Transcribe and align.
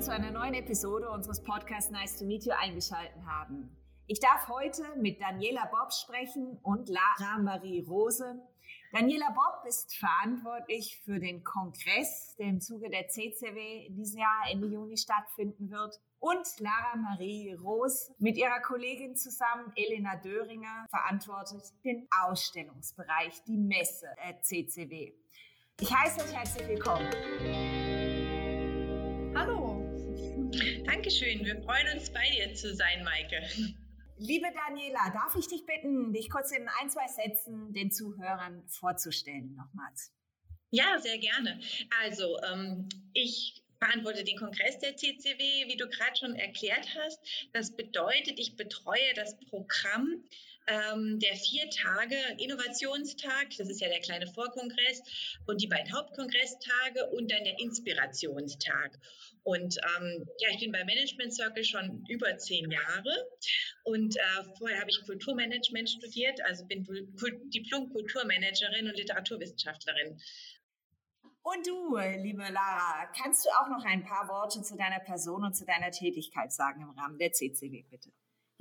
Sie 0.00 0.06
zu 0.06 0.12
einer 0.12 0.30
neuen 0.30 0.54
Episode 0.54 1.10
unseres 1.10 1.42
Podcasts 1.42 1.90
Nice 1.90 2.16
to 2.16 2.24
Meet 2.24 2.46
You 2.46 2.52
eingeschaltet 2.58 3.22
haben. 3.26 3.68
Ich 4.06 4.18
darf 4.18 4.48
heute 4.48 4.82
mit 4.96 5.20
Daniela 5.20 5.66
Bob 5.66 5.92
sprechen 5.92 6.58
und 6.62 6.88
Lara 6.88 7.36
Marie 7.38 7.84
Rose. 7.86 8.40
Daniela 8.92 9.28
Bob 9.34 9.66
ist 9.68 9.94
verantwortlich 9.94 10.98
für 11.04 11.18
den 11.18 11.44
Kongress, 11.44 12.34
der 12.38 12.46
im 12.46 12.62
Zuge 12.62 12.88
der 12.88 13.08
CCW 13.08 13.88
in 13.88 13.96
diesem 13.96 14.20
Jahr 14.20 14.44
Ende 14.50 14.68
Juni 14.68 14.96
stattfinden 14.96 15.70
wird. 15.70 16.00
Und 16.18 16.46
Lara 16.60 16.96
Marie 16.96 17.52
Rose 17.52 18.14
mit 18.18 18.38
ihrer 18.38 18.60
Kollegin 18.60 19.16
zusammen, 19.16 19.70
Elena 19.76 20.16
Döringer, 20.16 20.86
verantwortet 20.88 21.74
den 21.84 22.08
Ausstellungsbereich, 22.22 23.42
die 23.46 23.58
Messe 23.58 24.06
der 24.24 24.40
CCW. 24.40 25.12
Ich 25.78 25.94
heiße 25.94 26.24
euch 26.24 26.34
herzlich 26.34 26.68
willkommen. 26.68 27.99
Dankeschön. 31.10 31.44
Wir 31.44 31.60
freuen 31.62 31.98
uns, 31.98 32.08
bei 32.12 32.30
dir 32.30 32.54
zu 32.54 32.72
sein, 32.72 33.02
Maike. 33.02 33.42
Liebe 34.18 34.46
Daniela, 34.54 35.10
darf 35.12 35.34
ich 35.36 35.48
dich 35.48 35.66
bitten, 35.66 36.12
dich 36.12 36.30
kurz 36.30 36.52
in 36.52 36.68
ein, 36.80 36.88
zwei 36.88 37.08
Sätzen 37.08 37.72
den 37.72 37.90
Zuhörern 37.90 38.62
vorzustellen 38.68 39.56
nochmals? 39.56 40.12
Ja, 40.70 41.00
sehr 41.00 41.18
gerne. 41.18 41.58
Also, 42.00 42.38
ähm, 42.44 42.88
ich 43.12 43.64
verantworte 43.80 44.22
den 44.22 44.38
Kongress 44.38 44.78
der 44.78 44.94
CCW, 44.94 45.66
wie 45.66 45.76
du 45.76 45.88
gerade 45.88 46.16
schon 46.16 46.36
erklärt 46.36 46.86
hast. 46.94 47.18
Das 47.52 47.74
bedeutet, 47.74 48.38
ich 48.38 48.54
betreue 48.54 49.12
das 49.16 49.36
Programm 49.48 50.22
ähm, 50.70 51.18
der 51.18 51.34
vier 51.34 51.68
Tage 51.70 52.16
Innovationstag, 52.38 53.50
das 53.58 53.68
ist 53.68 53.80
ja 53.80 53.88
der 53.88 54.00
kleine 54.00 54.26
Vorkongress, 54.28 55.02
und 55.46 55.60
die 55.60 55.66
beiden 55.66 55.92
Hauptkongresstage 55.92 57.06
und 57.10 57.30
dann 57.30 57.44
der 57.44 57.58
Inspirationstag. 57.58 58.98
Und 59.42 59.78
ähm, 59.78 60.28
ja, 60.38 60.50
ich 60.50 60.60
bin 60.60 60.70
bei 60.70 60.84
Management 60.84 61.34
Circle 61.34 61.64
schon 61.64 62.04
über 62.08 62.36
zehn 62.38 62.70
Jahre 62.70 63.10
und 63.84 64.16
äh, 64.16 64.20
vorher 64.58 64.80
habe 64.80 64.90
ich 64.90 65.02
Kulturmanagement 65.06 65.88
studiert, 65.88 66.40
also 66.44 66.64
bin 66.66 66.84
Diplom-Kulturmanagerin 66.84 68.86
und 68.86 68.96
Literaturwissenschaftlerin. 68.96 70.20
Und 71.42 71.66
du, 71.66 71.96
liebe 71.96 72.42
Lara, 72.42 73.10
kannst 73.18 73.46
du 73.46 73.50
auch 73.50 73.68
noch 73.68 73.84
ein 73.84 74.04
paar 74.04 74.28
Worte 74.28 74.62
zu 74.62 74.76
deiner 74.76 75.00
Person 75.00 75.42
und 75.42 75.56
zu 75.56 75.64
deiner 75.64 75.90
Tätigkeit 75.90 76.52
sagen 76.52 76.82
im 76.82 76.90
Rahmen 76.90 77.18
der 77.18 77.32
CCW, 77.32 77.82
bitte? 77.88 78.12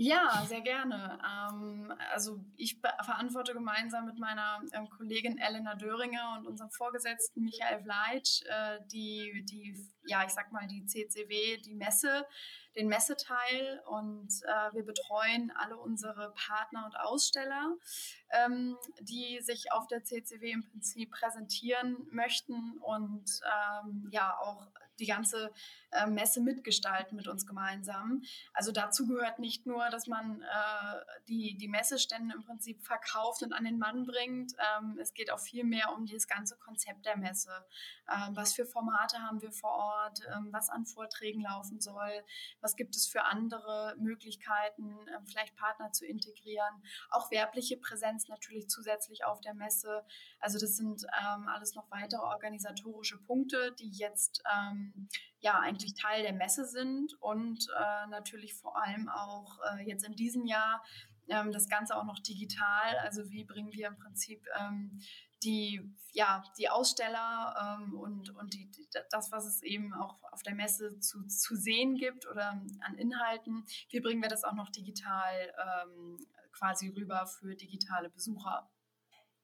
Ja, 0.02 0.45
sehr 0.47 0.61
gerne. 0.61 1.19
Ähm, 1.30 1.94
also 2.14 2.39
ich 2.55 2.80
verantworte 2.80 3.52
gemeinsam 3.52 4.06
mit 4.06 4.17
meiner 4.17 4.61
ähm, 4.72 4.89
Kollegin 4.89 5.38
Elena 5.38 5.75
Döringer 5.75 6.38
und 6.38 6.47
unserem 6.47 6.72
Vorgesetzten 6.72 7.44
Michael 7.44 7.83
Vleitsch 7.83 8.44
äh, 8.45 8.80
die, 8.94 9.44
die, 9.44 9.75
ja, 10.06 10.23
ich 10.23 10.31
sag 10.31 10.53
mal, 10.53 10.66
die 10.67 10.86
CCW, 10.86 11.58
die 11.58 11.75
Messe, 11.75 12.25
den 12.78 12.88
Messeteil 12.88 13.81
und 13.88 14.30
äh, 14.44 14.73
wir 14.73 14.86
betreuen 14.86 15.52
alle 15.58 15.75
unsere 15.75 16.34
Partner 16.34 16.86
und 16.86 16.97
Aussteller, 16.97 17.75
ähm, 18.30 18.78
die 19.02 19.41
sich 19.41 19.73
auf 19.73 19.86
der 19.88 20.06
CCW 20.06 20.50
im 20.50 20.63
Prinzip 20.63 21.11
präsentieren 21.11 22.08
möchten 22.09 22.78
und 22.80 23.25
ähm, 23.84 24.08
ja 24.11 24.38
auch 24.39 24.66
die 25.00 25.05
ganze 25.05 25.52
äh, 25.92 26.05
Messe 26.05 26.42
mitgestalten 26.42 27.16
mit 27.16 27.28
uns 27.28 27.47
gemeinsam. 27.47 28.22
Also 28.53 28.72
dazu 28.72 29.08
gehört 29.08 29.39
nicht 29.39 29.66
nur, 29.66 29.89
dass 29.89 30.08
man 30.08 30.41
äh, 30.41 30.45
die, 31.28 31.58
die 31.58 31.67
Messestände 31.67 32.36
im 32.36 32.44
Prinzip 32.44 32.83
verkauft 32.83 33.41
und 33.44 33.53
an 33.53 33.64
den 33.64 33.80
Mann 33.80 34.06
bringt. 34.06 34.53
Ähm, 34.78 34.97
es 35.02 35.14
geht 35.14 35.31
auch 35.31 35.39
viel 35.39 35.64
mehr 35.64 35.94
um 35.95 36.06
das 36.06 36.28
ganze 36.28 36.58
Konzept 36.58 37.06
der 37.06 37.17
Messe. 37.17 37.66
Ähm, 38.08 38.36
was 38.36 38.53
für 38.53 38.66
Formate 38.66 39.19
haben 39.19 39.41
wir 39.41 39.52
vor 39.52 39.72
Ort? 39.72 40.22
Ähm, 40.36 40.50
was 40.52 40.69
an 40.69 40.86
Vorträgen 40.86 41.41
laufen 41.41 41.80
soll? 41.80 42.23
Was 42.61 42.75
gibt 42.75 42.95
es 42.95 43.08
für 43.08 43.23
andere 43.23 43.95
Möglichkeiten, 43.97 45.08
äh, 45.08 45.19
vielleicht 45.25 45.56
Partner 45.56 45.91
zu 45.91 46.06
integrieren? 46.06 46.84
Auch 47.09 47.31
werbliche 47.31 47.78
Präsenz 47.78 48.28
natürlich 48.28 48.69
zusätzlich 48.69 49.25
auf 49.25 49.41
der 49.41 49.53
Messe. 49.53 50.03
Also 50.39 50.57
das 50.57 50.77
sind 50.77 51.03
ähm, 51.03 51.47
alles 51.47 51.75
noch 51.75 51.89
weitere 51.91 52.22
organisatorische 52.22 53.17
Punkte, 53.17 53.73
die 53.79 53.89
jetzt 53.89 54.41
ähm, 54.55 55.09
ja 55.39 55.59
eigentlich 55.59 55.94
Teil 55.95 56.23
der 56.23 56.33
Messe 56.33 56.66
sind 56.66 57.13
und 57.22 57.67
äh, 57.77 58.07
natürlich 58.07 58.55
vor 58.55 58.81
allem 58.81 59.09
auch 59.09 59.59
äh, 59.72 59.88
jetzt 59.88 60.05
in 60.05 60.16
diesem 60.16 60.45
Jahr 60.45 60.83
ähm, 61.29 61.51
das 61.51 61.69
Ganze 61.69 61.95
auch 61.95 62.05
noch 62.05 62.19
digital. 62.19 62.97
Also 63.03 63.29
wie 63.29 63.44
bringen 63.44 63.72
wir 63.72 63.88
im 63.88 63.97
Prinzip 63.97 64.45
ähm, 64.59 65.00
die, 65.44 65.81
ja, 66.11 66.44
die 66.57 66.69
Aussteller 66.69 67.79
ähm, 67.81 67.97
und, 67.97 68.29
und 68.35 68.53
die, 68.53 68.69
das, 69.11 69.31
was 69.31 69.45
es 69.45 69.61
eben 69.61 69.94
auch 69.94 70.21
auf 70.31 70.44
der 70.44 70.56
Messe 70.56 71.00
zu, 71.00 71.25
zu 71.27 71.56
sehen 71.56 71.95
gibt 71.95 72.27
oder 72.27 72.61
an 72.81 72.97
Inhalten, 72.97 73.66
wie 73.89 74.01
bringen 74.01 74.21
wir 74.21 74.29
das 74.29 74.44
auch 74.44 74.53
noch 74.53 74.69
digital 74.69 75.53
ähm, 75.83 76.17
quasi 76.51 76.89
rüber 76.89 77.25
für 77.25 77.56
digitale 77.56 78.09
Besucher? 78.09 78.69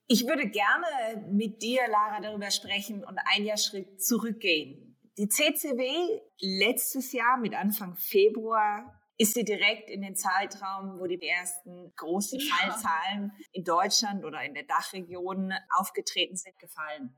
Ich 0.07 0.27
würde 0.27 0.47
gerne 0.47 1.25
mit 1.31 1.61
dir, 1.61 1.87
Lara, 1.87 2.21
darüber 2.21 2.51
sprechen 2.51 3.03
und 3.03 3.17
ein 3.33 3.43
Jahr 3.43 3.57
Schritt 3.57 4.03
zurückgehen. 4.03 4.97
Die 5.17 5.27
CCW 5.27 6.21
letztes 6.39 7.11
Jahr 7.11 7.37
mit 7.37 7.55
Anfang 7.55 7.95
Februar 7.95 9.01
ist 9.17 9.33
sie 9.33 9.45
direkt 9.45 9.89
in 9.89 10.01
den 10.01 10.15
Zeitraum, 10.15 10.99
wo 10.99 11.07
die 11.07 11.21
ersten 11.25 11.93
großen 11.95 12.39
Fallzahlen 12.39 13.31
in 13.53 13.63
Deutschland 13.63 14.25
oder 14.25 14.43
in 14.43 14.53
der 14.53 14.63
Dachregion 14.63 15.53
aufgetreten 15.79 16.35
sind, 16.35 16.59
gefallen. 16.59 17.15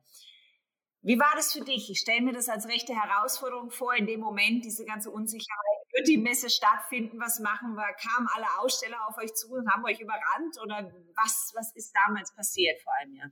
Wie 1.02 1.18
war 1.20 1.34
das 1.36 1.54
für 1.54 1.66
dich? 1.66 1.90
Ich 1.90 2.00
stelle 2.00 2.22
mir 2.22 2.34
das 2.34 2.50
als 2.50 2.68
rechte 2.68 2.94
Herausforderung 2.94 3.70
vor, 3.70 3.96
in 3.96 4.06
dem 4.06 4.20
Moment 4.20 4.64
diese 4.64 4.86
ganze 4.86 5.10
Unsicherheit. 5.10 5.77
Wird 5.98 6.08
die 6.08 6.18
Messe 6.18 6.50
stattfinden? 6.50 7.20
Was 7.20 7.40
machen 7.40 7.74
wir? 7.74 7.92
Kamen 7.94 8.28
alle 8.36 8.46
Aussteller 8.60 9.08
auf 9.08 9.18
euch 9.18 9.34
zu 9.34 9.52
und 9.52 9.68
haben 9.72 9.84
euch 9.84 10.00
überrannt? 10.00 10.62
Oder 10.62 10.92
was, 11.16 11.52
was 11.56 11.72
ist 11.76 11.92
damals 12.06 12.32
passiert 12.36 12.80
vor 12.84 12.94
einem 13.02 13.16
Jahr? 13.16 13.32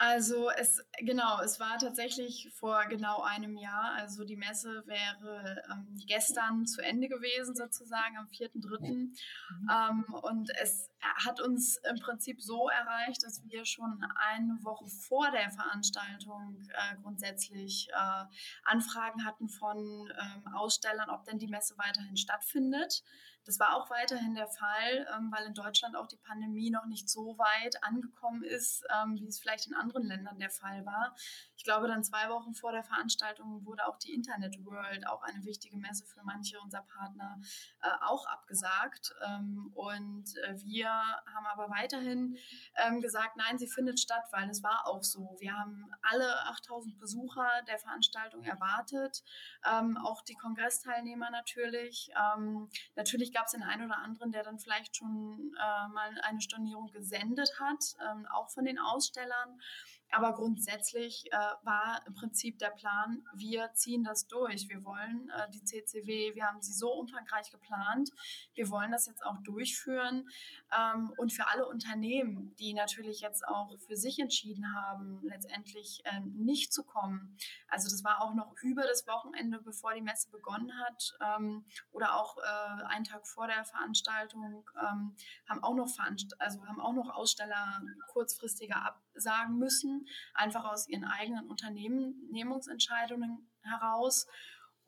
Also 0.00 0.48
es 0.50 0.80
genau, 1.00 1.42
es 1.42 1.58
war 1.58 1.76
tatsächlich 1.76 2.48
vor 2.54 2.86
genau 2.88 3.20
einem 3.20 3.56
Jahr. 3.56 3.94
Also 3.96 4.24
die 4.24 4.36
Messe 4.36 4.84
wäre 4.86 5.62
ähm, 5.70 5.98
gestern 6.06 6.66
zu 6.66 6.80
Ende 6.82 7.08
gewesen, 7.08 7.56
sozusagen 7.56 8.16
am 8.16 8.26
4.3. 8.26 8.80
Mhm. 8.80 9.12
Ähm, 9.68 10.04
und 10.22 10.50
es 10.62 10.88
hat 11.00 11.40
uns 11.40 11.76
im 11.88 11.98
Prinzip 11.98 12.40
so 12.40 12.68
erreicht, 12.68 13.22
dass 13.24 13.42
wir 13.44 13.64
schon 13.64 14.02
eine 14.16 14.58
Woche 14.62 14.86
vor 14.86 15.30
der 15.30 15.50
Veranstaltung 15.50 16.68
äh, 16.70 16.96
grundsätzlich 17.02 17.88
äh, 17.90 18.24
Anfragen 18.64 19.24
hatten 19.24 19.48
von 19.48 19.78
ähm, 19.78 20.54
Ausstellern, 20.54 21.10
ob 21.10 21.24
denn 21.24 21.38
die 21.38 21.48
Messe 21.48 21.76
weiterhin 21.78 22.16
stattfindet. 22.16 23.02
Das 23.48 23.58
war 23.58 23.76
auch 23.76 23.88
weiterhin 23.88 24.34
der 24.34 24.46
Fall, 24.46 25.06
ähm, 25.16 25.32
weil 25.34 25.46
in 25.46 25.54
Deutschland 25.54 25.96
auch 25.96 26.06
die 26.06 26.18
Pandemie 26.18 26.70
noch 26.70 26.84
nicht 26.84 27.08
so 27.08 27.38
weit 27.38 27.82
angekommen 27.82 28.42
ist, 28.42 28.84
ähm, 28.94 29.16
wie 29.18 29.26
es 29.26 29.40
vielleicht 29.40 29.66
in 29.66 29.74
anderen 29.74 30.04
Ländern 30.04 30.38
der 30.38 30.50
Fall 30.50 30.84
war. 30.84 31.16
Ich 31.58 31.64
glaube, 31.64 31.88
dann 31.88 32.04
zwei 32.04 32.28
Wochen 32.30 32.54
vor 32.54 32.70
der 32.70 32.84
Veranstaltung 32.84 33.66
wurde 33.66 33.84
auch 33.88 33.98
die 33.98 34.14
Internet 34.14 34.64
World, 34.64 35.08
auch 35.08 35.22
eine 35.22 35.44
wichtige 35.44 35.76
Messe 35.76 36.06
für 36.06 36.22
manche 36.22 36.60
unserer 36.60 36.84
Partner, 36.84 37.40
äh, 37.82 37.88
auch 38.06 38.26
abgesagt. 38.26 39.12
Ähm, 39.26 39.72
und 39.74 40.36
äh, 40.38 40.54
wir 40.62 40.88
haben 40.88 41.46
aber 41.52 41.68
weiterhin 41.68 42.38
gesagt, 43.00 43.36
nein, 43.36 43.58
sie 43.58 43.66
findet 43.66 43.98
statt, 43.98 44.22
weil 44.30 44.48
es 44.48 44.62
war 44.62 44.86
auch 44.86 45.02
so. 45.02 45.36
Wir 45.40 45.52
haben 45.52 45.90
alle 46.02 46.46
8000 46.46 46.98
Besucher 46.98 47.48
der 47.66 47.78
Veranstaltung 47.78 48.44
erwartet, 48.44 49.24
auch 49.62 50.22
die 50.22 50.34
Kongressteilnehmer 50.34 51.30
natürlich. 51.30 52.10
natürlich 52.94 53.32
gab 53.32 53.46
es 53.46 53.52
den 53.52 53.62
einen 53.62 53.86
oder 53.86 53.98
anderen, 53.98 54.30
der 54.30 54.44
dann 54.44 54.58
vielleicht 54.58 54.96
schon 54.96 55.56
äh, 55.58 55.88
mal 55.88 56.20
eine 56.22 56.40
Stornierung 56.40 56.90
gesendet 56.92 57.58
hat, 57.58 57.96
ähm, 58.08 58.26
auch 58.32 58.48
von 58.50 58.64
den 58.64 58.78
Ausstellern. 58.78 59.60
Aber 60.10 60.32
grundsätzlich 60.32 61.30
äh, 61.32 61.36
war 61.62 62.00
im 62.06 62.14
Prinzip 62.14 62.58
der 62.58 62.70
Plan, 62.70 63.24
wir 63.34 63.72
ziehen 63.74 64.04
das 64.04 64.26
durch. 64.26 64.68
Wir 64.68 64.84
wollen 64.84 65.30
äh, 65.30 65.50
die 65.50 65.62
CCW, 65.62 66.34
wir 66.34 66.46
haben 66.46 66.62
sie 66.62 66.72
so 66.72 66.92
umfangreich 66.92 67.50
geplant. 67.50 68.10
Wir 68.54 68.70
wollen 68.70 68.90
das 68.90 69.06
jetzt 69.06 69.24
auch 69.24 69.36
durchführen. 69.42 70.28
Ähm, 70.76 71.12
und 71.18 71.32
für 71.32 71.48
alle 71.48 71.66
Unternehmen, 71.66 72.54
die 72.56 72.72
natürlich 72.72 73.20
jetzt 73.20 73.46
auch 73.46 73.78
für 73.80 73.96
sich 73.96 74.18
entschieden 74.18 74.74
haben, 74.74 75.20
letztendlich 75.22 76.02
äh, 76.04 76.20
nicht 76.20 76.72
zu 76.72 76.84
kommen. 76.84 77.36
Also 77.68 77.88
das 77.90 78.02
war 78.04 78.22
auch 78.22 78.34
noch 78.34 78.54
über 78.62 78.82
das 78.82 79.06
Wochenende, 79.06 79.60
bevor 79.60 79.94
die 79.94 80.00
Messe 80.00 80.30
begonnen 80.30 80.72
hat 80.80 81.16
ähm, 81.20 81.64
oder 81.92 82.16
auch 82.16 82.38
äh, 82.38 82.82
einen 82.86 83.04
Tag 83.04 83.26
vor 83.26 83.46
der 83.46 83.64
Veranstaltung, 83.64 84.68
ähm, 84.80 85.14
haben 85.48 85.62
auch 85.62 85.74
noch 85.74 85.88
Veranst 85.88 86.34
also 86.38 86.64
haben 86.66 86.80
auch 86.80 86.92
noch 86.92 87.14
Aussteller 87.14 87.82
kurzfristiger 88.08 88.84
absagen 89.18 89.58
müssen 89.58 90.06
einfach 90.34 90.64
aus 90.64 90.88
ihren 90.88 91.04
eigenen 91.04 91.48
Unternehmensentscheidungen 91.48 93.50
heraus. 93.62 94.26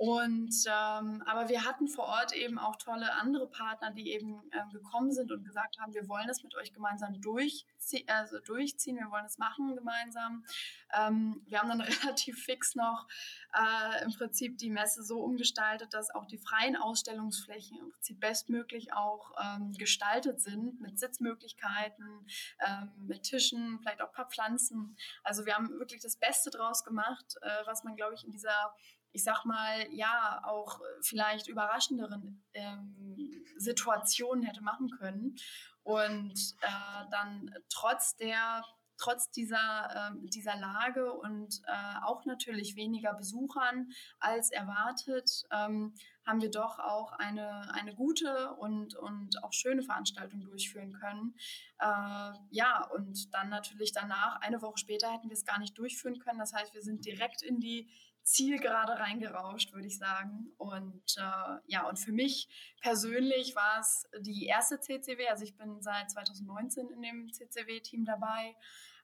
Und 0.01 0.55
ähm, 0.65 1.23
aber 1.27 1.51
wir 1.51 1.67
hatten 1.67 1.87
vor 1.87 2.07
Ort 2.07 2.33
eben 2.33 2.59
auch 2.59 2.77
tolle 2.77 3.13
andere 3.17 3.47
Partner, 3.47 3.91
die 3.91 4.13
eben 4.13 4.43
ähm, 4.51 4.71
gekommen 4.73 5.13
sind 5.13 5.31
und 5.31 5.45
gesagt 5.45 5.79
haben, 5.79 5.93
wir 5.93 6.09
wollen 6.09 6.27
das 6.27 6.43
mit 6.43 6.55
euch 6.55 6.73
gemeinsam 6.73 7.21
durchzie 7.21 8.09
also 8.09 8.39
durchziehen, 8.39 8.97
wir 8.97 9.11
wollen 9.11 9.27
es 9.27 9.37
machen 9.37 9.77
gemeinsam. 9.77 10.47
Ähm, 10.95 11.43
wir 11.45 11.61
haben 11.61 11.69
dann 11.69 11.81
relativ 12.03 12.43
fix 12.43 12.75
noch 12.77 13.09
äh, 13.53 14.03
im 14.03 14.11
Prinzip 14.15 14.57
die 14.57 14.71
Messe 14.71 15.03
so 15.03 15.21
umgestaltet, 15.21 15.93
dass 15.93 16.11
auch 16.15 16.25
die 16.25 16.39
freien 16.39 16.77
Ausstellungsflächen 16.77 17.77
im 17.77 17.91
Prinzip 17.91 18.21
bestmöglich 18.21 18.95
auch 18.95 19.33
ähm, 19.39 19.75
gestaltet 19.75 20.41
sind 20.41 20.81
mit 20.81 20.99
Sitzmöglichkeiten, 20.99 22.27
ähm, 22.67 22.91
mit 23.07 23.25
Tischen, 23.25 23.79
vielleicht 23.81 24.01
auch 24.01 24.09
ein 24.09 24.15
paar 24.15 24.31
Pflanzen. 24.31 24.97
Also 25.25 25.45
wir 25.45 25.57
haben 25.57 25.79
wirklich 25.79 26.01
das 26.01 26.17
Beste 26.17 26.49
draus 26.49 26.85
gemacht, 26.85 27.37
äh, 27.43 27.67
was 27.67 27.85
man 27.85 27.97
glaube 27.97 28.15
ich 28.15 28.25
in 28.25 28.31
dieser 28.31 28.75
ich 29.13 29.25
sag 29.25 29.45
mal, 29.45 29.87
ja, 29.93 30.41
auch 30.45 30.81
vielleicht 31.03 31.49
überraschenderen 31.49 32.45
ähm, 32.55 33.45
Situationen 33.57 34.45
hätte 34.45 34.63
machen 34.63 34.91
können. 34.91 35.37
Und 35.83 36.55
äh, 36.61 37.11
dann 37.11 37.51
trotz 37.69 38.17
der 38.17 38.63
trotz 39.01 39.31
dieser, 39.31 40.13
äh, 40.13 40.29
dieser 40.29 40.57
Lage 40.57 41.13
und 41.13 41.63
äh, 41.67 42.05
auch 42.05 42.25
natürlich 42.27 42.77
weniger 42.77 43.15
Besuchern 43.15 43.89
als 44.19 44.51
erwartet, 44.51 45.45
ähm, 45.51 45.95
haben 46.27 46.43
wir 46.43 46.51
doch 46.51 46.79
auch 46.79 47.13
eine, 47.13 47.73
eine 47.75 47.95
gute 47.95 48.55
und, 48.57 48.95
und 48.95 49.43
auch 49.43 49.53
schöne 49.53 49.83
Veranstaltung 49.83 50.43
durchführen 50.43 50.93
können. 50.93 51.35
Äh, 51.79 52.33
ja, 52.51 52.85
und 52.95 53.33
dann 53.35 53.49
natürlich 53.49 53.93
danach, 53.93 54.41
eine 54.43 54.61
Woche 54.61 54.79
später 54.79 55.11
hätten 55.13 55.31
wir 55.31 55.35
es 55.35 55.47
gar 55.47 55.59
nicht 55.59 55.77
durchführen 55.79 56.19
können. 56.19 56.39
Das 56.39 56.53
heißt, 56.53 56.75
wir 56.75 56.83
sind 56.83 57.05
direkt 57.05 57.43
in 57.43 57.59
die 57.59 57.91
Zielgerade 58.23 58.99
reingerauscht, 58.99 59.73
würde 59.73 59.87
ich 59.87 59.99
sagen. 59.99 60.53
Und 60.57 61.03
äh, 61.17 61.59
ja, 61.67 61.89
und 61.89 61.99
für 61.99 62.13
mich 62.13 62.49
persönlich 62.81 63.55
war 63.57 63.81
es 63.81 64.09
die 64.21 64.47
erste 64.47 64.81
CCW. 64.81 65.29
Also 65.29 65.45
ich 65.45 65.57
bin 65.57 65.81
seit 65.83 66.11
2019 66.11 66.89
in 66.91 67.03
dem 67.03 67.33
CCW-Team 67.33 68.05
dabei 68.05 68.57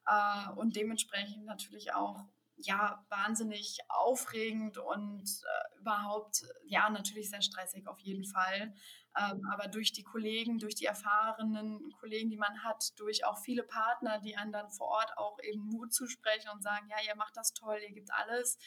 äh, 0.06 0.50
und 0.56 0.76
dementsprechend 0.76 1.44
natürlich 1.44 1.94
auch 1.94 2.24
ja 2.58 3.04
wahnsinnig 3.10 3.78
aufregend 3.88 4.78
und 4.78 5.24
äh, 5.24 5.80
überhaupt 5.80 6.46
ja 6.64 6.88
natürlich 6.88 7.28
sehr 7.28 7.42
stressig 7.42 7.86
auf 7.86 8.00
jeden 8.00 8.24
Fall. 8.24 8.74
Ähm, 9.18 9.46
aber 9.50 9.68
durch 9.68 9.92
die 9.92 10.02
Kollegen, 10.02 10.58
durch 10.58 10.74
die 10.74 10.84
erfahrenen 10.84 11.90
Kollegen, 12.00 12.28
die 12.28 12.36
man 12.36 12.62
hat, 12.62 12.98
durch 12.98 13.24
auch 13.24 13.38
viele 13.38 13.62
Partner, 13.62 14.20
die 14.20 14.36
dann 14.52 14.70
vor 14.70 14.88
Ort 14.88 15.16
auch 15.16 15.38
eben 15.42 15.62
Mut 15.62 15.92
zusprechen 15.92 16.50
und 16.52 16.62
sagen, 16.62 16.86
ja, 16.90 16.96
ihr 17.06 17.16
macht 17.16 17.36
das 17.36 17.54
toll, 17.54 17.78
ihr 17.82 17.92
gibt 17.92 18.12
alles, 18.12 18.58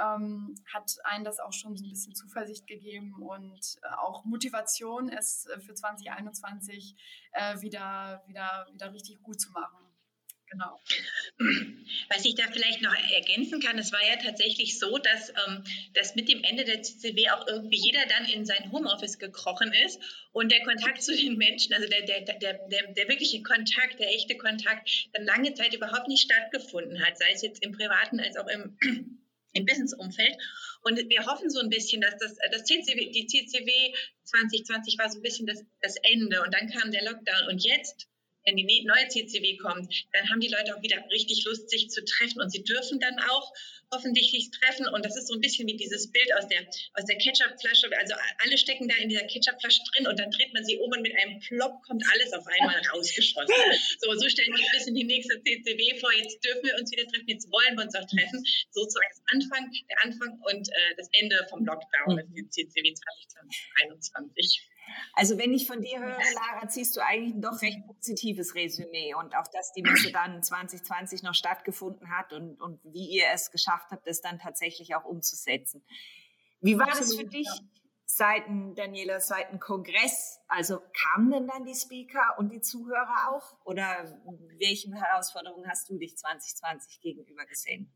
ähm, 0.00 0.54
hat 0.72 0.90
einen 1.04 1.24
das 1.24 1.38
auch 1.38 1.52
schon 1.52 1.76
so 1.76 1.84
ein 1.84 1.90
bisschen 1.90 2.14
Zuversicht 2.14 2.66
gegeben 2.66 3.14
und 3.22 3.78
äh, 3.82 3.94
auch 3.96 4.24
Motivation, 4.24 5.08
es 5.08 5.46
äh, 5.46 5.60
für 5.60 5.74
2021 5.74 6.96
äh, 7.32 7.60
wieder, 7.60 8.22
wieder, 8.26 8.66
wieder 8.72 8.92
richtig 8.92 9.22
gut 9.22 9.40
zu 9.40 9.50
machen. 9.52 9.86
Genau. 10.48 10.78
Was 12.08 12.24
ich 12.24 12.36
da 12.36 12.44
vielleicht 12.52 12.80
noch 12.80 12.94
ergänzen 13.12 13.60
kann, 13.60 13.78
es 13.78 13.92
war 13.92 14.00
ja 14.08 14.16
tatsächlich 14.16 14.78
so, 14.78 14.96
dass, 14.98 15.30
ähm, 15.30 15.64
dass 15.94 16.14
mit 16.14 16.28
dem 16.28 16.44
Ende 16.44 16.64
der 16.64 16.82
CCW 16.82 17.30
auch 17.30 17.46
irgendwie 17.48 17.78
jeder 17.78 18.06
dann 18.06 18.26
in 18.26 18.46
sein 18.46 18.70
Homeoffice 18.70 19.18
gekrochen 19.18 19.72
ist 19.84 20.00
und 20.32 20.52
der 20.52 20.62
Kontakt 20.62 21.02
zu 21.02 21.16
den 21.16 21.36
Menschen, 21.36 21.74
also 21.74 21.88
der, 21.88 22.02
der, 22.02 22.20
der, 22.20 22.38
der, 22.68 22.92
der 22.92 23.08
wirkliche 23.08 23.42
Kontakt, 23.42 23.98
der 23.98 24.14
echte 24.14 24.36
Kontakt, 24.36 25.08
dann 25.12 25.24
lange 25.24 25.52
Zeit 25.54 25.74
überhaupt 25.74 26.06
nicht 26.06 26.22
stattgefunden 26.22 27.04
hat, 27.04 27.18
sei 27.18 27.32
es 27.32 27.42
jetzt 27.42 27.64
im 27.64 27.72
privaten 27.72 28.20
als 28.20 28.36
auch 28.36 28.46
im 28.46 28.78
im 29.56 29.66
Business-Umfeld. 29.66 30.36
Und 30.82 30.98
wir 31.08 31.26
hoffen 31.26 31.50
so 31.50 31.60
ein 31.60 31.68
bisschen, 31.68 32.00
dass 32.00 32.16
das, 32.18 32.36
das 32.52 32.64
CCW, 32.64 33.10
die 33.10 33.26
CCW 33.26 33.94
2020 34.24 34.98
war 34.98 35.10
so 35.10 35.18
ein 35.18 35.22
bisschen 35.22 35.46
das, 35.46 35.64
das 35.82 35.96
Ende 36.02 36.42
und 36.42 36.54
dann 36.54 36.70
kam 36.70 36.92
der 36.92 37.04
Lockdown 37.04 37.48
und 37.48 37.64
jetzt 37.64 38.06
wenn 38.46 38.56
die 38.56 38.84
neue 38.84 39.08
CCW 39.08 39.56
kommt, 39.58 39.92
dann 40.12 40.30
haben 40.30 40.40
die 40.40 40.48
Leute 40.48 40.76
auch 40.76 40.82
wieder 40.82 41.02
richtig 41.10 41.44
Lust, 41.44 41.68
sich 41.68 41.90
zu 41.90 42.04
treffen 42.04 42.40
und 42.40 42.50
sie 42.50 42.62
dürfen 42.62 43.00
dann 43.00 43.18
auch 43.18 43.52
hoffentlich 43.92 44.30
sich 44.30 44.50
treffen 44.50 44.86
und 44.88 45.04
das 45.04 45.16
ist 45.16 45.28
so 45.28 45.34
ein 45.34 45.40
bisschen 45.40 45.66
wie 45.68 45.76
dieses 45.76 46.10
Bild 46.10 46.32
aus 46.34 46.48
der, 46.48 46.66
aus 46.94 47.04
der 47.06 47.16
Ketchupflasche, 47.18 47.90
also 47.98 48.14
alle 48.42 48.58
stecken 48.58 48.88
da 48.88 48.96
in 48.96 49.08
dieser 49.08 49.24
Ketchupflasche 49.26 49.80
drin 49.92 50.06
und 50.06 50.18
dann 50.18 50.30
dreht 50.30 50.52
man 50.54 50.64
sie 50.64 50.76
um 50.78 50.90
und 50.90 51.02
mit 51.02 51.14
einem 51.16 51.38
Plop 51.40 51.82
kommt 51.82 52.02
alles 52.12 52.32
auf 52.32 52.44
einmal 52.46 52.80
rausgeschossen. 52.92 53.46
So, 53.98 54.12
so 54.14 54.28
stellen 54.28 54.48
wir 54.48 54.58
uns 54.58 54.66
ein 54.66 54.78
bisschen 54.78 54.94
die 54.94 55.04
nächste 55.04 55.42
CCW 55.42 55.98
vor, 56.00 56.12
jetzt 56.12 56.44
dürfen 56.44 56.64
wir 56.64 56.76
uns 56.78 56.90
wieder 56.92 57.06
treffen, 57.06 57.28
jetzt 57.28 57.50
wollen 57.50 57.76
wir 57.76 57.84
uns 57.84 57.94
auch 57.94 58.06
treffen, 58.06 58.44
sozusagen 58.70 59.06
das 59.10 59.22
Anfang, 59.32 59.72
der 59.88 60.04
Anfang 60.04 60.40
und 60.50 60.68
äh, 60.68 60.94
das 60.96 61.08
Ende 61.12 61.46
vom 61.48 61.64
Lockdown, 61.64 62.16
mhm. 62.16 62.34
die 62.34 62.48
CCW 62.48 62.94
2021. 62.94 64.68
Also 65.14 65.38
wenn 65.38 65.52
ich 65.52 65.66
von 65.66 65.80
dir 65.80 66.00
höre, 66.00 66.18
Lara, 66.34 66.68
ziehst 66.68 66.96
du 66.96 67.00
eigentlich 67.00 67.34
ein 67.34 67.40
doch 67.40 67.60
recht 67.62 67.86
positives 67.86 68.54
Resümee 68.54 69.14
und 69.14 69.34
auch, 69.34 69.48
dass 69.48 69.72
die 69.72 69.82
Messe 69.82 70.12
dann 70.12 70.42
2020 70.42 71.22
noch 71.22 71.34
stattgefunden 71.34 72.10
hat 72.10 72.32
und, 72.32 72.60
und 72.60 72.80
wie 72.84 73.08
ihr 73.08 73.26
es 73.32 73.50
geschafft 73.50 73.90
habt, 73.90 74.06
das 74.06 74.20
dann 74.20 74.38
tatsächlich 74.38 74.94
auch 74.94 75.04
umzusetzen. 75.04 75.84
Wie 76.60 76.78
war 76.78 76.88
Absolut, 76.88 77.10
das 77.10 77.16
für 77.16 77.26
dich 77.26 77.48
seiten, 78.06 78.74
Daniela, 78.74 79.20
seiten 79.20 79.60
Kongress? 79.60 80.40
Also 80.48 80.80
kamen 80.92 81.30
denn 81.30 81.46
dann 81.46 81.64
die 81.64 81.74
Speaker 81.74 82.36
und 82.38 82.50
die 82.52 82.60
Zuhörer 82.60 83.30
auch? 83.30 83.56
Oder 83.64 84.20
welchen 84.58 84.94
Herausforderungen 84.94 85.68
hast 85.68 85.88
du 85.90 85.98
dich 85.98 86.16
2020 86.16 87.00
gegenüber 87.00 87.44
gesehen? 87.46 87.92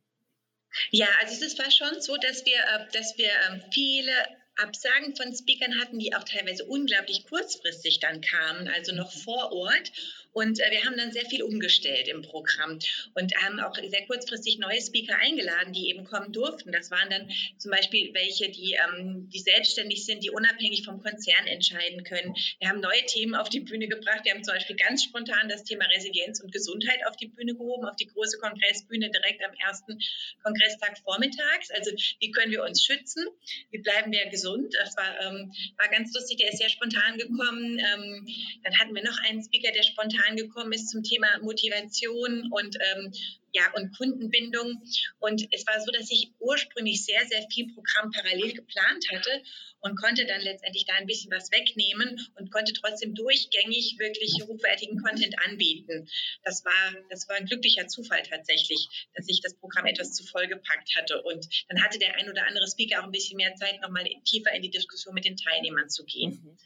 Ja, 0.90 1.08
also 1.20 1.44
es 1.44 1.58
war 1.58 1.70
schon 1.70 2.00
so, 2.00 2.16
dass 2.16 2.44
wir, 2.44 2.58
äh, 2.58 2.88
dass 2.92 3.18
wir 3.18 3.30
ähm, 3.48 3.62
viele 3.72 4.12
Absagen 4.56 5.16
von 5.16 5.34
Speakern 5.34 5.80
hatten, 5.80 5.98
die 5.98 6.14
auch 6.14 6.24
teilweise 6.24 6.64
unglaublich 6.64 7.24
kurzfristig 7.24 8.00
dann 8.00 8.20
kamen, 8.20 8.68
also 8.68 8.94
noch 8.94 9.12
vor 9.12 9.52
Ort. 9.52 9.92
Und 10.32 10.60
äh, 10.60 10.70
wir 10.70 10.84
haben 10.84 10.96
dann 10.96 11.12
sehr 11.12 11.26
viel 11.26 11.42
umgestellt 11.42 12.08
im 12.08 12.22
Programm 12.22 12.78
und 13.14 13.34
haben 13.42 13.60
auch 13.60 13.74
sehr 13.74 14.06
kurzfristig 14.06 14.58
neue 14.58 14.80
Speaker 14.80 15.16
eingeladen, 15.16 15.72
die 15.72 15.88
eben 15.88 16.04
kommen 16.04 16.32
durften. 16.32 16.72
Das 16.72 16.90
waren 16.90 17.10
dann 17.10 17.30
zum 17.58 17.70
Beispiel 17.70 18.14
welche, 18.14 18.50
die, 18.50 18.74
ähm, 18.74 19.28
die 19.32 19.40
selbstständig 19.40 20.04
sind, 20.04 20.22
die 20.22 20.30
unabhängig 20.30 20.84
vom 20.84 21.02
Konzern 21.02 21.46
entscheiden 21.46 22.04
können. 22.04 22.34
Wir 22.60 22.68
haben 22.68 22.80
neue 22.80 23.04
Themen 23.06 23.34
auf 23.34 23.48
die 23.48 23.60
Bühne 23.60 23.88
gebracht. 23.88 24.20
Wir 24.24 24.32
haben 24.32 24.44
zum 24.44 24.54
Beispiel 24.54 24.76
ganz 24.76 25.04
spontan 25.04 25.48
das 25.48 25.64
Thema 25.64 25.84
Resilienz 25.86 26.40
und 26.40 26.52
Gesundheit 26.52 27.06
auf 27.06 27.16
die 27.16 27.28
Bühne 27.28 27.54
gehoben, 27.54 27.86
auf 27.86 27.96
die 27.96 28.06
große 28.06 28.38
Kongressbühne 28.38 29.10
direkt 29.10 29.44
am 29.44 29.54
ersten 29.54 29.98
Kongresstag 30.42 30.98
vormittags. 30.98 31.70
Also 31.70 31.90
wie 32.20 32.30
können 32.30 32.52
wir 32.52 32.62
uns 32.62 32.84
schützen? 32.84 33.26
Wie 33.70 33.78
bleiben 33.78 34.12
wir 34.12 34.26
gesund? 34.26 34.74
Das 34.78 34.96
war, 34.96 35.20
ähm, 35.20 35.52
war 35.76 35.88
ganz 35.88 36.14
lustig. 36.14 36.38
Der 36.38 36.50
ist 36.52 36.58
sehr 36.58 36.68
spontan 36.68 37.18
gekommen. 37.18 37.78
Ähm, 37.78 38.28
dann 38.62 38.78
hatten 38.78 38.94
wir 38.94 39.02
noch 39.02 39.18
einen 39.24 39.42
Speaker, 39.42 39.72
der 39.72 39.82
spontan 39.82 40.19
angekommen 40.28 40.72
ist 40.72 40.90
zum 40.90 41.02
Thema 41.02 41.28
Motivation 41.42 42.48
und 42.50 42.76
ähm, 42.80 43.12
ja, 43.52 43.62
und 43.74 43.96
Kundenbindung. 43.96 44.82
Und 45.18 45.46
es 45.52 45.66
war 45.66 45.80
so, 45.80 45.90
dass 45.90 46.10
ich 46.10 46.30
ursprünglich 46.38 47.04
sehr, 47.04 47.24
sehr 47.26 47.44
viel 47.50 47.72
Programm 47.72 48.10
parallel 48.12 48.52
geplant 48.52 49.06
hatte 49.10 49.42
und 49.80 49.96
konnte 49.96 50.26
dann 50.26 50.40
letztendlich 50.42 50.84
da 50.84 50.94
ein 50.94 51.06
bisschen 51.06 51.30
was 51.30 51.50
wegnehmen 51.50 52.20
und 52.36 52.50
konnte 52.52 52.72
trotzdem 52.72 53.14
durchgängig 53.14 53.96
wirklich 53.98 54.34
hochwertigen 54.46 55.00
Content 55.02 55.34
anbieten. 55.46 56.08
Das 56.44 56.64
war, 56.64 56.94
das 57.08 57.28
war 57.28 57.36
ein 57.36 57.46
glücklicher 57.46 57.88
Zufall 57.88 58.22
tatsächlich, 58.22 59.08
dass 59.14 59.26
ich 59.28 59.40
das 59.40 59.54
Programm 59.54 59.86
etwas 59.86 60.12
zu 60.12 60.24
voll 60.24 60.46
gepackt 60.46 60.94
hatte. 60.96 61.22
Und 61.22 61.48
dann 61.68 61.82
hatte 61.82 61.98
der 61.98 62.14
ein 62.16 62.28
oder 62.28 62.46
andere 62.46 62.66
Speaker 62.68 63.00
auch 63.00 63.04
ein 63.04 63.12
bisschen 63.12 63.36
mehr 63.36 63.54
Zeit, 63.54 63.80
nochmal 63.80 64.04
tiefer 64.24 64.52
in 64.52 64.62
die 64.62 64.70
Diskussion 64.70 65.14
mit 65.14 65.24
den 65.24 65.36
Teilnehmern 65.36 65.88
zu 65.88 66.04
gehen. 66.04 66.40
Mhm. 66.42 66.58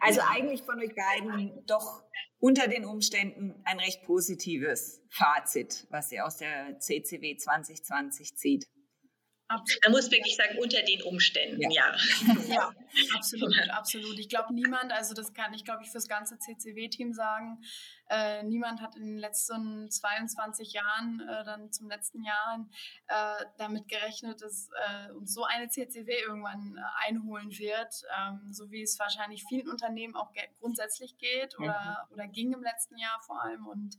Also 0.00 0.20
eigentlich 0.20 0.62
von 0.62 0.78
euch 0.80 0.94
beiden 0.94 1.64
doch 1.66 2.02
unter 2.40 2.68
den 2.68 2.84
Umständen 2.84 3.60
ein 3.64 3.78
recht 3.78 4.02
positives 4.04 5.00
Fazit, 5.10 5.86
was 5.90 6.10
ihr 6.12 6.24
aus 6.24 6.36
der 6.36 6.78
CCW 6.78 7.36
2020 7.36 8.36
zieht. 8.36 8.66
Absolut. 9.48 9.82
Man 9.84 9.92
muss 9.92 10.10
wirklich 10.10 10.36
sagen, 10.36 10.58
unter 10.58 10.82
den 10.82 11.02
Umständen, 11.02 11.70
ja. 11.70 11.70
Ja, 11.70 11.96
ja 12.48 12.72
absolut, 13.16 13.54
absolut. 13.70 14.18
Ich 14.18 14.28
glaube, 14.28 14.52
niemand, 14.52 14.92
also 14.92 15.14
das 15.14 15.32
kann 15.32 15.54
ich, 15.54 15.64
glaube 15.64 15.82
ich, 15.82 15.90
fürs 15.90 16.06
ganze 16.06 16.38
CCW-Team 16.38 17.14
sagen, 17.14 17.58
äh, 18.08 18.42
niemand 18.42 18.80
hat 18.80 18.96
in 18.96 19.04
den 19.04 19.18
letzten 19.18 19.90
22 19.90 20.72
Jahren, 20.72 21.20
äh, 21.20 21.44
dann 21.44 21.72
zum 21.72 21.88
letzten 21.88 22.22
Jahr, 22.22 22.66
äh, 23.06 23.44
damit 23.56 23.88
gerechnet, 23.88 24.42
dass 24.42 24.70
äh, 24.88 25.12
uns 25.12 25.34
so 25.34 25.44
eine 25.44 25.68
CCW 25.68 26.12
irgendwann 26.26 26.76
äh, 26.76 27.08
einholen 27.08 27.50
wird, 27.50 28.02
ähm, 28.18 28.52
so 28.52 28.70
wie 28.70 28.82
es 28.82 28.98
wahrscheinlich 28.98 29.44
vielen 29.48 29.68
Unternehmen 29.68 30.16
auch 30.16 30.32
grundsätzlich 30.60 31.18
geht 31.18 31.58
oder, 31.58 32.06
mhm. 32.08 32.14
oder 32.14 32.26
ging 32.28 32.52
im 32.52 32.62
letzten 32.62 32.96
Jahr 32.96 33.20
vor 33.22 33.42
allem. 33.42 33.66
Und 33.66 33.96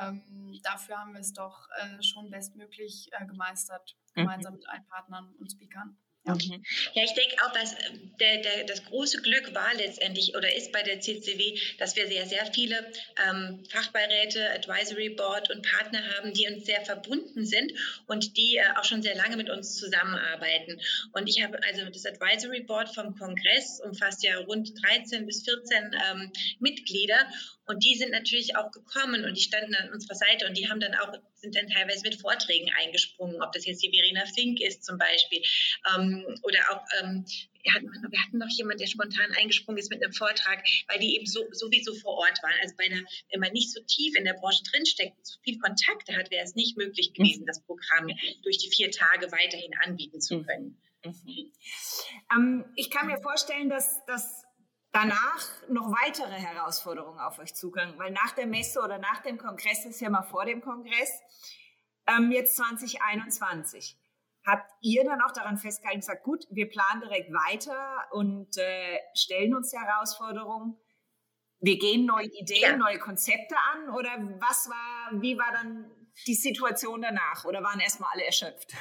ähm, 0.00 0.58
dafür 0.62 0.98
haben 0.98 1.12
wir 1.12 1.20
es 1.20 1.32
doch 1.32 1.68
äh, 1.78 2.02
schon 2.02 2.30
bestmöglich 2.30 3.10
gemeistert 3.26 3.96
gemeinsam 4.14 4.54
mit 4.54 4.68
allen 4.68 4.86
Partnern 4.86 5.34
und 5.38 5.50
Speakern. 5.50 5.96
Okay. 6.28 6.60
Ja, 6.94 7.02
ich 7.04 7.14
denke 7.14 7.36
auch, 7.42 7.54
was 7.54 7.74
der, 8.20 8.38
der, 8.42 8.64
das 8.64 8.84
große 8.84 9.22
Glück 9.22 9.54
war 9.54 9.74
letztendlich 9.74 10.36
oder 10.36 10.54
ist 10.54 10.72
bei 10.72 10.82
der 10.82 11.00
CCW, 11.00 11.58
dass 11.78 11.96
wir 11.96 12.06
sehr, 12.06 12.26
sehr 12.26 12.46
viele 12.52 12.92
ähm, 13.28 13.64
Fachbeiräte, 13.70 14.50
Advisory 14.50 15.10
Board 15.10 15.50
und 15.50 15.62
Partner 15.62 16.02
haben, 16.16 16.32
die 16.34 16.46
uns 16.46 16.66
sehr 16.66 16.82
verbunden 16.82 17.46
sind 17.46 17.72
und 18.06 18.36
die 18.36 18.56
äh, 18.56 18.62
auch 18.78 18.84
schon 18.84 19.02
sehr 19.02 19.16
lange 19.16 19.36
mit 19.36 19.48
uns 19.48 19.76
zusammenarbeiten. 19.76 20.80
Und 21.12 21.28
ich 21.28 21.42
habe 21.42 21.58
also 21.64 21.88
das 21.88 22.04
Advisory 22.04 22.60
Board 22.60 22.94
vom 22.94 23.16
Kongress 23.16 23.80
umfasst 23.80 24.22
ja 24.22 24.38
rund 24.38 24.70
13 24.84 25.26
bis 25.26 25.44
14 25.44 25.96
ähm, 26.10 26.32
Mitglieder 26.58 27.26
und 27.68 27.84
die 27.84 27.96
sind 27.96 28.12
natürlich 28.12 28.56
auch 28.56 28.70
gekommen 28.70 29.24
und 29.24 29.34
die 29.34 29.42
standen 29.42 29.74
an 29.74 29.92
unserer 29.92 30.14
Seite 30.14 30.46
und 30.46 30.56
die 30.56 30.70
haben 30.70 30.80
dann 30.80 30.94
auch, 30.94 31.12
sind 31.40 31.54
dann 31.54 31.68
teilweise 31.68 32.02
mit 32.02 32.20
Vorträgen 32.20 32.70
eingesprungen, 32.78 33.40
ob 33.42 33.52
das 33.52 33.66
jetzt 33.66 33.82
die 33.82 33.90
Verena 33.90 34.24
Fink 34.26 34.60
ist 34.60 34.84
zum 34.84 34.98
Beispiel. 34.98 35.42
Ähm, 35.94 36.24
oder 36.42 36.58
auch, 36.70 36.82
ähm, 37.00 37.24
wir, 37.62 37.74
hatten, 37.74 37.90
wir 38.10 38.22
hatten 38.22 38.38
noch 38.38 38.48
jemanden, 38.50 38.78
der 38.80 38.86
spontan 38.86 39.32
eingesprungen 39.36 39.78
ist 39.78 39.90
mit 39.90 40.02
einem 40.02 40.12
Vortrag, 40.12 40.64
weil 40.88 40.98
die 40.98 41.16
eben 41.16 41.26
so, 41.26 41.46
sowieso 41.52 41.94
vor 41.94 42.14
Ort 42.14 42.42
waren. 42.42 42.54
Also 42.62 42.74
bei 42.76 42.84
einer, 42.84 43.02
wenn 43.30 43.40
man 43.40 43.52
nicht 43.52 43.72
so 43.72 43.80
tief 43.82 44.16
in 44.16 44.24
der 44.24 44.34
Branche 44.34 44.62
drinsteckt, 44.70 45.14
so 45.26 45.38
viel 45.42 45.58
Kontakte 45.58 46.16
hat, 46.16 46.30
wäre 46.30 46.44
es 46.44 46.54
nicht 46.54 46.76
möglich 46.76 47.12
gewesen, 47.12 47.46
das 47.46 47.62
Programm 47.62 48.08
durch 48.42 48.58
die 48.58 48.70
vier 48.70 48.90
Tage 48.90 49.30
weiterhin 49.32 49.72
anbieten 49.84 50.20
zu 50.20 50.42
können. 50.42 50.80
Mhm. 51.04 51.52
Ähm, 52.34 52.64
ich 52.74 52.90
kann 52.90 53.06
mir 53.06 53.20
vorstellen, 53.20 53.68
dass, 53.68 54.04
dass 54.06 54.44
danach 54.98 55.68
noch 55.68 55.92
weitere 55.92 56.34
Herausforderungen 56.34 57.20
auf 57.20 57.38
euch 57.38 57.54
zukommen, 57.54 57.94
weil 57.98 58.10
nach 58.10 58.32
der 58.32 58.46
Messe 58.46 58.80
oder 58.80 58.98
nach 58.98 59.22
dem 59.22 59.38
Kongress 59.38 59.84
ist 59.84 60.00
ja 60.00 60.10
mal 60.10 60.22
vor 60.22 60.44
dem 60.44 60.60
Kongress, 60.60 61.20
ähm, 62.06 62.32
jetzt 62.32 62.56
2021. 62.56 63.96
Habt 64.44 64.70
ihr 64.80 65.04
dann 65.04 65.20
auch 65.20 65.32
daran 65.32 65.58
festgehalten 65.58 65.98
und 65.98 66.00
gesagt, 66.00 66.24
gut, 66.24 66.46
wir 66.50 66.68
planen 66.68 67.02
direkt 67.02 67.30
weiter 67.32 68.06
und 68.12 68.56
äh, 68.56 68.98
stellen 69.14 69.54
uns 69.54 69.70
der 69.70 69.82
Herausforderung, 69.82 70.80
wir 71.60 71.78
gehen 71.78 72.06
neue 72.06 72.26
Ideen, 72.26 72.62
ja. 72.62 72.76
neue 72.76 72.98
Konzepte 72.98 73.56
an 73.72 73.90
oder 73.90 74.10
was 74.40 74.68
war, 74.68 75.20
wie 75.20 75.36
war 75.36 75.52
dann 75.52 75.90
die 76.26 76.34
Situation 76.34 77.02
danach 77.02 77.44
oder 77.44 77.62
waren 77.62 77.80
erstmal 77.80 78.10
alle 78.12 78.24
erschöpft? 78.24 78.72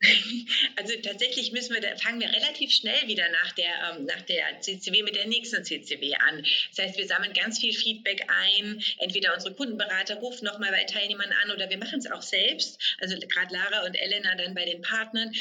Also 0.76 0.94
tatsächlich 1.02 1.52
müssen 1.52 1.74
wir, 1.74 1.96
fangen 1.98 2.20
wir 2.20 2.28
relativ 2.28 2.70
schnell 2.70 3.06
wieder 3.06 3.24
nach 3.30 3.52
der, 3.52 3.96
ähm, 3.96 4.06
nach 4.06 4.22
der 4.22 4.60
CCW 4.60 5.02
mit 5.02 5.14
der 5.14 5.26
nächsten 5.26 5.62
CCW 5.64 6.14
an. 6.14 6.44
Das 6.74 6.86
heißt, 6.86 6.98
wir 6.98 7.06
sammeln 7.06 7.32
ganz 7.32 7.58
viel 7.58 7.72
Feedback 7.72 8.26
ein. 8.28 8.82
Entweder 8.98 9.34
unsere 9.34 9.54
Kundenberater 9.54 10.16
rufen 10.16 10.44
nochmal 10.44 10.70
bei 10.70 10.84
Teilnehmern 10.84 11.32
an 11.44 11.50
oder 11.50 11.68
wir 11.68 11.78
machen 11.78 11.98
es 11.98 12.10
auch 12.10 12.22
selbst. 12.22 12.96
Also 13.00 13.16
gerade 13.18 13.52
Lara 13.52 13.86
und 13.86 13.94
Elena 13.94 14.34
dann 14.36 14.54
bei 14.54 14.64
den 14.64 14.82
Partnern 14.82 15.32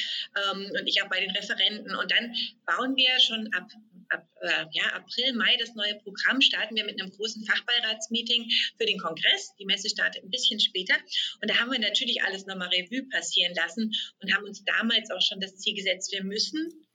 ähm, 0.51 0.71
und 0.77 0.87
ich 0.87 1.01
auch 1.01 1.09
bei 1.09 1.21
den 1.21 1.31
Referenten. 1.31 1.95
Und 1.95 2.11
dann 2.11 2.35
bauen 2.65 2.95
wir 2.95 3.19
schon 3.19 3.53
ab 3.53 3.69
ab 4.09 4.27
äh, 4.41 4.65
ja, 4.71 4.85
April, 4.93 5.33
Mai 5.33 5.55
das 5.59 5.73
neue 5.75 5.95
Programm 5.99 6.41
starten 6.41 6.75
wir 6.75 6.85
mit 6.85 7.01
einem 7.01 7.11
großen 7.11 7.45
Fachbeiratsmeeting 7.45 8.49
für 8.77 8.85
den 8.85 8.99
Kongress. 8.99 9.53
Die 9.59 9.65
Messe 9.65 9.89
startet 9.89 10.23
ein 10.23 10.31
bisschen 10.31 10.59
später. 10.59 10.95
Und 11.41 11.49
da 11.49 11.55
haben 11.59 11.71
wir 11.71 11.79
natürlich 11.79 12.21
alles 12.23 12.45
nochmal 12.45 12.69
Revue 12.69 13.07
passieren 13.09 13.53
lassen 13.55 13.91
und 14.21 14.33
haben 14.33 14.45
uns 14.45 14.63
damals 14.63 15.11
auch 15.11 15.21
schon 15.21 15.39
das 15.39 15.57
Ziel 15.57 15.75
gesetzt, 15.75 16.11
wir 16.11 16.23
müssen 16.23 16.88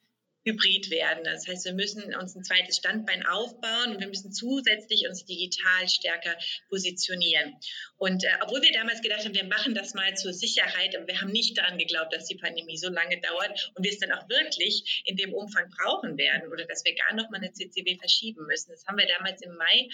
hybrid 0.45 0.91
werden. 0.91 1.25
Das 1.25 1.47
heißt, 1.49 1.65
wir 1.65 1.73
müssen 1.73 2.15
uns 2.15 2.37
ein 2.37 2.45
zweites 2.45 2.77
Standbein 2.77 3.25
aufbauen 3.27 3.95
und 3.95 4.01
wir 4.01 4.09
müssen 4.09 4.33
zusätzlich 4.33 5.07
uns 5.09 5.25
digital 5.25 5.89
stärker 5.89 6.37
positionieren. 6.69 7.57
Und 7.97 8.25
äh, 8.25 8.29
obwohl 8.43 8.63
wir 8.63 8.73
damals 8.73 9.01
gedacht 9.01 9.25
haben, 9.25 9.35
wir 9.35 9.45
machen 9.45 9.75
das 9.75 9.95
mal 9.95 10.15
zur 10.17 10.33
Sicherheit, 10.33 10.97
aber 10.97 11.07
wir 11.07 11.21
haben 11.21 11.33
nicht 11.33 11.57
daran 11.57 11.79
geglaubt, 11.79 12.15
dass 12.15 12.27
die 12.27 12.37
Pandemie 12.37 12.77
so 12.77 12.91
lange 12.91 13.21
dauert 13.21 13.73
und 13.75 13.85
wir 13.85 13.93
es 13.93 13.99
dann 13.99 14.13
auch 14.13 14.29
wirklich 14.29 15.03
in 15.07 15.17
dem 15.17 15.33
Umfang 15.33 15.71
brauchen 15.71 16.17
werden 16.19 16.51
oder 16.53 16.67
dass 16.67 16.85
wir 16.85 16.95
gar 16.95 17.15
noch 17.15 17.31
mal 17.31 17.39
eine 17.39 17.53
CCW 17.53 17.97
verschieben 17.97 18.47
müssen. 18.47 18.71
Das 18.71 18.85
haben 18.87 18.99
wir 18.99 19.07
damals 19.07 19.43
im 19.43 19.55
Mai 19.57 19.89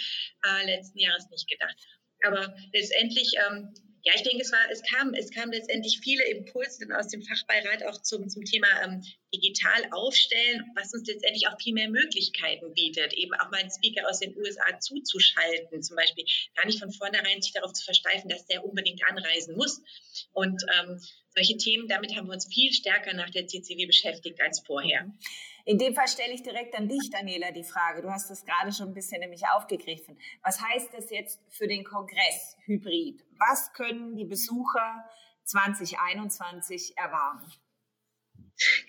äh, 0.45 0.67
letzten 0.67 0.99
Jahres 0.99 1.29
nicht 1.31 1.49
gedacht. 1.49 1.77
Aber 2.23 2.55
letztendlich 2.73 3.33
ähm, 3.49 3.73
ja, 4.03 4.15
ich 4.15 4.23
denke, 4.23 4.43
es 4.43 4.53
war, 4.53 4.71
es 4.71 4.83
kam, 4.83 5.15
es 5.15 5.31
kam 5.31 5.51
letztendlich 5.51 6.01
viele 6.03 6.25
Impulse 6.31 6.87
aus 6.99 7.09
dem 7.09 7.23
Fachbeirat 7.23 7.85
auch 7.85 8.01
zum, 8.03 8.29
zum 8.29 8.45
Thema 8.45 8.69
ähm, 8.83 9.03
digital 9.35 9.85
aufstellen, 9.93 10.65
was 10.75 10.93
uns 10.95 11.07
letztendlich 11.07 11.47
auch 11.49 11.61
viel 11.61 11.75
mehr 11.75 11.89
Möglichkeiten 11.89 12.73
bietet, 12.75 13.13
eben 13.13 13.35
auch 13.35 13.51
mal 13.51 13.61
einen 13.61 13.71
Speaker 13.71 14.09
aus 14.09 14.21
den 14.21 14.37
USA 14.37 14.79
zuzuschalten, 14.81 15.83
zum 15.83 15.97
Beispiel 15.97 16.25
gar 16.55 16.67
nicht 16.67 16.79
von 16.79 16.93
vornherein 16.93 17.43
sich 17.43 17.53
darauf 17.53 17.73
zu 17.73 17.85
versteifen, 17.85 18.29
dass 18.29 18.47
der 18.47 18.65
unbedingt 18.65 19.03
anreisen 19.05 19.57
muss. 19.57 19.83
Und 20.33 20.63
ähm, 20.79 21.01
solche 21.35 21.57
Themen, 21.59 21.89
damit 21.89 22.17
haben 22.17 22.27
wir 22.27 22.35
uns 22.35 22.53
viel 22.53 22.73
stärker 22.73 23.13
nach 23.15 23.31
der 23.31 23.47
CCW 23.47 23.87
beschäftigt 23.87 24.41
als 24.41 24.61
vorher. 24.67 25.05
Mhm. 25.05 25.19
In 25.71 25.79
dem 25.79 25.95
Fall 25.95 26.09
stelle 26.09 26.35
ich 26.35 26.43
direkt 26.43 26.75
an 26.75 26.89
dich, 26.89 27.11
Daniela, 27.13 27.53
die 27.53 27.63
Frage. 27.63 28.03
Du 28.03 28.11
hast 28.11 28.29
das 28.29 28.45
gerade 28.45 28.73
schon 28.73 28.89
ein 28.89 28.93
bisschen 28.93 29.21
nämlich 29.21 29.43
aufgegriffen. 29.55 30.19
Was 30.43 30.61
heißt 30.61 30.93
das 30.93 31.11
jetzt 31.13 31.39
für 31.49 31.69
den 31.69 31.85
Kongress 31.85 32.57
Hybrid? 32.65 33.25
Was 33.39 33.73
können 33.73 34.17
die 34.17 34.25
Besucher 34.25 35.09
2021 35.45 36.95
erwarten? 36.97 37.53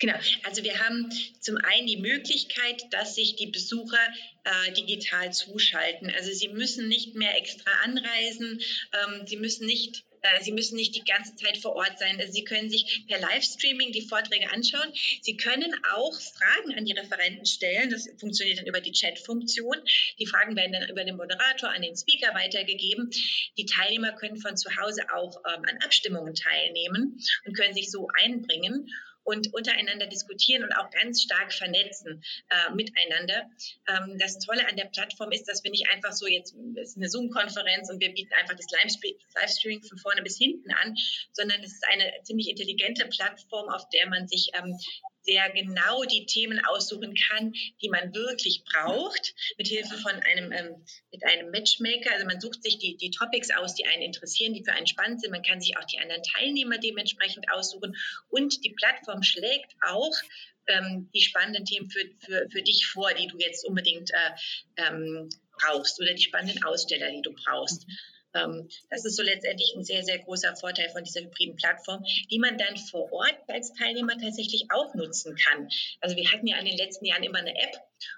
Genau, 0.00 0.16
also 0.42 0.64
wir 0.64 0.76
haben 0.80 1.08
zum 1.38 1.56
einen 1.58 1.86
die 1.86 1.98
Möglichkeit, 1.98 2.82
dass 2.90 3.14
sich 3.14 3.36
die 3.36 3.46
Besucher 3.46 4.04
äh, 4.42 4.72
digital 4.72 5.32
zuschalten. 5.32 6.10
Also 6.10 6.32
sie 6.32 6.48
müssen 6.48 6.88
nicht 6.88 7.14
mehr 7.14 7.38
extra 7.38 7.70
anreisen, 7.84 8.60
ähm, 8.92 9.24
sie 9.28 9.36
müssen 9.36 9.66
nicht 9.66 10.04
Sie 10.40 10.52
müssen 10.52 10.76
nicht 10.76 10.94
die 10.94 11.04
ganze 11.04 11.34
Zeit 11.34 11.58
vor 11.58 11.74
Ort 11.74 11.98
sein. 11.98 12.18
Also 12.20 12.32
Sie 12.32 12.44
können 12.44 12.70
sich 12.70 13.04
per 13.08 13.20
Livestreaming 13.20 13.92
die 13.92 14.06
Vorträge 14.06 14.50
anschauen. 14.52 14.92
Sie 15.20 15.36
können 15.36 15.74
auch 15.94 16.20
Fragen 16.20 16.74
an 16.74 16.84
die 16.84 16.92
Referenten 16.92 17.46
stellen. 17.46 17.90
Das 17.90 18.08
funktioniert 18.18 18.58
dann 18.58 18.66
über 18.66 18.80
die 18.80 18.92
Chat-Funktion. 18.92 19.76
Die 20.18 20.26
Fragen 20.26 20.56
werden 20.56 20.72
dann 20.72 20.88
über 20.88 21.04
den 21.04 21.16
Moderator 21.16 21.70
an 21.70 21.82
den 21.82 21.96
Speaker 21.96 22.34
weitergegeben. 22.34 23.10
Die 23.56 23.66
Teilnehmer 23.66 24.12
können 24.12 24.36
von 24.36 24.56
zu 24.56 24.70
Hause 24.76 25.02
auch 25.14 25.36
ähm, 25.46 25.64
an 25.68 25.78
Abstimmungen 25.84 26.34
teilnehmen 26.34 27.18
und 27.44 27.56
können 27.56 27.74
sich 27.74 27.90
so 27.90 28.08
einbringen 28.22 28.88
und 29.24 29.52
untereinander 29.54 30.06
diskutieren 30.06 30.64
und 30.64 30.72
auch 30.72 30.90
ganz 30.90 31.22
stark 31.22 31.52
vernetzen 31.52 32.22
äh, 32.50 32.74
miteinander. 32.74 33.50
Ähm, 33.88 34.18
das 34.18 34.38
Tolle 34.38 34.68
an 34.68 34.76
der 34.76 34.86
Plattform 34.86 35.32
ist, 35.32 35.48
dass 35.48 35.62
wir 35.64 35.70
nicht 35.70 35.88
einfach 35.90 36.12
so 36.12 36.26
jetzt, 36.26 36.54
es 36.76 36.90
ist 36.90 36.96
eine 36.96 37.08
Zoom-Konferenz 37.08 37.90
und 37.90 38.00
wir 38.00 38.12
bieten 38.12 38.32
einfach 38.34 38.56
das 38.56 38.66
Livestreaming 38.70 39.82
von 39.82 39.98
vorne 39.98 40.22
bis 40.22 40.38
hinten 40.38 40.70
an, 40.72 40.94
sondern 41.32 41.60
es 41.62 41.72
ist 41.72 41.84
eine 41.88 42.12
ziemlich 42.24 42.48
intelligente 42.48 43.06
Plattform, 43.06 43.68
auf 43.68 43.88
der 43.90 44.08
man 44.08 44.26
sich 44.28 44.50
ähm, 44.54 44.76
sehr 45.22 45.50
genau 45.50 46.04
die 46.04 46.26
Themen 46.26 46.64
aussuchen 46.64 47.14
kann, 47.14 47.52
die 47.80 47.88
man 47.88 48.14
wirklich 48.14 48.62
braucht, 48.64 49.34
mit 49.58 49.68
Hilfe 49.68 49.96
von 49.98 50.12
einem, 50.12 50.52
ähm, 50.52 50.84
mit 51.10 51.24
einem 51.24 51.50
Matchmaker. 51.50 52.12
Also 52.12 52.26
man 52.26 52.40
sucht 52.40 52.62
sich 52.62 52.78
die, 52.78 52.96
die 52.96 53.10
Topics 53.10 53.50
aus, 53.50 53.74
die 53.74 53.86
einen 53.86 54.02
interessieren, 54.02 54.54
die 54.54 54.64
für 54.64 54.72
einen 54.72 54.86
spannend 54.86 55.20
sind. 55.20 55.30
Man 55.30 55.42
kann 55.42 55.60
sich 55.60 55.76
auch 55.76 55.84
die 55.84 55.98
anderen 55.98 56.22
Teilnehmer 56.22 56.78
dementsprechend 56.78 57.50
aussuchen. 57.52 57.96
Und 58.28 58.64
die 58.64 58.70
Plattform 58.70 59.22
schlägt 59.22 59.74
auch 59.82 60.14
ähm, 60.66 61.08
die 61.14 61.22
spannenden 61.22 61.64
Themen 61.64 61.90
für, 61.90 62.04
für, 62.20 62.48
für 62.50 62.62
dich 62.62 62.86
vor, 62.86 63.12
die 63.14 63.26
du 63.26 63.38
jetzt 63.38 63.64
unbedingt 63.64 64.10
äh, 64.10 64.86
ähm, 64.88 65.28
brauchst 65.58 66.00
oder 66.00 66.14
die 66.14 66.22
spannenden 66.22 66.62
Aussteller, 66.64 67.10
die 67.10 67.22
du 67.22 67.32
brauchst. 67.32 67.86
Ähm, 68.34 68.68
das 68.90 69.04
ist 69.04 69.16
so 69.16 69.22
letztendlich 69.22 69.74
ein 69.76 69.84
sehr, 69.84 70.02
sehr 70.02 70.18
großer 70.18 70.54
Vorteil 70.56 70.88
von 70.90 71.04
dieser 71.04 71.20
hybriden 71.20 71.56
Plattform, 71.56 72.04
die 72.30 72.38
man 72.38 72.58
dann 72.58 72.76
vor 72.76 73.12
Ort 73.12 73.36
als 73.48 73.72
Teilnehmer 73.74 74.18
tatsächlich 74.18 74.66
auch 74.70 74.94
nutzen 74.94 75.36
kann. 75.36 75.68
Also 76.00 76.16
wir 76.16 76.30
hatten 76.30 76.46
ja 76.46 76.58
in 76.58 76.66
den 76.66 76.76
letzten 76.76 77.04
Jahren 77.04 77.22
immer 77.22 77.38
eine 77.38 77.54
App 77.54 77.76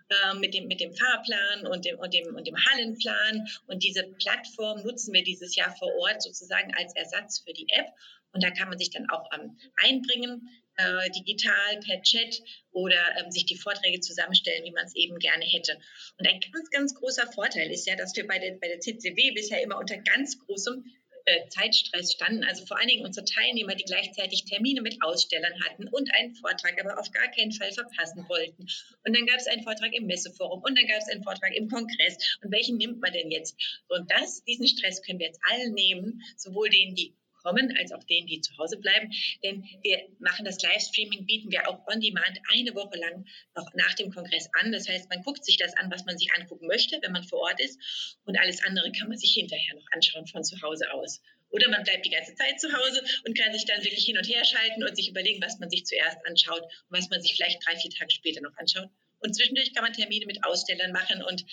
äh, 0.08 0.34
mit, 0.34 0.54
dem, 0.54 0.66
mit 0.68 0.80
dem 0.80 0.94
Fahrplan 0.94 1.66
und 1.66 1.84
dem, 1.84 1.98
und, 1.98 2.14
dem, 2.14 2.34
und 2.34 2.46
dem 2.46 2.56
Hallenplan. 2.56 3.46
Und 3.66 3.82
diese 3.82 4.04
Plattform 4.04 4.82
nutzen 4.82 5.12
wir 5.12 5.24
dieses 5.24 5.56
Jahr 5.56 5.74
vor 5.76 5.92
Ort 5.96 6.22
sozusagen 6.22 6.72
als 6.74 6.94
Ersatz 6.94 7.40
für 7.40 7.52
die 7.52 7.68
App. 7.70 7.86
Und 8.32 8.42
da 8.42 8.50
kann 8.50 8.68
man 8.68 8.78
sich 8.78 8.90
dann 8.90 9.08
auch 9.10 9.30
ähm, 9.32 9.56
einbringen, 9.76 10.48
äh, 10.76 11.10
digital 11.10 11.80
per 11.80 12.02
Chat 12.02 12.42
oder 12.72 12.96
ähm, 13.18 13.30
sich 13.30 13.46
die 13.46 13.56
Vorträge 13.56 14.00
zusammenstellen, 14.00 14.64
wie 14.64 14.72
man 14.72 14.84
es 14.84 14.94
eben 14.94 15.18
gerne 15.18 15.44
hätte. 15.44 15.78
Und 16.18 16.28
ein 16.28 16.40
ganz, 16.40 16.70
ganz 16.70 16.94
großer 16.94 17.30
Vorteil 17.32 17.70
ist 17.70 17.86
ja, 17.86 17.96
dass 17.96 18.14
wir 18.16 18.26
bei 18.26 18.38
der, 18.38 18.52
bei 18.52 18.68
der 18.68 18.80
CCW 18.80 19.32
bisher 19.32 19.62
immer 19.62 19.78
unter 19.78 19.96
ganz 19.98 20.38
großem 20.38 20.84
äh, 21.26 21.48
Zeitstress 21.48 22.12
standen. 22.12 22.44
Also 22.44 22.66
vor 22.66 22.78
allen 22.78 22.88
Dingen 22.88 23.04
unsere 23.04 23.24
Teilnehmer, 23.24 23.74
die 23.74 23.84
gleichzeitig 23.84 24.44
Termine 24.44 24.82
mit 24.82 25.02
Ausstellern 25.02 25.54
hatten 25.64 25.88
und 25.88 26.12
einen 26.14 26.34
Vortrag, 26.34 26.78
aber 26.80 26.98
auf 26.98 27.10
gar 27.12 27.28
keinen 27.30 27.52
Fall 27.52 27.72
verpassen 27.72 28.28
wollten. 28.28 28.66
Und 29.04 29.16
dann 29.16 29.26
gab 29.26 29.38
es 29.38 29.46
einen 29.46 29.62
Vortrag 29.62 29.94
im 29.94 30.06
Messeforum 30.06 30.62
und 30.62 30.78
dann 30.78 30.86
gab 30.86 30.98
es 30.98 31.08
einen 31.08 31.22
Vortrag 31.22 31.54
im 31.54 31.68
Kongress. 31.68 32.18
Und 32.42 32.52
welchen 32.52 32.76
nimmt 32.76 33.00
man 33.00 33.12
denn 33.12 33.30
jetzt? 33.30 33.56
Und 33.88 34.10
das, 34.10 34.44
diesen 34.44 34.66
Stress 34.66 35.02
können 35.02 35.18
wir 35.18 35.28
jetzt 35.28 35.40
allen 35.50 35.72
nehmen, 35.72 36.20
sowohl 36.36 36.68
denen, 36.68 36.94
die 36.94 37.14
kommen, 37.44 37.76
als 37.78 37.92
auch 37.92 38.02
denen, 38.04 38.26
die 38.26 38.40
zu 38.40 38.56
Hause 38.58 38.78
bleiben. 38.78 39.12
Denn 39.44 39.64
wir 39.82 40.02
machen 40.18 40.44
das 40.44 40.60
Livestreaming, 40.62 41.26
bieten 41.26 41.50
wir 41.52 41.68
auch 41.68 41.86
on 41.86 42.00
demand 42.00 42.40
eine 42.50 42.74
Woche 42.74 42.98
lang 42.98 43.26
noch 43.54 43.72
nach 43.74 43.94
dem 43.94 44.12
Kongress 44.12 44.48
an. 44.60 44.72
Das 44.72 44.88
heißt, 44.88 45.08
man 45.10 45.22
guckt 45.22 45.44
sich 45.44 45.58
das 45.58 45.76
an, 45.76 45.90
was 45.90 46.04
man 46.06 46.18
sich 46.18 46.32
angucken 46.36 46.66
möchte, 46.66 46.98
wenn 47.02 47.12
man 47.12 47.22
vor 47.22 47.40
Ort 47.40 47.60
ist. 47.60 47.78
Und 48.24 48.36
alles 48.38 48.64
andere 48.64 48.90
kann 48.92 49.08
man 49.08 49.18
sich 49.18 49.34
hinterher 49.34 49.74
noch 49.74 49.86
anschauen 49.92 50.26
von 50.26 50.42
zu 50.42 50.60
Hause 50.62 50.90
aus. 50.92 51.20
Oder 51.50 51.68
man 51.68 51.84
bleibt 51.84 52.04
die 52.04 52.10
ganze 52.10 52.34
Zeit 52.34 52.58
zu 52.58 52.72
Hause 52.72 53.04
und 53.26 53.38
kann 53.38 53.52
sich 53.52 53.64
dann 53.64 53.84
wirklich 53.84 54.04
hin 54.04 54.18
und 54.18 54.26
her 54.26 54.44
schalten 54.44 54.82
und 54.82 54.96
sich 54.96 55.08
überlegen, 55.08 55.40
was 55.40 55.60
man 55.60 55.70
sich 55.70 55.84
zuerst 55.84 56.18
anschaut 56.26 56.62
und 56.62 56.98
was 56.98 57.10
man 57.10 57.22
sich 57.22 57.34
vielleicht 57.34 57.64
drei, 57.64 57.76
vier 57.76 57.90
Tage 57.90 58.10
später 58.10 58.40
noch 58.40 58.56
anschaut. 58.56 58.88
Und 59.20 59.34
zwischendurch 59.34 59.72
kann 59.72 59.84
man 59.84 59.92
Termine 59.92 60.26
mit 60.26 60.42
Ausstellern 60.44 60.90
machen 60.90 61.22
und 61.22 61.44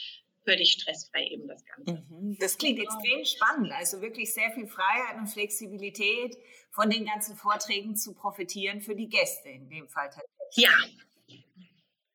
völlig 0.43 0.71
stressfrei 0.71 1.27
eben 1.27 1.47
das 1.47 1.63
Ganze. 1.65 2.03
Mhm. 2.09 2.37
Das 2.39 2.57
klingt 2.57 2.79
extrem 2.79 3.25
spannend. 3.25 3.71
Also 3.71 4.01
wirklich 4.01 4.33
sehr 4.33 4.51
viel 4.51 4.67
Freiheit 4.67 5.17
und 5.17 5.27
Flexibilität 5.27 6.37
von 6.71 6.89
den 6.89 7.05
ganzen 7.05 7.35
Vorträgen 7.35 7.95
zu 7.95 8.13
profitieren 8.13 8.81
für 8.81 8.95
die 8.95 9.09
Gäste 9.09 9.49
in 9.49 9.69
dem 9.69 9.87
Fall 9.87 10.09
tatsächlich. 10.09 10.55
Ja, 10.55 10.71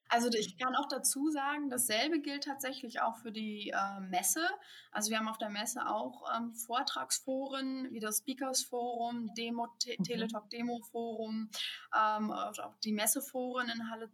also 0.08 0.28
ich 0.28 0.56
kann 0.58 0.74
auch 0.76 0.88
dazu 0.88 1.30
sagen, 1.30 1.68
dasselbe 1.68 2.20
gilt 2.20 2.44
tatsächlich 2.44 3.00
auch 3.00 3.16
für 3.16 3.32
die 3.32 3.70
äh, 3.70 4.00
Messe. 4.00 4.46
Also 4.92 5.10
wir 5.10 5.18
haben 5.18 5.28
auf 5.28 5.38
der 5.38 5.50
Messe 5.50 5.86
auch 5.88 6.22
ähm, 6.36 6.54
Vortragsforen 6.54 7.92
wie 7.92 8.00
das 8.00 8.18
Speakers 8.18 8.62
Forum, 8.62 9.34
Demo, 9.34 9.66
Te 9.78 9.96
mhm. 9.98 10.04
Teletalk 10.04 10.48
Demo 10.50 10.80
Forum, 10.90 11.50
ähm, 11.96 12.30
auch 12.30 12.76
die 12.84 12.92
Messeforen 12.92 13.68
in 13.68 13.90
Halle 13.90 14.10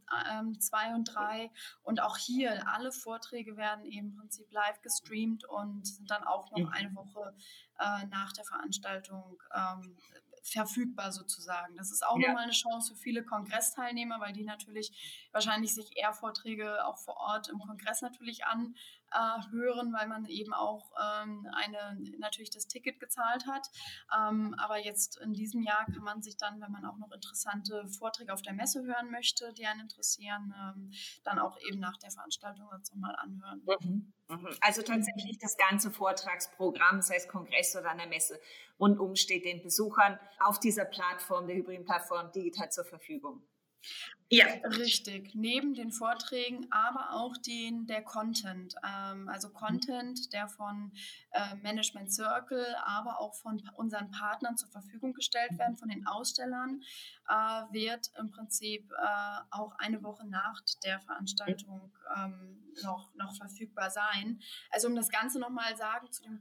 2 0.59 0.87
ähm, 0.87 0.95
und 0.95 1.05
3. 1.05 1.51
Und 1.83 2.01
auch 2.01 2.17
hier, 2.17 2.67
alle 2.69 2.93
Vorträge 2.93 3.57
werden 3.57 3.85
eben 3.85 4.09
im 4.09 4.17
Prinzip 4.17 4.51
live 4.51 4.81
gestreamt 4.83 5.49
und 5.49 5.87
sind 5.87 6.11
dann 6.11 6.25
auch 6.25 6.51
noch 6.51 6.59
mhm. 6.59 6.69
eine 6.69 6.95
Woche 6.95 7.35
äh, 7.79 8.07
nach 8.07 8.33
der 8.33 8.45
Veranstaltung 8.45 9.43
ähm, 9.55 9.97
verfügbar 10.43 11.13
sozusagen. 11.13 11.77
Das 11.77 11.91
ist 11.91 12.05
auch 12.05 12.19
ja. 12.19 12.29
nochmal 12.29 12.45
eine 12.45 12.53
Chance 12.53 12.95
für 12.95 13.01
viele 13.01 13.25
Kongressteilnehmer, 13.25 14.21
weil 14.21 14.33
die 14.33 14.45
natürlich 14.45 15.29
wahrscheinlich 15.33 15.75
sich 15.75 15.97
eher 15.97 16.13
Vorträge 16.13 16.85
auch 16.85 16.99
vor 16.99 17.17
Ort 17.17 17.49
im 17.49 17.59
Kongress 17.59 18.03
natürlich 18.03 18.45
an, 18.45 18.75
äh, 19.15 19.51
hören, 19.51 19.93
weil 19.93 20.09
man 20.09 20.25
eben 20.27 20.53
auch 20.53 20.91
ähm, 21.01 21.47
eine, 21.53 21.99
natürlich 22.19 22.51
das 22.51 22.67
Ticket 22.67 23.01
gezahlt 23.01 23.47
hat. 23.47 23.69
Ähm, 24.17 24.55
aber 24.59 24.79
jetzt 24.79 25.19
in 25.21 25.33
diesem 25.33 25.63
Jahr 25.63 25.85
kann 25.87 26.03
man 26.03 26.23
sich 26.23 26.37
dann, 26.37 26.61
wenn 26.61 26.73
man 26.73 26.85
auch 26.85 26.99
noch 26.99 27.13
interessante 27.13 27.87
Vorträge 27.89 28.33
auf 28.33 28.43
der 28.43 28.53
Messe 28.53 28.83
hören 28.85 29.11
möchte, 29.11 29.53
die 29.55 29.67
einen 29.67 29.81
interessieren, 29.81 30.55
ähm, 30.59 30.93
dann 31.25 31.39
auch 31.39 31.59
eben 31.69 31.79
nach 31.79 31.97
der 31.99 32.11
Veranstaltung 32.11 32.69
dazu 32.71 32.97
mal 32.97 33.15
anhören. 33.15 33.63
Mhm. 33.81 34.13
Mhm. 34.29 34.49
Also 34.61 34.83
tatsächlich 34.83 35.39
das 35.39 35.57
ganze 35.57 35.91
Vortragsprogramm, 35.91 37.03
sei 37.03 37.17
es 37.17 37.29
Kongress 37.29 37.77
oder 37.77 37.91
eine 37.91 38.07
Messe, 38.07 38.41
rundum 38.79 39.17
steht 39.17 39.45
den 39.45 39.63
Besuchern 39.63 40.19
auf 40.41 40.59
dieser 40.59 40.85
Plattform, 40.85 41.47
der 41.47 41.57
hybriden 41.57 41.85
Plattform, 41.85 42.33
digital 42.33 42.71
zur 42.71 42.85
Verfügung. 42.85 43.43
Ja, 44.35 44.47
richtig. 44.65 45.35
Neben 45.35 45.75
den 45.75 45.93
Vorträgen, 45.93 46.67
aber 46.71 47.13
auch 47.13 47.37
den, 47.37 47.87
der 47.87 48.03
Content. 48.03 48.75
Ähm, 48.83 49.29
also 49.29 49.51
Content, 49.51 50.33
der 50.33 50.49
von 50.49 50.91
äh, 51.33 51.55
Management 51.57 52.11
Circle, 52.11 52.75
aber 52.83 53.21
auch 53.21 53.35
von 53.35 53.63
unseren 53.77 54.11
Partnern 54.11 54.57
zur 54.57 54.71
Verfügung 54.71 55.13
gestellt 55.13 55.59
werden, 55.59 55.77
von 55.77 55.91
den 55.91 56.07
Ausstellern, 56.07 56.81
äh, 57.29 57.35
wird 57.75 58.11
im 58.19 58.31
Prinzip 58.31 58.91
äh, 58.93 59.41
auch 59.51 59.75
eine 59.77 60.03
Woche 60.03 60.27
nach 60.27 60.63
der 60.83 60.99
Veranstaltung 61.01 61.93
ähm, 62.17 62.73
noch, 62.83 63.15
noch 63.15 63.37
verfügbar 63.37 63.91
sein. 63.91 64.41
Also 64.71 64.89
um 64.89 64.97
das 64.97 65.11
Ganze 65.11 65.41
nochmal 65.41 65.77
sagen 65.77 66.11
zu 66.11 66.23
dem 66.23 66.41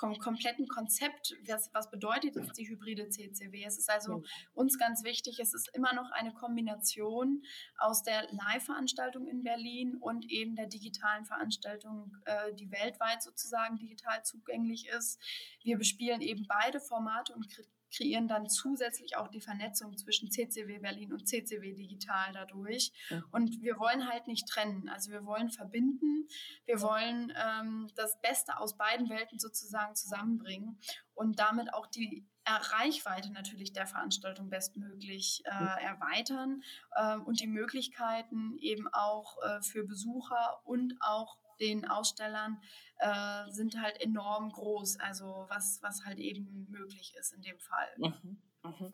kom 0.00 0.18
kompletten 0.18 0.66
Konzept, 0.66 1.36
was, 1.46 1.68
was 1.74 1.90
bedeutet 1.90 2.34
jetzt 2.34 2.56
die 2.56 2.66
hybride 2.66 3.10
CCW? 3.10 3.64
Es 3.64 3.78
ist 3.78 3.90
also 3.90 4.22
uns 4.54 4.78
ganz 4.78 5.04
wichtig, 5.04 5.38
es 5.40 5.52
ist 5.52 5.68
immer 5.74 5.92
noch 5.92 6.10
eine 6.12 6.32
Kombination 6.32 7.42
aus 7.76 8.02
der 8.02 8.26
Live-Veranstaltung 8.32 9.26
in 9.26 9.42
Berlin 9.42 9.96
und 10.00 10.24
eben 10.30 10.56
der 10.56 10.66
digitalen 10.66 11.26
Veranstaltung, 11.26 12.16
äh, 12.24 12.54
die 12.54 12.70
weltweit 12.70 13.22
sozusagen 13.22 13.76
digital 13.76 14.24
zugänglich 14.24 14.88
ist. 14.88 15.20
Wir 15.62 15.76
bespielen 15.76 16.22
eben 16.22 16.46
beide 16.48 16.80
Formate 16.80 17.34
und 17.34 17.46
kreieren 17.90 18.28
dann 18.28 18.48
zusätzlich 18.48 19.16
auch 19.16 19.28
die 19.28 19.40
Vernetzung 19.40 19.96
zwischen 19.96 20.30
CCW 20.30 20.78
Berlin 20.78 21.12
und 21.12 21.28
CCW 21.28 21.74
Digital 21.74 22.32
dadurch. 22.32 22.92
Ja. 23.08 23.22
Und 23.32 23.60
wir 23.62 23.78
wollen 23.78 24.08
halt 24.08 24.26
nicht 24.26 24.48
trennen. 24.48 24.88
Also 24.88 25.10
wir 25.10 25.24
wollen 25.24 25.50
verbinden. 25.50 26.28
Wir 26.66 26.80
wollen 26.80 27.32
ähm, 27.36 27.88
das 27.96 28.20
Beste 28.20 28.58
aus 28.58 28.76
beiden 28.76 29.08
Welten 29.08 29.38
sozusagen 29.38 29.94
zusammenbringen 29.94 30.78
und 31.14 31.38
damit 31.38 31.74
auch 31.74 31.86
die 31.86 32.26
Reichweite 32.46 33.30
natürlich 33.32 33.72
der 33.72 33.86
Veranstaltung 33.86 34.50
bestmöglich 34.50 35.42
äh, 35.44 35.84
erweitern 35.84 36.62
äh, 36.96 37.16
und 37.16 37.40
die 37.40 37.46
Möglichkeiten 37.46 38.56
eben 38.58 38.88
auch 38.92 39.36
äh, 39.42 39.62
für 39.62 39.84
Besucher 39.84 40.60
und 40.64 40.94
auch 41.00 41.38
den 41.60 41.88
Ausstellern 41.88 42.60
äh, 42.98 43.50
sind 43.50 43.80
halt 43.80 44.00
enorm 44.00 44.50
groß, 44.50 44.98
also 45.00 45.46
was, 45.48 45.78
was 45.82 46.04
halt 46.04 46.18
eben 46.18 46.66
möglich 46.70 47.14
ist 47.18 47.32
in 47.34 47.42
dem 47.42 47.58
Fall. 47.58 47.88
Mhm, 47.98 48.42
mhm. 48.62 48.92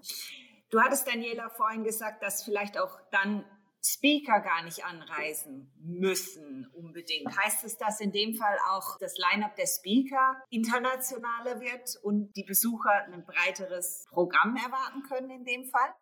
Du 0.70 0.80
hattest, 0.80 1.06
Daniela, 1.06 1.48
vorhin 1.50 1.84
gesagt, 1.84 2.22
dass 2.22 2.42
vielleicht 2.42 2.78
auch 2.78 3.00
dann 3.10 3.44
Speaker 3.84 4.40
gar 4.40 4.62
nicht 4.64 4.84
anreisen 4.84 5.72
müssen 5.78 6.66
unbedingt. 6.74 7.36
Heißt 7.36 7.64
es, 7.64 7.78
dass 7.78 8.00
in 8.00 8.10
dem 8.10 8.34
Fall 8.34 8.56
auch 8.70 8.98
das 8.98 9.16
Line-up 9.16 9.54
der 9.56 9.66
Speaker 9.66 10.42
internationaler 10.50 11.60
wird 11.60 11.96
und 12.02 12.32
die 12.36 12.42
Besucher 12.42 13.04
ein 13.04 13.24
breiteres 13.24 14.06
Programm 14.10 14.56
erwarten 14.56 15.02
können 15.08 15.30
in 15.30 15.44
dem 15.44 15.64
Fall? 15.66 15.94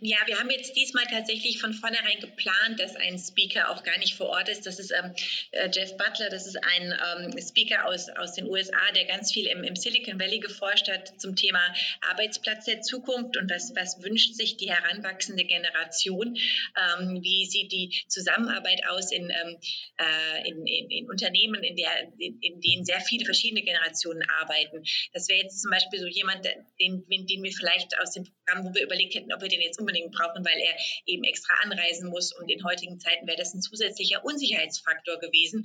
Ja, 0.00 0.18
wir 0.26 0.38
haben 0.38 0.50
jetzt 0.50 0.76
diesmal 0.76 1.04
tatsächlich 1.06 1.58
von 1.58 1.72
vornherein 1.72 2.20
geplant, 2.20 2.78
dass 2.78 2.94
ein 2.96 3.18
Speaker 3.18 3.70
auch 3.70 3.82
gar 3.82 3.98
nicht 3.98 4.14
vor 4.14 4.28
Ort 4.28 4.48
ist. 4.48 4.66
Das 4.66 4.78
ist 4.78 4.92
ähm, 4.92 5.14
äh, 5.52 5.68
Jeff 5.72 5.96
Butler, 5.96 6.28
das 6.30 6.46
ist 6.46 6.56
ein 6.56 6.94
ähm, 7.32 7.38
Speaker 7.40 7.86
aus, 7.86 8.08
aus 8.10 8.34
den 8.34 8.46
USA, 8.48 8.92
der 8.94 9.06
ganz 9.06 9.32
viel 9.32 9.46
im, 9.46 9.64
im 9.64 9.74
Silicon 9.74 10.20
Valley 10.20 10.38
geforscht 10.38 10.88
hat 10.88 11.20
zum 11.20 11.34
Thema 11.34 11.60
Arbeitsplatz 12.02 12.66
der 12.66 12.82
Zukunft 12.82 13.36
und 13.36 13.50
was, 13.50 13.74
was 13.74 14.02
wünscht 14.02 14.34
sich 14.34 14.56
die 14.56 14.70
heranwachsende 14.70 15.44
Generation. 15.44 16.36
Ähm, 16.36 17.22
wie 17.22 17.46
sieht 17.46 17.72
die 17.72 18.02
Zusammenarbeit 18.08 18.82
aus 18.88 19.12
in, 19.12 19.30
ähm, 19.30 19.56
äh, 19.96 20.48
in, 20.48 20.66
in, 20.66 20.90
in, 20.90 21.10
Unternehmen, 21.10 21.64
in, 21.64 21.76
der, 21.76 22.12
in, 22.18 22.38
in, 22.40 22.60
denen 22.60 22.84
sehr 22.84 23.00
viele 23.00 23.24
verschiedene 23.24 23.62
Generationen 23.62 24.22
arbeiten. 24.40 24.84
Das 25.12 25.28
wäre 25.28 25.42
jetzt 25.42 25.62
zum 25.62 25.70
Beispiel 25.70 26.00
so 26.00 26.06
jemand, 26.06 26.44
den, 26.80 27.04
den 27.08 27.42
wir 27.42 27.52
vielleicht 27.52 27.98
aus 27.98 28.12
dem 28.12 28.24
Programm, 28.24 28.66
wo 28.66 28.74
wir 28.74 28.82
überlegt 28.82 29.14
hätten, 29.14 29.32
ob 29.32 29.40
wir 29.40 29.53
den 29.54 29.62
jetzt 29.62 29.78
unbedingt 29.78 30.12
brauchen, 30.12 30.44
weil 30.44 30.58
er 30.58 30.76
eben 31.06 31.24
extra 31.24 31.54
anreisen 31.62 32.10
muss. 32.10 32.32
Und 32.32 32.50
in 32.50 32.64
heutigen 32.64 32.98
Zeiten 32.98 33.26
wäre 33.26 33.38
das 33.38 33.54
ein 33.54 33.62
zusätzlicher 33.62 34.24
Unsicherheitsfaktor 34.24 35.18
gewesen. 35.18 35.64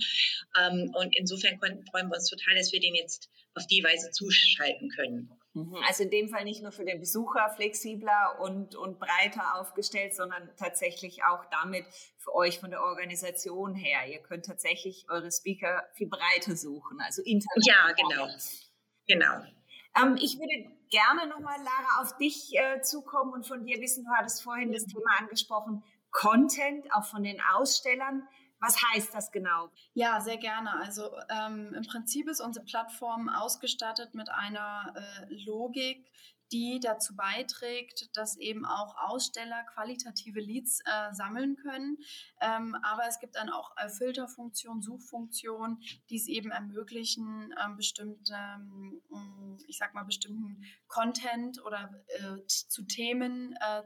Ähm, 0.59 0.91
und 0.95 1.15
insofern 1.17 1.59
freuen 1.59 2.09
wir 2.09 2.15
uns 2.15 2.29
total, 2.29 2.55
dass 2.55 2.71
wir 2.71 2.79
den 2.79 2.95
jetzt 2.95 3.29
auf 3.55 3.65
die 3.67 3.83
Weise 3.83 4.11
zuschalten 4.11 4.89
können. 4.89 5.31
Mhm. 5.53 5.75
Also 5.87 6.03
in 6.03 6.11
dem 6.11 6.29
Fall 6.29 6.43
nicht 6.43 6.61
nur 6.61 6.71
für 6.71 6.85
den 6.85 6.99
Besucher 6.99 7.49
flexibler 7.55 8.39
und, 8.39 8.75
und 8.75 8.99
breiter 8.99 9.59
aufgestellt, 9.59 10.13
sondern 10.13 10.49
tatsächlich 10.57 11.23
auch 11.23 11.45
damit 11.51 11.85
für 12.17 12.33
euch 12.35 12.59
von 12.59 12.69
der 12.69 12.81
Organisation 12.81 13.75
her. 13.75 14.07
Ihr 14.07 14.19
könnt 14.19 14.45
tatsächlich 14.45 15.05
eure 15.09 15.31
Speaker 15.31 15.83
viel 15.95 16.07
breiter 16.07 16.55
suchen, 16.55 16.99
also 17.01 17.21
international. 17.23 17.89
Ja, 17.89 17.93
genau. 17.93 18.27
Genau. 19.07 19.43
Ähm, 19.97 20.17
ich 20.21 20.37
würde 20.37 20.78
gerne 20.89 21.27
nochmal, 21.27 21.57
Lara, 21.57 22.01
auf 22.01 22.17
dich 22.17 22.53
äh, 22.57 22.81
zukommen 22.81 23.33
und 23.33 23.47
von 23.47 23.63
dir 23.65 23.79
wissen, 23.79 24.05
du 24.05 24.11
hattest 24.11 24.43
vorhin 24.43 24.71
das 24.71 24.85
Thema 24.85 25.19
angesprochen, 25.19 25.83
Content, 26.11 26.91
auch 26.93 27.05
von 27.05 27.23
den 27.23 27.39
Ausstellern. 27.53 28.27
Was 28.59 28.75
heißt 28.83 29.13
das 29.13 29.31
genau? 29.31 29.69
Ja, 29.93 30.19
sehr 30.19 30.37
gerne. 30.37 30.73
Also 30.81 31.09
ähm, 31.29 31.73
im 31.73 31.83
Prinzip 31.83 32.27
ist 32.27 32.41
unsere 32.41 32.65
Plattform 32.65 33.29
ausgestattet 33.29 34.13
mit 34.15 34.29
einer 34.29 34.93
äh, 34.95 35.33
Logik, 35.45 36.05
die 36.51 36.79
dazu 36.81 37.15
beiträgt, 37.15 38.15
dass 38.15 38.37
eben 38.37 38.65
auch 38.65 38.95
Aussteller 38.97 39.63
qualitative 39.73 40.39
Leads 40.39 40.79
äh, 40.81 41.13
sammeln 41.13 41.55
können. 41.57 41.97
Ähm, 42.41 42.75
aber 42.83 43.07
es 43.07 43.19
gibt 43.19 43.35
dann 43.35 43.49
auch 43.49 43.75
äh, 43.77 43.89
Filterfunktionen, 43.89 44.81
Suchfunktionen, 44.81 45.81
die 46.09 46.17
es 46.17 46.27
eben 46.27 46.51
ermöglichen, 46.51 47.53
ähm, 47.63 47.75
bestimmte, 47.75 48.33
ähm, 48.33 49.57
ich 49.67 49.77
sag 49.77 49.93
mal, 49.93 50.03
bestimmten 50.03 50.63
Content 50.87 51.63
oder 51.65 52.03
äh, 52.07 52.45
zu 52.45 52.83
Themen 52.83 53.55
äh, 53.59 53.83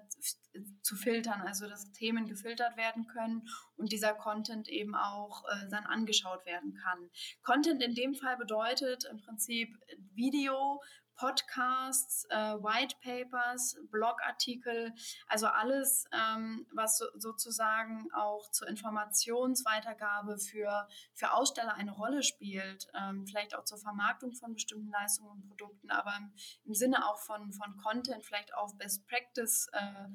zu 0.81 0.95
filtern, 0.95 1.41
also 1.41 1.67
dass 1.67 1.91
Themen 1.91 2.27
gefiltert 2.27 2.77
werden 2.77 3.07
können 3.07 3.47
und 3.75 3.91
dieser 3.91 4.13
Content 4.13 4.67
eben 4.67 4.95
auch 4.95 5.43
äh, 5.45 5.69
dann 5.69 5.85
angeschaut 5.85 6.45
werden 6.45 6.75
kann. 6.75 7.09
Content 7.41 7.81
in 7.81 7.95
dem 7.95 8.13
Fall 8.13 8.37
bedeutet 8.37 9.05
im 9.09 9.17
Prinzip 9.17 9.75
Video, 10.13 10.81
Podcasts, 11.15 12.25
äh, 12.29 12.35
White 12.35 12.95
Papers, 13.01 13.77
Blogartikel, 13.91 14.93
also 15.27 15.47
alles, 15.47 16.05
ähm, 16.11 16.65
was 16.71 16.97
so, 16.97 17.05
sozusagen 17.15 18.07
auch 18.13 18.49
zur 18.51 18.67
Informationsweitergabe 18.67 20.37
für, 20.37 20.87
für 21.13 21.33
Aussteller 21.33 21.75
eine 21.75 21.91
Rolle 21.91 22.23
spielt, 22.23 22.87
ähm, 22.93 23.25
vielleicht 23.27 23.55
auch 23.55 23.63
zur 23.63 23.77
Vermarktung 23.77 24.33
von 24.33 24.53
bestimmten 24.53 24.89
Leistungen 24.89 25.31
und 25.31 25.47
Produkten, 25.47 25.89
aber 25.89 26.15
im, 26.17 26.33
im 26.65 26.73
Sinne 26.73 27.07
auch 27.07 27.19
von, 27.19 27.51
von 27.53 27.77
Content, 27.77 28.25
vielleicht 28.25 28.53
auf 28.53 28.77
Best 28.77 29.07
Practice 29.07 29.69
äh, 29.73 30.09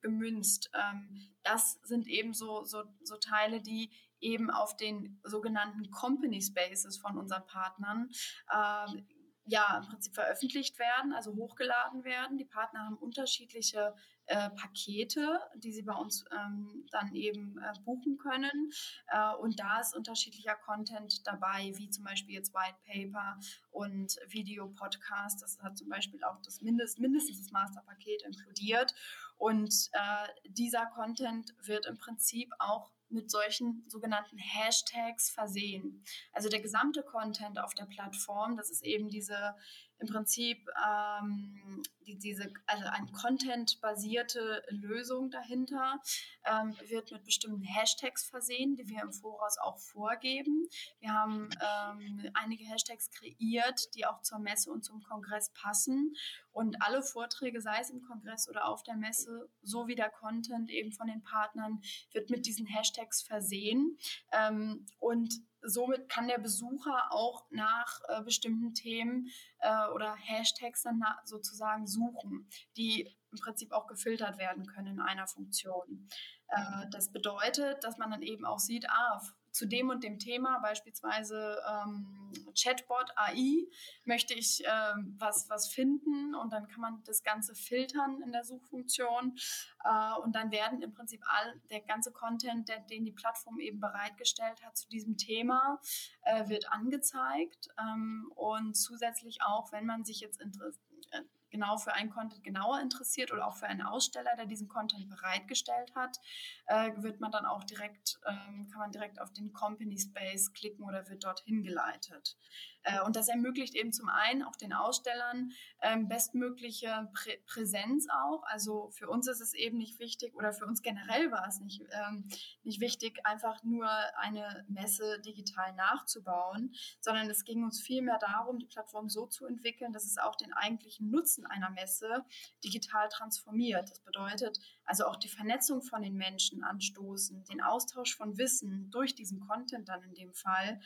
gemünzt. 0.00 0.70
Ähm, 0.74 1.28
das 1.42 1.78
sind 1.82 2.06
eben 2.06 2.32
so, 2.32 2.64
so, 2.64 2.84
so 3.02 3.16
Teile, 3.16 3.60
die 3.60 3.90
eben 4.20 4.50
auf 4.50 4.76
den 4.76 5.20
sogenannten 5.22 5.90
Company 5.90 6.40
Spaces 6.40 6.98
von 6.98 7.18
unseren 7.18 7.46
Partnern 7.46 8.10
äh, 8.50 9.02
ja, 9.48 9.78
im 9.78 9.88
Prinzip 9.88 10.14
veröffentlicht 10.14 10.78
werden, 10.78 11.12
also 11.12 11.34
hochgeladen 11.34 12.04
werden. 12.04 12.36
Die 12.36 12.44
Partner 12.44 12.84
haben 12.84 12.96
unterschiedliche 12.96 13.94
äh, 14.26 14.50
Pakete, 14.50 15.40
die 15.54 15.72
sie 15.72 15.82
bei 15.82 15.94
uns 15.94 16.26
ähm, 16.30 16.86
dann 16.90 17.14
eben 17.14 17.58
äh, 17.58 17.72
buchen 17.82 18.18
können. 18.18 18.70
Äh, 19.06 19.34
und 19.36 19.58
da 19.58 19.80
ist 19.80 19.96
unterschiedlicher 19.96 20.54
Content 20.54 21.26
dabei, 21.26 21.72
wie 21.76 21.88
zum 21.88 22.04
Beispiel 22.04 22.34
jetzt 22.34 22.52
White 22.52 22.76
Paper 22.86 23.38
und 23.70 24.16
Video-Podcast. 24.28 25.42
Das 25.42 25.58
hat 25.60 25.78
zum 25.78 25.88
Beispiel 25.88 26.22
auch 26.24 26.40
das 26.42 26.60
Mindest, 26.60 26.98
mindestens 26.98 27.42
das 27.42 27.50
Masterpaket 27.50 28.22
inkludiert. 28.24 28.94
Und 29.38 29.72
äh, 29.92 30.28
dieser 30.50 30.84
Content 30.86 31.54
wird 31.62 31.86
im 31.86 31.96
Prinzip 31.96 32.52
auch 32.58 32.90
mit 33.10 33.30
solchen 33.30 33.84
sogenannten 33.88 34.38
Hashtags 34.38 35.30
versehen. 35.30 36.04
Also 36.32 36.48
der 36.48 36.60
gesamte 36.60 37.02
Content 37.02 37.58
auf 37.58 37.74
der 37.74 37.86
Plattform, 37.86 38.56
das 38.56 38.70
ist 38.70 38.84
eben 38.84 39.08
diese 39.08 39.54
im 39.98 40.08
Prinzip 40.08 40.58
ähm, 40.88 41.82
die, 42.06 42.18
diese, 42.18 42.52
also 42.66 42.86
eine 42.86 43.10
Content-basierte 43.12 44.62
Lösung 44.70 45.30
dahinter 45.30 46.00
ähm, 46.44 46.74
wird 46.88 47.12
mit 47.12 47.24
bestimmten 47.24 47.62
Hashtags 47.62 48.24
versehen, 48.24 48.76
die 48.76 48.88
wir 48.88 49.02
im 49.02 49.12
Voraus 49.12 49.58
auch 49.58 49.78
vorgeben. 49.78 50.68
Wir 51.00 51.12
haben 51.12 51.50
ähm, 51.60 52.30
einige 52.34 52.64
Hashtags 52.64 53.10
kreiert, 53.10 53.94
die 53.94 54.06
auch 54.06 54.22
zur 54.22 54.38
Messe 54.38 54.70
und 54.70 54.84
zum 54.84 55.02
Kongress 55.02 55.52
passen. 55.52 56.14
Und 56.52 56.82
alle 56.82 57.02
Vorträge, 57.02 57.60
sei 57.60 57.78
es 57.80 57.90
im 57.90 58.02
Kongress 58.02 58.48
oder 58.48 58.66
auf 58.66 58.82
der 58.82 58.96
Messe, 58.96 59.48
sowie 59.62 59.94
der 59.94 60.10
Content 60.10 60.70
eben 60.70 60.92
von 60.92 61.06
den 61.06 61.22
Partnern, 61.22 61.80
wird 62.12 62.30
mit 62.30 62.46
diesen 62.46 62.66
Hashtags 62.66 63.22
versehen. 63.22 63.98
Ähm, 64.32 64.86
und 64.98 65.34
somit 65.68 66.08
kann 66.08 66.28
der 66.28 66.38
Besucher 66.38 67.12
auch 67.12 67.44
nach 67.50 68.00
äh, 68.08 68.22
bestimmten 68.22 68.74
Themen 68.74 69.28
äh, 69.60 69.88
oder 69.94 70.14
Hashtags 70.14 70.82
dann 70.82 71.02
sozusagen 71.24 71.86
suchen, 71.86 72.48
die 72.76 73.14
im 73.30 73.38
Prinzip 73.38 73.72
auch 73.72 73.86
gefiltert 73.86 74.38
werden 74.38 74.66
können 74.66 74.94
in 74.94 75.00
einer 75.00 75.26
Funktion. 75.26 76.08
Äh, 76.48 76.86
das 76.90 77.12
bedeutet, 77.12 77.84
dass 77.84 77.98
man 77.98 78.10
dann 78.10 78.22
eben 78.22 78.44
auch 78.44 78.58
sieht, 78.58 78.88
ah, 78.88 79.20
zu 79.58 79.66
dem 79.66 79.90
und 79.90 80.04
dem 80.04 80.20
Thema, 80.20 80.60
beispielsweise 80.60 81.60
ähm, 81.68 82.32
Chatbot 82.54 83.10
AI, 83.16 83.66
möchte 84.04 84.32
ich 84.32 84.62
ähm, 84.64 85.16
was, 85.18 85.50
was 85.50 85.72
finden? 85.72 86.36
Und 86.36 86.52
dann 86.52 86.68
kann 86.68 86.80
man 86.80 87.02
das 87.04 87.24
Ganze 87.24 87.56
filtern 87.56 88.22
in 88.22 88.30
der 88.30 88.44
Suchfunktion. 88.44 89.36
Äh, 89.84 90.20
und 90.20 90.36
dann 90.36 90.52
werden 90.52 90.80
im 90.80 90.94
Prinzip 90.94 91.20
all 91.26 91.60
der 91.70 91.80
ganze 91.80 92.12
Content, 92.12 92.68
der, 92.68 92.78
den 92.80 93.04
die 93.04 93.12
Plattform 93.12 93.58
eben 93.58 93.80
bereitgestellt 93.80 94.64
hat 94.64 94.76
zu 94.76 94.88
diesem 94.88 95.16
Thema, 95.16 95.80
äh, 96.22 96.48
wird 96.48 96.70
angezeigt. 96.70 97.68
Ähm, 97.80 98.30
und 98.36 98.74
zusätzlich 98.74 99.42
auch, 99.42 99.72
wenn 99.72 99.86
man 99.86 100.04
sich 100.04 100.20
jetzt 100.20 100.40
interessiert, 100.40 100.78
äh, 101.10 101.22
genau 101.50 101.76
für 101.76 101.92
einen 101.94 102.10
Content 102.10 102.42
genauer 102.44 102.80
interessiert 102.80 103.32
oder 103.32 103.46
auch 103.46 103.56
für 103.56 103.66
einen 103.66 103.82
Aussteller, 103.82 104.34
der 104.36 104.46
diesen 104.46 104.68
Content 104.68 105.08
bereitgestellt 105.08 105.94
hat, 105.94 106.18
äh, 106.66 106.90
wird 106.96 107.20
man 107.20 107.30
dann 107.30 107.46
auch 107.46 107.64
direkt, 107.64 108.18
ähm, 108.26 108.68
kann 108.70 108.80
man 108.80 108.92
direkt 108.92 109.20
auf 109.20 109.32
den 109.32 109.52
Company 109.52 109.98
Space 109.98 110.52
klicken 110.52 110.84
oder 110.84 111.08
wird 111.08 111.24
dorthin 111.24 111.62
geleitet. 111.62 112.36
Äh, 112.82 113.00
und 113.02 113.16
das 113.16 113.28
ermöglicht 113.28 113.74
eben 113.74 113.92
zum 113.92 114.08
einen 114.08 114.42
auch 114.42 114.56
den 114.56 114.72
Ausstellern 114.72 115.52
ähm, 115.82 116.08
bestmögliche 116.08 117.08
Prä 117.12 117.38
Präsenz 117.46 118.06
auch. 118.10 118.42
Also 118.44 118.90
für 118.90 119.08
uns 119.08 119.26
ist 119.28 119.40
es 119.40 119.54
eben 119.54 119.78
nicht 119.78 119.98
wichtig 119.98 120.34
oder 120.34 120.52
für 120.52 120.66
uns 120.66 120.82
generell 120.82 121.30
war 121.30 121.46
es 121.46 121.60
nicht, 121.60 121.82
ähm, 121.90 122.28
nicht 122.62 122.80
wichtig, 122.80 123.20
einfach 123.24 123.62
nur 123.64 123.88
eine 124.16 124.64
Messe 124.68 125.20
digital 125.20 125.72
nachzubauen, 125.74 126.74
sondern 127.00 127.28
es 127.30 127.44
ging 127.44 127.64
uns 127.64 127.80
vielmehr 127.80 128.18
darum, 128.18 128.58
die 128.58 128.66
Plattform 128.66 129.08
so 129.08 129.26
zu 129.26 129.46
entwickeln, 129.46 129.92
dass 129.92 130.04
es 130.04 130.18
auch 130.18 130.36
den 130.36 130.52
eigentlichen 130.52 131.10
Nutzen 131.10 131.46
einer 131.46 131.70
Messe 131.70 132.24
digital 132.64 133.08
transformiert. 133.08 133.90
Das 133.90 134.00
bedeutet 134.00 134.58
also 134.84 135.04
auch 135.04 135.16
die 135.16 135.28
Vernetzung 135.28 135.82
von 135.82 136.02
den 136.02 136.14
Menschen 136.14 136.64
anstoßen, 136.64 137.44
den 137.44 137.60
Austausch 137.60 138.16
von 138.16 138.38
Wissen 138.38 138.90
durch 138.90 139.14
diesen 139.14 139.40
Content 139.40 139.88
dann 139.88 140.02
in 140.02 140.14
dem 140.14 140.32
Fall 140.32 140.80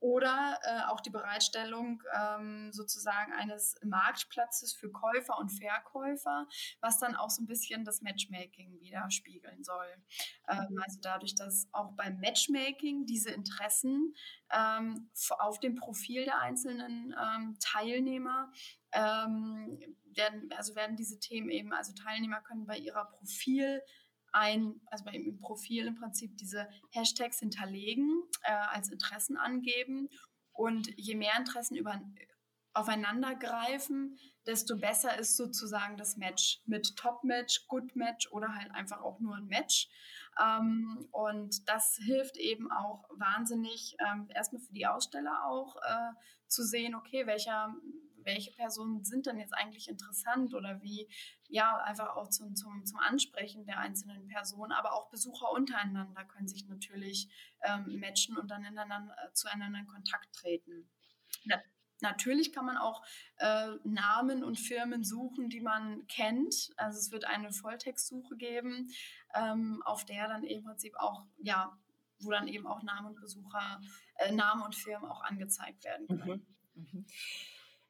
oder 0.00 0.58
äh, 0.62 0.90
auch 0.90 1.00
die 1.00 1.10
Bereitstellung 1.10 2.02
ähm, 2.18 2.72
sozusagen 2.72 3.32
eines 3.32 3.76
Marktplatzes 3.84 4.74
für 4.74 4.90
Käufer 4.90 5.38
und 5.38 5.50
Verkäufer, 5.50 6.46
was 6.80 6.98
dann 6.98 7.14
auch 7.14 7.30
so 7.30 7.42
ein 7.42 7.46
bisschen 7.46 7.84
das 7.84 8.00
Matchmaking 8.00 8.80
widerspiegeln 8.80 9.62
soll. 9.62 9.86
Ähm, 10.48 10.80
also 10.82 10.98
dadurch, 11.02 11.34
dass 11.34 11.68
auch 11.72 11.92
beim 11.92 12.18
Matchmaking 12.18 13.04
diese 13.06 13.30
Interessen 13.30 14.14
ähm, 14.50 15.10
auf 15.38 15.60
dem 15.60 15.74
Profil 15.74 16.24
der 16.24 16.40
einzelnen 16.40 17.14
ähm, 17.20 17.56
Teilnehmer 17.60 18.50
ähm, 18.92 19.78
werden, 20.14 20.50
also 20.56 20.74
werden 20.74 20.96
diese 20.96 21.20
Themen 21.20 21.50
eben, 21.50 21.72
also 21.72 21.92
Teilnehmer 21.92 22.40
können 22.40 22.66
bei 22.66 22.78
ihrer 22.78 23.04
Profil 23.04 23.82
ein, 24.32 24.80
also 24.86 25.04
bei 25.04 25.12
ihm 25.12 25.26
im 25.26 25.38
Profil 25.38 25.86
im 25.86 25.94
Prinzip 25.96 26.36
diese 26.36 26.68
Hashtags 26.90 27.38
hinterlegen, 27.38 28.22
äh, 28.42 28.52
als 28.52 28.90
Interessen 28.90 29.36
angeben. 29.36 30.08
Und 30.52 30.92
je 30.96 31.14
mehr 31.14 31.36
Interessen 31.38 31.76
über, 31.76 32.00
aufeinander 32.74 33.34
greifen, 33.34 34.18
desto 34.46 34.76
besser 34.76 35.18
ist 35.18 35.36
sozusagen 35.36 35.96
das 35.96 36.16
Match 36.16 36.60
mit 36.66 36.96
Top-Match, 36.96 37.66
Good-Match 37.68 38.30
oder 38.32 38.54
halt 38.54 38.70
einfach 38.72 39.00
auch 39.00 39.20
nur 39.20 39.36
ein 39.36 39.46
Match. 39.46 39.88
Ähm, 40.40 41.08
und 41.10 41.68
das 41.68 41.98
hilft 42.04 42.36
eben 42.36 42.70
auch 42.70 43.04
wahnsinnig, 43.10 43.96
ähm, 43.98 44.28
erstmal 44.34 44.62
für 44.62 44.72
die 44.72 44.86
Aussteller 44.86 45.44
auch 45.44 45.76
äh, 45.76 46.12
zu 46.46 46.64
sehen, 46.64 46.94
okay, 46.94 47.26
welcher 47.26 47.74
welche 48.24 48.52
Personen 48.52 49.04
sind 49.04 49.26
denn 49.26 49.38
jetzt 49.38 49.54
eigentlich 49.54 49.88
interessant 49.88 50.54
oder 50.54 50.80
wie, 50.82 51.08
ja, 51.48 51.76
einfach 51.78 52.16
auch 52.16 52.28
zum, 52.28 52.54
zum, 52.54 52.84
zum 52.84 52.98
Ansprechen 52.98 53.66
der 53.66 53.78
einzelnen 53.78 54.26
Personen, 54.28 54.72
aber 54.72 54.94
auch 54.94 55.10
Besucher 55.10 55.50
untereinander 55.52 56.24
können 56.24 56.48
sich 56.48 56.66
natürlich 56.66 57.28
ähm, 57.62 57.98
matchen 58.00 58.36
und 58.36 58.50
dann 58.50 58.64
ineinander, 58.64 59.14
äh, 59.24 59.32
zueinander 59.32 59.80
in 59.80 59.86
Kontakt 59.86 60.34
treten. 60.34 60.90
Ja. 61.44 61.60
Natürlich 62.02 62.52
kann 62.52 62.64
man 62.64 62.78
auch 62.78 63.02
äh, 63.36 63.72
Namen 63.84 64.42
und 64.42 64.58
Firmen 64.58 65.04
suchen, 65.04 65.50
die 65.50 65.60
man 65.60 66.06
kennt. 66.06 66.72
Also 66.76 66.98
es 66.98 67.12
wird 67.12 67.26
eine 67.26 67.52
Volltextsuche 67.52 68.36
geben, 68.36 68.90
ähm, 69.34 69.82
auf 69.84 70.06
der 70.06 70.28
dann 70.28 70.44
im 70.44 70.64
Prinzip 70.64 70.94
auch, 70.96 71.26
ja, 71.42 71.78
wo 72.20 72.30
dann 72.30 72.48
eben 72.48 72.66
auch 72.66 72.82
Namen 72.82 73.08
und 73.08 73.20
Besucher, 73.20 73.80
äh, 74.16 74.32
Namen 74.32 74.62
und 74.62 74.74
Firmen 74.74 75.10
auch 75.10 75.22
angezeigt 75.22 75.84
werden 75.84 76.06
können. 76.06 76.46
Mhm. 76.74 76.86
Mhm. 76.92 77.06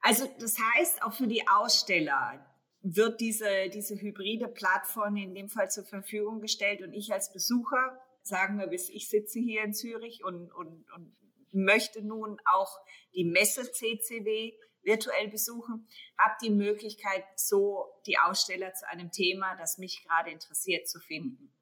Also 0.00 0.26
das 0.38 0.56
heißt, 0.58 1.02
auch 1.02 1.12
für 1.12 1.26
die 1.26 1.46
Aussteller 1.48 2.44
wird 2.82 3.20
diese, 3.20 3.68
diese 3.68 4.00
hybride 4.00 4.48
Plattform 4.48 5.16
in 5.16 5.34
dem 5.34 5.48
Fall 5.48 5.70
zur 5.70 5.84
Verfügung 5.84 6.40
gestellt 6.40 6.82
und 6.82 6.94
ich 6.94 7.12
als 7.12 7.32
Besucher, 7.32 8.00
sagen 8.22 8.58
wir 8.58 8.68
bis 8.68 8.88
ich 8.88 9.08
sitze 9.08 9.38
hier 9.38 9.62
in 9.62 9.74
Zürich 9.74 10.24
und, 10.24 10.50
und, 10.52 10.90
und 10.92 11.16
möchte 11.52 12.02
nun 12.02 12.38
auch 12.44 12.78
die 13.14 13.24
Messe 13.24 13.70
CCW 13.70 14.52
virtuell 14.82 15.28
besuchen, 15.28 15.86
habe 16.16 16.34
die 16.42 16.50
Möglichkeit, 16.50 17.24
so 17.36 17.84
die 18.06 18.18
Aussteller 18.18 18.72
zu 18.72 18.88
einem 18.88 19.10
Thema, 19.10 19.56
das 19.56 19.76
mich 19.76 20.02
gerade 20.06 20.30
interessiert, 20.30 20.88
zu 20.88 21.00
finden. 21.00 21.52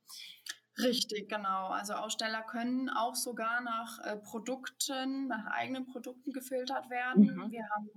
Richtig, 0.78 1.28
genau. 1.28 1.68
Also 1.68 1.94
Aussteller 1.94 2.42
können 2.42 2.88
auch 2.88 3.16
sogar 3.16 3.60
nach 3.62 3.98
äh, 4.04 4.16
Produkten, 4.16 5.26
nach 5.26 5.46
eigenen 5.46 5.86
Produkten 5.86 6.32
gefiltert 6.32 6.88
werden. 6.88 7.24
Mhm. 7.24 7.50
Wir 7.50 7.68
haben 7.74 7.90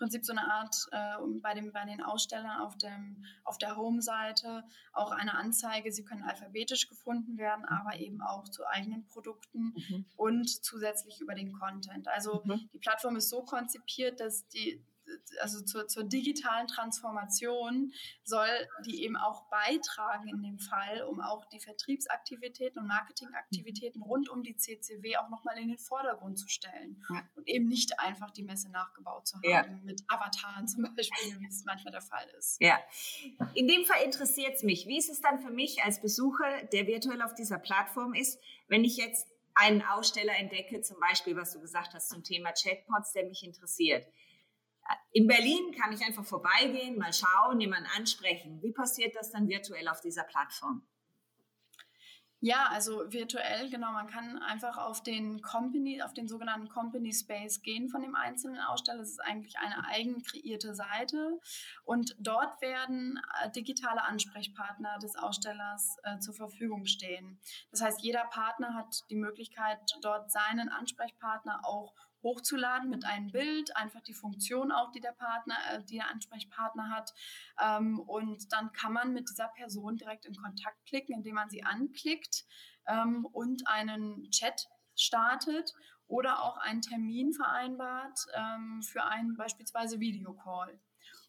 Prinzip 0.00 0.24
so 0.24 0.32
eine 0.32 0.50
Art 0.50 0.88
äh, 0.92 1.16
bei, 1.42 1.52
dem, 1.52 1.72
bei 1.72 1.84
den 1.84 2.02
Ausstellern 2.02 2.62
auf, 2.62 2.74
dem, 2.78 3.22
auf 3.44 3.58
der 3.58 3.76
Home-Seite 3.76 4.64
auch 4.94 5.10
eine 5.10 5.34
Anzeige. 5.34 5.92
Sie 5.92 6.04
können 6.04 6.22
alphabetisch 6.22 6.88
gefunden 6.88 7.36
werden, 7.36 7.66
aber 7.66 8.00
eben 8.00 8.22
auch 8.22 8.48
zu 8.48 8.66
eigenen 8.66 9.04
Produkten 9.04 9.74
mhm. 9.76 10.06
und 10.16 10.48
zusätzlich 10.48 11.20
über 11.20 11.34
den 11.34 11.52
Content. 11.52 12.08
Also 12.08 12.40
mhm. 12.44 12.70
die 12.72 12.78
Plattform 12.78 13.16
ist 13.16 13.28
so 13.28 13.42
konzipiert, 13.42 14.20
dass 14.20 14.48
die, 14.48 14.82
also 15.40 15.62
zur, 15.62 15.86
zur, 15.88 16.04
digitalen 16.04 16.66
Transformation 16.66 17.92
soll 18.24 18.48
die 18.84 19.04
eben 19.04 19.16
auch 19.16 19.48
beitragen 19.48 20.28
in 20.28 20.42
dem 20.42 20.58
Fall, 20.58 21.02
um 21.02 21.20
auch 21.20 21.44
die 21.46 21.60
Vertriebsaktivitäten 21.60 22.80
und 22.80 22.88
Marketingaktivitäten 22.88 24.02
rund 24.02 24.28
um 24.28 24.42
die 24.42 24.56
CCW 24.56 25.16
auch 25.18 25.28
nochmal 25.28 25.58
in 25.58 25.68
den 25.68 25.78
Vordergrund 25.78 26.38
zu 26.38 26.48
stellen 26.48 27.02
ja. 27.12 27.22
und 27.36 27.48
eben 27.48 27.66
nicht 27.66 27.98
einfach 27.98 28.30
die 28.30 28.42
Messe 28.42 28.70
nachgebaut 28.70 29.26
zu 29.26 29.36
haben 29.36 29.48
ja. 29.48 29.64
mit 29.82 30.02
Avataren 30.08 30.66
zum 30.66 30.82
Beispiel, 30.96 31.40
wie 31.40 31.46
es 31.46 31.64
manchmal 31.64 31.92
der 31.92 32.02
Fall 32.02 32.28
ist. 32.38 32.60
Ja, 32.60 32.78
in 33.54 33.68
dem 33.68 33.84
Fall 33.84 34.02
interessiert 34.04 34.56
es 34.56 34.62
mich. 34.62 34.86
Wie 34.86 34.98
ist 34.98 35.10
es 35.10 35.20
dann 35.20 35.40
für 35.40 35.50
mich 35.50 35.82
als 35.84 36.00
Besucher, 36.00 36.64
der 36.72 36.86
virtuell 36.86 37.22
auf 37.22 37.34
dieser 37.34 37.58
Plattform 37.58 38.14
ist, 38.14 38.40
wenn 38.68 38.84
ich 38.84 38.96
jetzt 38.96 39.28
einen 39.54 39.82
Aussteller 39.82 40.36
entdecke, 40.36 40.80
zum 40.80 40.98
Beispiel, 41.00 41.36
was 41.36 41.52
du 41.52 41.60
gesagt 41.60 41.92
hast 41.94 42.08
zum 42.08 42.22
Thema 42.22 42.52
Chatbots, 42.52 43.12
der 43.12 43.26
mich 43.26 43.42
interessiert 43.42 44.06
in 45.12 45.26
Berlin 45.26 45.72
kann 45.72 45.92
ich 45.92 46.04
einfach 46.04 46.24
vorbeigehen, 46.24 46.98
mal 46.98 47.12
schauen, 47.12 47.60
jemanden 47.60 47.88
ansprechen. 47.96 48.62
Wie 48.62 48.72
passiert 48.72 49.14
das 49.16 49.30
dann 49.30 49.48
virtuell 49.48 49.88
auf 49.88 50.00
dieser 50.00 50.24
Plattform? 50.24 50.82
Ja, 52.42 52.68
also 52.70 53.12
virtuell, 53.12 53.68
genau. 53.68 53.92
Man 53.92 54.06
kann 54.06 54.38
einfach 54.38 54.78
auf 54.78 55.02
den 55.02 55.42
Company, 55.42 56.00
auf 56.00 56.14
den 56.14 56.26
sogenannten 56.26 56.70
Company 56.70 57.12
Space 57.12 57.60
gehen 57.60 57.90
von 57.90 58.00
dem 58.00 58.14
einzelnen 58.14 58.58
Aussteller. 58.60 59.00
Es 59.02 59.10
ist 59.10 59.20
eigentlich 59.20 59.58
eine 59.58 59.84
eigen 59.86 60.22
kreierte 60.22 60.74
Seite 60.74 61.38
und 61.84 62.16
dort 62.18 62.62
werden 62.62 63.20
äh, 63.42 63.50
digitale 63.50 64.02
Ansprechpartner 64.04 64.98
des 65.00 65.16
Ausstellers 65.16 65.98
äh, 66.04 66.18
zur 66.20 66.32
Verfügung 66.32 66.86
stehen. 66.86 67.38
Das 67.72 67.82
heißt, 67.82 68.00
jeder 68.00 68.24
Partner 68.24 68.72
hat 68.72 69.04
die 69.10 69.16
Möglichkeit, 69.16 69.78
dort 70.00 70.32
seinen 70.32 70.70
Ansprechpartner 70.70 71.60
auch 71.64 71.94
hochzuladen 72.22 72.90
mit 72.90 73.04
einem 73.04 73.30
Bild, 73.30 73.76
einfach 73.76 74.02
die 74.02 74.14
Funktion 74.14 74.72
auch, 74.72 74.90
die 74.92 75.00
der 75.00 75.12
Partner, 75.12 75.56
äh, 75.72 75.84
die 75.84 75.96
der 75.96 76.10
Ansprechpartner 76.10 76.90
hat. 76.90 77.12
Ähm, 77.60 77.98
und 77.98 78.52
dann 78.52 78.72
kann 78.72 78.92
man 78.92 79.12
mit 79.12 79.28
dieser 79.28 79.48
Person 79.48 79.96
direkt 79.96 80.26
in 80.26 80.34
Kontakt 80.34 80.84
klicken, 80.86 81.14
indem 81.14 81.34
man 81.36 81.50
sie 81.50 81.64
anklickt 81.64 82.44
ähm, 82.86 83.26
und 83.26 83.66
einen 83.66 84.30
Chat 84.30 84.68
startet 84.94 85.72
oder 86.06 86.42
auch 86.42 86.56
einen 86.58 86.82
Termin 86.82 87.32
vereinbart 87.32 88.18
ähm, 88.34 88.82
für 88.82 89.04
einen 89.04 89.36
beispielsweise 89.36 90.00
Videocall. 90.00 90.80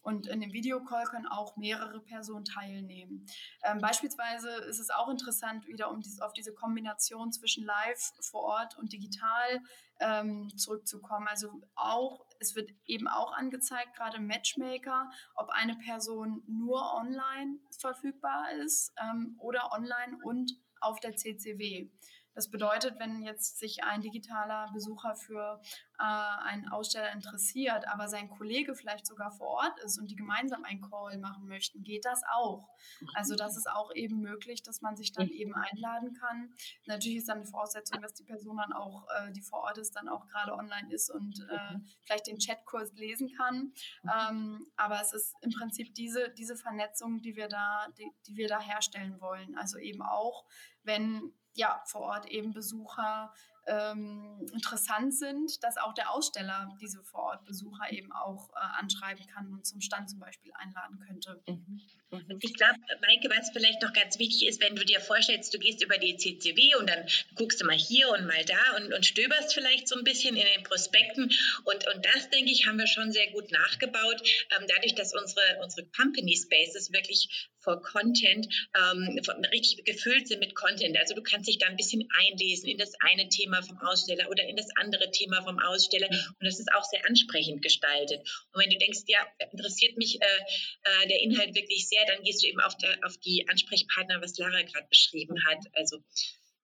Und 0.02 0.26
in 0.26 0.40
dem 0.40 0.52
Videocall 0.52 1.04
können 1.04 1.26
auch 1.26 1.56
mehrere 1.56 2.00
Personen 2.00 2.44
teilnehmen. 2.44 3.26
Ähm, 3.64 3.78
beispielsweise 3.80 4.50
ist 4.68 4.80
es 4.80 4.90
auch 4.90 5.08
interessant, 5.08 5.66
wieder 5.66 5.90
um 5.90 6.00
dies, 6.00 6.20
auf 6.20 6.32
diese 6.32 6.52
Kombination 6.52 7.32
zwischen 7.32 7.64
live 7.64 8.12
vor 8.20 8.42
Ort 8.42 8.76
und 8.76 8.92
digital 8.92 9.60
ähm, 10.00 10.50
zurückzukommen. 10.56 11.28
Also 11.28 11.62
auch, 11.74 12.26
es 12.40 12.56
wird 12.56 12.70
eben 12.84 13.08
auch 13.08 13.32
angezeigt, 13.32 13.94
gerade 13.96 14.20
Matchmaker, 14.20 15.10
ob 15.34 15.50
eine 15.50 15.76
Person 15.76 16.42
nur 16.46 16.94
online 16.94 17.58
verfügbar 17.78 18.50
ist 18.64 18.92
ähm, 19.00 19.36
oder 19.38 19.72
online 19.72 20.18
und 20.24 20.52
auf 20.80 20.98
der 21.00 21.16
CCW. 21.16 21.88
Das 22.34 22.50
bedeutet, 22.50 22.98
wenn 22.98 23.22
jetzt 23.22 23.58
sich 23.58 23.84
ein 23.84 24.00
digitaler 24.00 24.70
Besucher 24.72 25.14
für 25.14 25.60
äh, 25.98 26.02
einen 26.02 26.68
Aussteller 26.68 27.12
interessiert, 27.12 27.86
aber 27.88 28.08
sein 28.08 28.28
Kollege 28.28 28.74
vielleicht 28.74 29.06
sogar 29.06 29.30
vor 29.30 29.48
Ort 29.48 29.80
ist 29.84 29.98
und 29.98 30.10
die 30.10 30.16
gemeinsam 30.16 30.64
einen 30.64 30.80
Call 30.80 31.18
machen 31.18 31.46
möchten, 31.46 31.82
geht 31.82 32.04
das 32.04 32.22
auch. 32.32 32.68
Also 33.14 33.36
das 33.36 33.56
ist 33.56 33.68
auch 33.68 33.94
eben 33.94 34.20
möglich, 34.20 34.62
dass 34.62 34.80
man 34.80 34.96
sich 34.96 35.12
dann 35.12 35.28
eben 35.28 35.54
einladen 35.54 36.14
kann. 36.14 36.54
Natürlich 36.86 37.18
ist 37.18 37.28
dann 37.28 37.40
die 37.40 37.50
Voraussetzung, 37.50 38.00
dass 38.00 38.14
die 38.14 38.24
Person 38.24 38.56
dann 38.56 38.72
auch, 38.72 39.06
äh, 39.16 39.32
die 39.32 39.42
vor 39.42 39.60
Ort 39.60 39.78
ist, 39.78 39.94
dann 39.94 40.08
auch 40.08 40.26
gerade 40.26 40.54
online 40.54 40.92
ist 40.92 41.10
und 41.10 41.40
äh, 41.50 41.78
vielleicht 42.02 42.26
den 42.26 42.38
Chatkurs 42.38 42.92
lesen 42.94 43.30
kann. 43.36 43.72
Ähm, 44.04 44.66
aber 44.76 45.00
es 45.00 45.12
ist 45.12 45.34
im 45.42 45.50
Prinzip 45.50 45.94
diese, 45.94 46.30
diese 46.30 46.56
Vernetzung, 46.56 47.20
die 47.20 47.36
wir 47.36 47.48
da, 47.48 47.88
die, 47.98 48.10
die 48.26 48.36
wir 48.36 48.48
da 48.48 48.60
herstellen 48.60 49.20
wollen. 49.20 49.56
Also 49.56 49.78
eben 49.78 50.02
auch, 50.02 50.44
wenn 50.82 51.32
ja, 51.54 51.82
vor 51.86 52.02
Ort 52.02 52.26
eben 52.26 52.52
Besucher 52.52 53.32
ähm, 53.66 54.46
interessant 54.52 55.14
sind, 55.14 55.62
dass 55.62 55.76
auch 55.76 55.94
der 55.94 56.10
Aussteller 56.10 56.76
diese 56.80 57.02
Vorortbesucher 57.04 57.92
eben 57.92 58.12
auch 58.12 58.50
äh, 58.50 58.80
anschreiben 58.80 59.26
kann 59.26 59.52
und 59.52 59.66
zum 59.66 59.80
Stand 59.80 60.10
zum 60.10 60.18
Beispiel 60.18 60.52
einladen 60.54 60.98
könnte. 60.98 61.42
Mhm. 61.46 61.80
Mhm. 62.12 62.38
Ich 62.42 62.54
glaube, 62.54 62.78
Maike, 63.00 63.30
was 63.30 63.50
vielleicht 63.50 63.80
noch 63.80 63.92
ganz 63.94 64.18
wichtig 64.18 64.46
ist, 64.46 64.60
wenn 64.60 64.76
du 64.76 64.84
dir 64.84 65.00
vorstellst, 65.00 65.52
du 65.54 65.58
gehst 65.58 65.82
über 65.82 65.96
die 65.96 66.16
CCW 66.16 66.74
und 66.76 66.88
dann 66.88 67.06
guckst 67.36 67.60
du 67.60 67.64
mal 67.64 67.76
hier 67.76 68.10
und 68.10 68.26
mal 68.26 68.44
da 68.44 68.76
und, 68.76 68.92
und 68.92 69.06
stöberst 69.06 69.54
vielleicht 69.54 69.88
so 69.88 69.96
ein 69.96 70.04
bisschen 70.04 70.36
in 70.36 70.44
den 70.54 70.62
Prospekten. 70.62 71.30
Und, 71.64 71.86
und 71.94 72.04
das, 72.04 72.28
denke 72.28 72.52
ich, 72.52 72.66
haben 72.66 72.78
wir 72.78 72.86
schon 72.86 73.12
sehr 73.12 73.30
gut 73.30 73.50
nachgebaut, 73.50 74.22
ähm, 74.58 74.66
dadurch, 74.68 74.94
dass 74.94 75.14
unsere, 75.14 75.58
unsere 75.62 75.86
Company 75.96 76.36
Spaces 76.36 76.92
wirklich 76.92 77.48
vor 77.62 77.80
Content 77.80 78.48
ähm, 78.76 79.18
richtig 79.52 79.84
gefüllt 79.84 80.28
sind 80.28 80.40
mit 80.40 80.54
Content. 80.54 80.98
Also 80.98 81.14
du 81.14 81.22
kannst 81.22 81.48
dich 81.48 81.58
da 81.58 81.66
ein 81.66 81.76
bisschen 81.76 82.08
einlesen 82.28 82.68
in 82.68 82.76
das 82.76 82.92
eine 83.00 83.28
Thema 83.28 83.62
vom 83.62 83.78
Aussteller 83.78 84.28
oder 84.28 84.44
in 84.44 84.56
das 84.56 84.68
andere 84.76 85.10
Thema 85.12 85.42
vom 85.42 85.58
Aussteller 85.60 86.08
und 86.08 86.44
das 86.44 86.58
ist 86.58 86.72
auch 86.74 86.84
sehr 86.84 87.06
ansprechend 87.06 87.62
gestaltet. 87.62 88.20
Und 88.52 88.62
wenn 88.62 88.70
du 88.70 88.78
denkst, 88.78 89.00
ja, 89.06 89.20
interessiert 89.52 89.96
mich 89.96 90.20
äh, 90.20 90.24
äh, 90.24 91.08
der 91.08 91.20
Inhalt 91.22 91.54
wirklich 91.54 91.88
sehr, 91.88 92.01
dann 92.06 92.22
gehst 92.22 92.42
du 92.42 92.48
eben 92.48 92.60
auf, 92.60 92.76
der, 92.76 92.98
auf 93.04 93.16
die 93.18 93.46
Ansprechpartner, 93.48 94.20
was 94.20 94.38
Lara 94.38 94.62
gerade 94.62 94.86
beschrieben 94.88 95.36
hat. 95.46 95.58
Also 95.74 95.98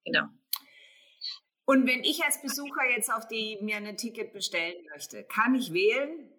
genau. 0.05 0.25
Und 1.65 1.87
wenn 1.87 2.03
ich 2.03 2.25
als 2.25 2.41
Besucher 2.41 2.89
jetzt 2.91 3.13
auf 3.13 3.29
die 3.29 3.59
mir 3.61 3.77
ein 3.77 3.97
Ticket 3.97 4.33
bestellen 4.33 4.87
möchte, 4.91 5.25
kann 5.25 5.55
ich 5.55 5.73
wählen, 5.73 6.31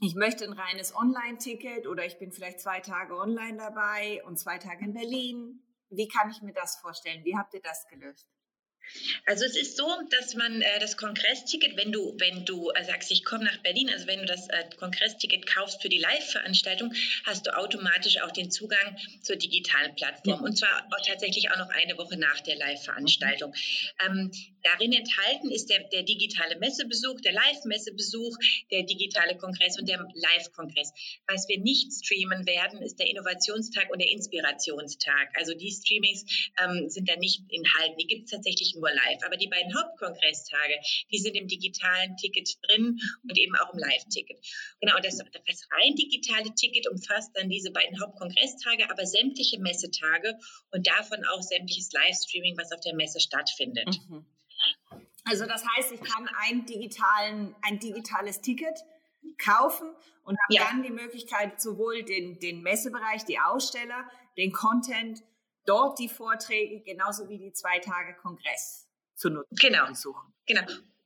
ich 0.00 0.14
möchte 0.14 0.44
ein 0.44 0.52
reines 0.52 0.94
Online-Ticket 0.94 1.86
oder 1.86 2.04
ich 2.04 2.18
bin 2.18 2.32
vielleicht 2.32 2.60
zwei 2.60 2.80
Tage 2.80 3.16
online 3.16 3.56
dabei 3.56 4.22
und 4.24 4.38
zwei 4.38 4.58
Tage 4.58 4.84
in 4.84 4.92
Berlin. 4.92 5.62
Wie 5.88 6.08
kann 6.08 6.30
ich 6.30 6.42
mir 6.42 6.52
das 6.52 6.76
vorstellen? 6.76 7.24
Wie 7.24 7.36
habt 7.36 7.54
ihr 7.54 7.62
das 7.62 7.86
gelöst? 7.88 8.28
Also 9.26 9.44
es 9.44 9.56
ist 9.56 9.76
so, 9.76 9.88
dass 10.10 10.34
man 10.34 10.62
äh, 10.62 10.78
das 10.80 10.96
Kongressticket, 10.96 11.76
wenn 11.76 11.92
du, 11.92 12.14
wenn 12.18 12.44
du 12.44 12.70
äh, 12.70 12.84
sagst, 12.84 13.10
ich 13.10 13.24
komme 13.24 13.44
nach 13.44 13.58
Berlin, 13.58 13.90
also 13.90 14.06
wenn 14.06 14.20
du 14.20 14.26
das 14.26 14.48
äh, 14.48 14.64
Kongressticket 14.76 15.46
kaufst 15.46 15.82
für 15.82 15.88
die 15.88 15.98
Live-Veranstaltung, 15.98 16.92
hast 17.24 17.46
du 17.46 17.56
automatisch 17.56 18.20
auch 18.22 18.30
den 18.30 18.50
Zugang 18.50 18.96
zur 19.22 19.36
digitalen 19.36 19.94
Plattform. 19.94 20.40
Ja. 20.40 20.44
Und 20.44 20.56
zwar 20.56 20.86
auch 20.90 21.06
tatsächlich 21.06 21.50
auch 21.50 21.58
noch 21.58 21.70
eine 21.70 21.96
Woche 21.98 22.16
nach 22.16 22.40
der 22.40 22.56
Live-Veranstaltung. 22.56 23.54
Ähm, 24.06 24.30
darin 24.62 24.92
enthalten 24.92 25.50
ist 25.50 25.70
der, 25.70 25.84
der 25.88 26.02
digitale 26.02 26.56
Messebesuch, 26.58 27.20
der 27.20 27.32
Live-Messebesuch, 27.32 28.36
der 28.70 28.82
digitale 28.84 29.36
Kongress 29.36 29.78
und 29.78 29.88
der 29.88 30.06
Live-Kongress. 30.14 30.92
Was 31.26 31.48
wir 31.48 31.58
nicht 31.58 31.92
streamen 31.92 32.46
werden, 32.46 32.82
ist 32.82 32.98
der 32.98 33.08
Innovationstag 33.08 33.90
und 33.90 34.00
der 34.00 34.10
Inspirationstag. 34.10 35.28
Also 35.34 35.54
die 35.54 35.70
Streamings 35.70 36.24
ähm, 36.62 36.88
sind 36.88 37.08
da 37.08 37.16
nicht 37.16 37.42
enthalten. 37.50 37.96
Die 37.98 38.06
gibt 38.06 38.24
es 38.24 38.30
tatsächlich 38.30 38.73
nur 38.74 38.90
live. 38.90 39.22
Aber 39.24 39.36
die 39.36 39.48
beiden 39.48 39.74
Hauptkongresstage, 39.74 40.78
die 41.10 41.18
sind 41.18 41.34
im 41.34 41.48
digitalen 41.48 42.16
Ticket 42.16 42.48
drin 42.62 42.98
und 43.22 43.38
eben 43.38 43.54
auch 43.56 43.72
im 43.72 43.78
Live-Ticket. 43.78 44.38
Genau, 44.80 44.98
das, 45.00 45.18
das 45.18 45.68
rein 45.70 45.94
digitale 45.94 46.54
Ticket 46.54 46.88
umfasst 46.90 47.30
dann 47.34 47.48
diese 47.48 47.70
beiden 47.70 48.00
Hauptkongresstage, 48.00 48.90
aber 48.90 49.06
sämtliche 49.06 49.60
Messetage 49.60 50.38
und 50.70 50.86
davon 50.86 51.24
auch 51.32 51.42
sämtliches 51.42 51.90
Livestreaming, 51.92 52.56
was 52.56 52.72
auf 52.72 52.80
der 52.80 52.94
Messe 52.94 53.20
stattfindet. 53.20 53.88
Mhm. 54.08 54.26
Also 55.24 55.46
das 55.46 55.64
heißt, 55.66 55.92
ich 55.92 56.00
kann 56.02 56.28
ein, 56.42 56.66
digitalen, 56.66 57.54
ein 57.62 57.78
digitales 57.78 58.40
Ticket 58.40 58.78
kaufen 59.38 59.88
und 60.24 60.38
habe 60.42 60.54
ja. 60.54 60.64
dann 60.64 60.82
die 60.82 60.90
Möglichkeit, 60.90 61.60
sowohl 61.60 62.02
den, 62.02 62.38
den 62.40 62.62
Messebereich, 62.62 63.24
die 63.24 63.38
Aussteller, 63.38 64.08
den 64.36 64.52
Content 64.52 65.22
dort 65.66 65.98
die 65.98 66.08
Vorträge 66.08 66.80
genauso 66.80 67.28
wie 67.28 67.38
die 67.38 67.52
zwei 67.52 67.78
Tage 67.78 68.14
Kongress 68.14 68.88
zu 69.14 69.30
nutzen. 69.30 69.54
Genau. 69.56 69.86
Genau. 70.46 70.62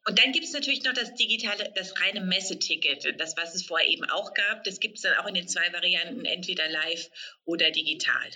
Und 0.09 0.19
dann 0.19 0.33
gibt 0.33 0.47
es 0.47 0.53
natürlich 0.53 0.83
noch 0.85 0.95
das 0.95 1.15
digitale, 1.15 1.71
das 1.75 2.01
reine 2.01 2.23
Messeticket, 2.23 3.21
das, 3.21 3.37
was 3.37 3.55
es 3.55 3.67
vorher 3.67 3.87
eben 3.89 4.09
auch 4.09 4.33
gab. 4.33 4.65
Das 4.65 4.81
gibt 4.81 4.97
es 4.97 5.03
dann 5.03 5.15
auch 5.19 5.27
in 5.27 5.35
den 5.35 5.49
zwei 5.49 5.71
Varianten, 5.73 6.25
entweder 6.25 6.69
live 6.69 7.11
oder 7.45 7.71
digital. 7.71 8.31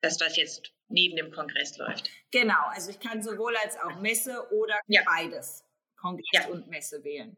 Das, 0.00 0.20
was 0.20 0.36
jetzt 0.36 0.72
neben 0.88 1.14
dem 1.16 1.30
Kongress 1.30 1.78
läuft. 1.78 2.10
Genau, 2.32 2.66
also 2.70 2.90
ich 2.90 2.98
kann 2.98 3.22
sowohl 3.22 3.54
als 3.58 3.76
auch 3.78 4.00
Messe 4.00 4.50
oder 4.52 4.80
ja. 4.88 5.02
beides, 5.04 5.64
Kongress 5.96 6.26
ja. 6.32 6.48
und 6.48 6.66
Messe 6.68 7.04
wählen. 7.04 7.36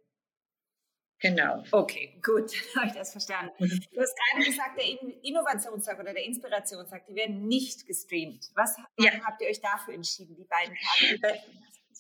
Genau. 1.23 1.63
Okay, 1.71 2.19
gut, 2.21 2.53
habe 2.77 2.89
ich 2.89 2.93
das 2.95 3.13
verstanden. 3.13 3.53
Mhm. 3.59 3.81
Du 3.93 4.01
hast 4.01 4.15
gerade 4.17 4.45
gesagt, 4.45 4.79
der 4.79 5.23
Innovationstag 5.23 5.99
oder 6.01 6.13
der 6.13 6.25
Inspirationstag, 6.25 7.07
die 7.07 7.15
werden 7.15 7.47
nicht 7.47 7.87
gestreamt. 7.87 8.51
Was 8.55 8.77
ja. 8.99 9.13
habt 9.25 9.41
ihr 9.41 9.49
euch 9.49 9.61
dafür 9.61 9.95
entschieden, 9.95 10.37
die 10.37 10.45
beiden 10.45 10.77
Tage? 11.21 11.41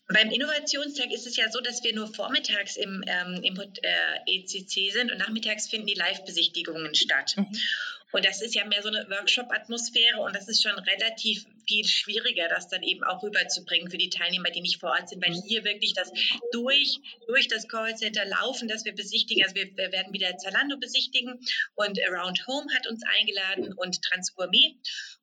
Beim 0.08 0.30
Innovationstag 0.30 1.12
ist 1.12 1.26
es 1.26 1.36
ja 1.36 1.48
so, 1.50 1.60
dass 1.60 1.84
wir 1.84 1.94
nur 1.94 2.12
vormittags 2.12 2.76
im, 2.76 3.04
ähm, 3.06 3.40
im 3.44 3.56
äh, 3.60 4.18
ECC 4.26 4.92
sind 4.92 5.12
und 5.12 5.18
nachmittags 5.18 5.68
finden 5.68 5.86
die 5.86 5.94
Live-Besichtigungen 5.94 6.94
statt. 6.96 7.34
Mhm. 7.36 7.46
Und 8.10 8.26
das 8.26 8.42
ist 8.42 8.54
ja 8.56 8.66
mehr 8.66 8.82
so 8.82 8.88
eine 8.88 9.08
Workshop-Atmosphäre 9.08 10.20
und 10.20 10.34
das 10.34 10.48
ist 10.48 10.62
schon 10.62 10.76
relativ 10.78 11.46
viel 11.66 11.84
schwieriger, 11.84 12.48
das 12.48 12.68
dann 12.68 12.82
eben 12.82 13.02
auch 13.04 13.22
rüberzubringen 13.22 13.90
für 13.90 13.98
die 13.98 14.10
Teilnehmer, 14.10 14.50
die 14.50 14.60
nicht 14.60 14.80
vor 14.80 14.90
Ort 14.90 15.08
sind, 15.08 15.24
weil 15.24 15.34
hier 15.46 15.64
wirklich 15.64 15.94
das 15.94 16.10
durch, 16.52 17.00
durch 17.26 17.48
das 17.48 17.68
Callcenter 17.68 18.24
laufen, 18.24 18.68
dass 18.68 18.84
wir 18.84 18.94
besichtigen. 18.94 19.42
Also 19.42 19.54
wir, 19.54 19.76
wir 19.76 19.92
werden 19.92 20.12
wieder 20.12 20.36
Zalando 20.36 20.76
besichtigen 20.78 21.40
und 21.74 21.98
Around 22.08 22.46
Home 22.46 22.66
hat 22.74 22.86
uns 22.86 23.02
eingeladen 23.04 23.72
und 23.74 24.00
Transformé. 24.00 24.76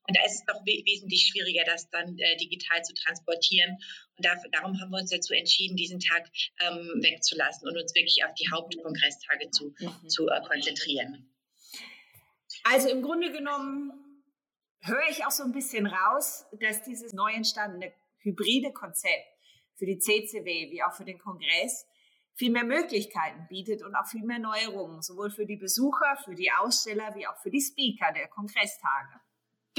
Und 0.08 0.18
da 0.18 0.26
ist 0.26 0.36
es 0.36 0.46
doch 0.46 0.66
we 0.66 0.82
wesentlich 0.86 1.28
schwieriger, 1.28 1.64
das 1.66 1.90
dann 1.92 2.18
äh, 2.18 2.36
digital 2.38 2.82
zu 2.84 2.94
transportieren. 2.96 3.78
Und 4.18 4.26
da, 4.26 4.36
darum 4.52 4.80
haben 4.82 4.90
wir 4.90 4.98
uns 4.98 5.12
dazu 5.12 5.34
entschieden, 5.34 5.76
diesen 5.76 6.00
Tag 6.00 6.28
ähm, 6.62 7.00
wegzulassen 7.02 7.68
und 7.68 7.78
uns 7.78 7.94
wirklich 7.94 8.24
auf 8.26 8.34
die 8.34 8.50
Hauptkongreссtage 8.52 9.52
zu, 9.52 9.76
mhm. 9.78 10.10
zu 10.10 10.28
äh, 10.28 10.42
konzentrieren. 10.42 11.30
Also 12.64 12.90
im 12.90 13.04
Grunde 13.04 13.32
genommen 13.32 14.09
höre 14.82 15.10
ich 15.10 15.26
auch 15.26 15.32
so 15.32 15.44
ein 15.44 15.52
bisschen 15.52 15.88
raus, 15.88 16.46
dass 16.60 16.84
dieses 16.84 17.14
neu 17.14 17.32
entstandene 17.32 17.94
hybride 18.20 18.72
Konzept 18.74 19.28
für 19.76 19.86
die 19.86 20.00
CCW 20.00 20.72
wie 20.72 20.84
auch 20.84 20.94
für 20.94 21.06
den 21.06 21.20
Kongress 21.20 21.86
viel 22.36 22.52
mehr 22.52 22.64
Möglichkeiten 22.64 23.48
bietet 23.50 23.84
und 23.84 23.96
auch 23.96 24.08
viel 24.08 24.24
mehr 24.24 24.40
Neuerungen, 24.40 25.02
sowohl 25.02 25.30
für 25.30 25.46
die 25.46 25.58
Besucher, 25.58 26.18
für 26.24 26.36
die 26.36 26.52
Aussteller 26.52 27.14
wie 27.16 27.28
auch 27.28 27.38
für 27.42 27.50
die 27.50 27.62
Speaker 27.62 28.14
der 28.14 28.28
Kongresstage. 28.28 29.20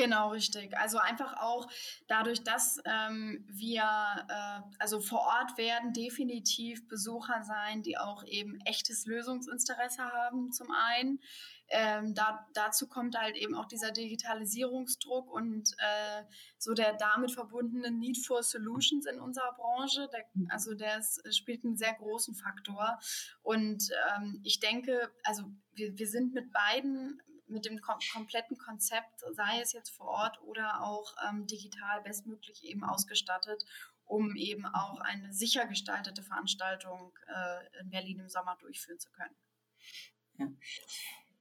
Genau, 0.00 0.30
richtig. 0.30 0.74
Also 0.78 0.96
einfach 0.96 1.36
auch 1.42 1.68
dadurch, 2.08 2.42
dass 2.42 2.80
ähm, 2.86 3.44
wir 3.48 3.82
äh, 3.82 4.60
also 4.78 4.98
vor 4.98 5.20
Ort 5.20 5.58
werden 5.58 5.92
definitiv 5.92 6.88
Besucher 6.88 7.42
sein, 7.42 7.82
die 7.82 7.98
auch 7.98 8.24
eben 8.24 8.58
echtes 8.64 9.04
Lösungsinteresse 9.04 10.02
haben 10.02 10.52
zum 10.52 10.68
einen. 10.70 11.20
Ähm, 11.68 12.14
da, 12.14 12.48
dazu 12.54 12.88
kommt 12.88 13.14
halt 13.14 13.36
eben 13.36 13.54
auch 13.54 13.66
dieser 13.66 13.90
Digitalisierungsdruck 13.90 15.30
und 15.30 15.70
äh, 15.76 16.22
so 16.56 16.72
der 16.72 16.94
damit 16.94 17.32
verbundene 17.32 17.90
Need 17.90 18.24
for 18.26 18.42
Solutions 18.42 19.04
in 19.04 19.20
unserer 19.20 19.52
Branche. 19.52 20.08
Der, 20.14 20.24
also 20.48 20.72
der 20.72 20.98
ist, 20.98 21.22
spielt 21.36 21.62
einen 21.62 21.76
sehr 21.76 21.92
großen 21.92 22.34
Faktor. 22.34 22.98
Und 23.42 23.90
ähm, 24.16 24.40
ich 24.44 24.60
denke, 24.60 25.12
also 25.24 25.44
wir, 25.74 25.98
wir 25.98 26.08
sind 26.08 26.32
mit 26.32 26.50
beiden 26.52 27.20
mit 27.50 27.64
dem 27.64 27.80
kom 27.80 27.98
kompletten 28.12 28.56
Konzept, 28.56 29.20
sei 29.32 29.60
es 29.60 29.72
jetzt 29.72 29.90
vor 29.90 30.08
Ort 30.08 30.40
oder 30.42 30.82
auch 30.82 31.14
ähm, 31.28 31.46
digital 31.46 32.00
bestmöglich 32.02 32.64
eben 32.64 32.84
ausgestattet, 32.84 33.64
um 34.04 34.34
eben 34.36 34.66
auch 34.66 35.00
eine 35.00 35.32
sicher 35.32 35.66
gestaltete 35.66 36.22
Veranstaltung 36.22 37.12
äh, 37.26 37.80
in 37.80 37.90
Berlin 37.90 38.20
im 38.20 38.28
Sommer 38.28 38.56
durchführen 38.60 38.98
zu 38.98 39.10
können. 39.10 39.36
Ja. 40.38 40.46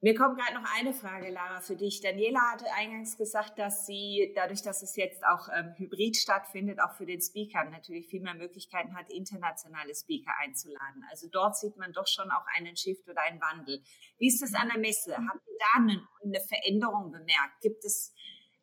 Mir 0.02 0.16
kommt 0.16 0.40
gerade 0.40 0.54
noch 0.54 0.70
eine 0.78 0.94
Frage, 0.94 1.30
Lara, 1.30 1.60
für 1.60 1.76
dich. 1.76 2.00
Daniela 2.00 2.40
hatte 2.54 2.72
eingangs 2.72 3.18
gesagt, 3.18 3.60
dass 3.60 3.86
sie, 3.86 4.32
dadurch, 4.34 4.62
dass 4.62 4.82
es 4.82 4.96
jetzt 4.96 5.26
auch 5.26 5.50
ähm, 5.54 5.74
hybrid 5.76 6.16
stattfindet, 6.16 6.80
auch 6.82 6.96
für 6.96 7.06
den 7.06 7.20
Speaker 7.20 7.66
natürlich 7.66 8.08
viel 8.08 8.22
mehr 8.22 8.34
Möglichkeiten 8.34 8.96
hat, 8.96 9.12
internationale 9.12 9.94
Speaker 9.94 10.32
einzuladen. 10.42 11.04
Also 11.12 11.28
dort 11.30 11.58
sieht 11.58 11.76
man 11.76 11.92
doch 11.92 12.08
schon 12.08 12.32
auch 12.32 12.46
einen 12.56 12.78
Shift 12.78 13.10
oder 13.10 13.22
einen 13.24 13.42
Wandel. 13.42 13.84
Wie 14.20 14.28
ist 14.28 14.42
das 14.42 14.54
an 14.54 14.70
der 14.70 14.80
Messe? 14.80 15.18
Habt 15.18 15.46
ihr 15.46 15.58
da 15.60 15.82
eine, 15.82 16.08
eine 16.24 16.40
Veränderung 16.48 17.12
bemerkt? 17.12 17.60
Gibt 17.62 17.84
es 17.84 18.14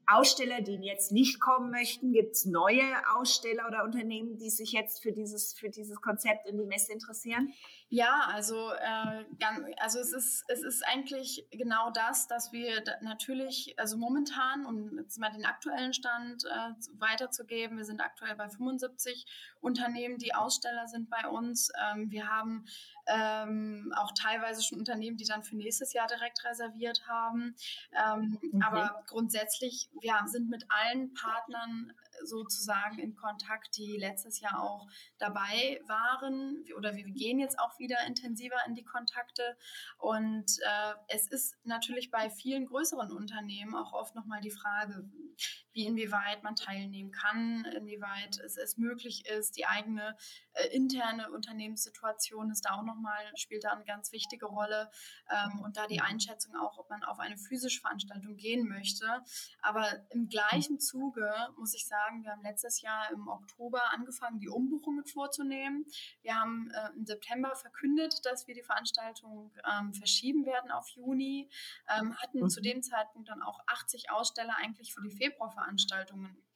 Aussteller, 0.08 0.60
die 0.60 0.76
jetzt 0.82 1.10
nicht 1.10 1.40
kommen 1.40 1.70
möchten? 1.70 2.12
Gibt 2.12 2.32
es 2.32 2.44
neue 2.44 2.84
Aussteller 3.14 3.66
oder 3.66 3.84
Unternehmen, 3.84 4.38
die 4.38 4.50
sich 4.50 4.70
jetzt 4.72 5.02
für 5.02 5.12
dieses, 5.12 5.52
für 5.52 5.68
dieses 5.68 6.00
Konzept 6.00 6.48
in 6.48 6.56
die 6.56 6.64
Messe 6.64 6.92
interessieren? 6.92 7.52
Ja, 7.88 8.28
also, 8.32 8.72
äh, 8.72 9.24
also 9.78 10.00
es, 10.00 10.12
ist, 10.12 10.44
es 10.48 10.62
ist 10.64 10.84
eigentlich 10.88 11.46
genau 11.52 11.90
das, 11.90 12.26
dass 12.26 12.50
wir 12.50 12.82
natürlich, 13.00 13.78
also 13.78 13.96
momentan, 13.96 14.66
um 14.66 14.98
jetzt 14.98 15.18
mal 15.18 15.30
den 15.30 15.44
aktuellen 15.44 15.92
Stand 15.92 16.44
äh, 16.46 16.72
weiterzugeben, 16.98 17.76
wir 17.76 17.84
sind 17.84 18.00
aktuell 18.00 18.34
bei 18.34 18.48
75 18.48 19.24
Unternehmen, 19.60 20.18
die 20.18 20.34
Aussteller 20.34 20.88
sind 20.88 21.10
bei 21.10 21.28
uns. 21.28 21.70
Ähm, 21.80 22.10
wir 22.10 22.28
haben 22.28 22.66
ähm, 23.06 23.94
auch 23.96 24.10
teilweise 24.20 24.64
schon 24.64 24.80
Unternehmen, 24.80 25.16
die 25.16 25.24
dann 25.24 25.44
für 25.44 25.56
nächstes 25.56 25.92
Jahr 25.92 26.08
direkt 26.08 26.44
reserviert 26.44 27.06
haben. 27.06 27.54
Ähm, 27.92 28.38
okay. 28.42 28.64
Aber 28.64 29.04
grundsätzlich, 29.06 29.88
wir 30.00 30.14
sind 30.26 30.50
mit 30.50 30.66
allen 30.70 31.14
Partnern 31.14 31.92
sozusagen 32.24 32.98
in 32.98 33.14
Kontakt, 33.14 33.76
die 33.76 33.96
letztes 33.96 34.40
Jahr 34.40 34.62
auch 34.62 34.88
dabei 35.18 35.80
waren. 35.86 36.64
Oder 36.76 36.94
wir 36.94 37.04
gehen 37.04 37.38
jetzt 37.38 37.58
auch 37.58 37.78
wieder 37.78 37.96
intensiver 38.06 38.56
in 38.66 38.74
die 38.74 38.84
Kontakte. 38.84 39.56
Und 39.98 40.58
äh, 40.60 40.94
es 41.08 41.26
ist 41.28 41.56
natürlich 41.64 42.10
bei 42.10 42.30
vielen 42.30 42.66
größeren 42.66 43.12
Unternehmen 43.12 43.74
auch 43.74 43.92
oft 43.92 44.14
nochmal 44.14 44.40
die 44.40 44.50
Frage, 44.50 45.08
wie 45.76 45.84
inwieweit 45.84 46.42
man 46.42 46.56
teilnehmen 46.56 47.12
kann, 47.12 47.66
inwieweit 47.76 48.38
es, 48.38 48.56
es 48.56 48.78
möglich 48.78 49.26
ist, 49.26 49.58
die 49.58 49.66
eigene 49.66 50.16
äh, 50.54 50.68
interne 50.68 51.30
Unternehmenssituation 51.30 52.50
ist 52.50 52.64
da 52.64 52.76
auch 52.76 52.82
nochmal, 52.82 53.22
spielt 53.36 53.64
da 53.64 53.72
eine 53.72 53.84
ganz 53.84 54.10
wichtige 54.10 54.46
Rolle 54.46 54.90
ähm, 55.30 55.60
und 55.60 55.76
da 55.76 55.86
die 55.86 56.00
Einschätzung 56.00 56.56
auch, 56.56 56.78
ob 56.78 56.88
man 56.88 57.04
auf 57.04 57.18
eine 57.18 57.36
physische 57.36 57.82
Veranstaltung 57.82 58.36
gehen 58.36 58.66
möchte. 58.66 59.06
Aber 59.60 59.86
im 60.08 60.28
gleichen 60.28 60.80
Zuge 60.80 61.30
muss 61.58 61.74
ich 61.74 61.86
sagen, 61.86 62.24
wir 62.24 62.32
haben 62.32 62.42
letztes 62.42 62.80
Jahr 62.80 63.10
im 63.10 63.28
Oktober 63.28 63.92
angefangen, 63.92 64.40
die 64.40 64.48
Umbuchungen 64.48 65.04
vorzunehmen. 65.04 65.84
Wir 66.22 66.36
haben 66.36 66.70
äh, 66.70 66.88
im 66.96 67.04
September 67.04 67.54
verkündet, 67.54 68.24
dass 68.24 68.46
wir 68.46 68.54
die 68.54 68.62
Veranstaltung 68.62 69.52
ähm, 69.70 69.92
verschieben 69.92 70.46
werden 70.46 70.70
auf 70.70 70.88
Juni, 70.88 71.50
ähm, 71.94 72.16
hatten 72.16 72.40
mhm. 72.40 72.48
zu 72.48 72.62
dem 72.62 72.82
Zeitpunkt 72.82 73.28
dann 73.28 73.42
auch 73.42 73.60
80 73.66 74.10
Aussteller 74.10 74.56
eigentlich 74.56 74.94
für 74.94 75.02
die 75.02 75.10
Februarveranstaltungen 75.10 75.65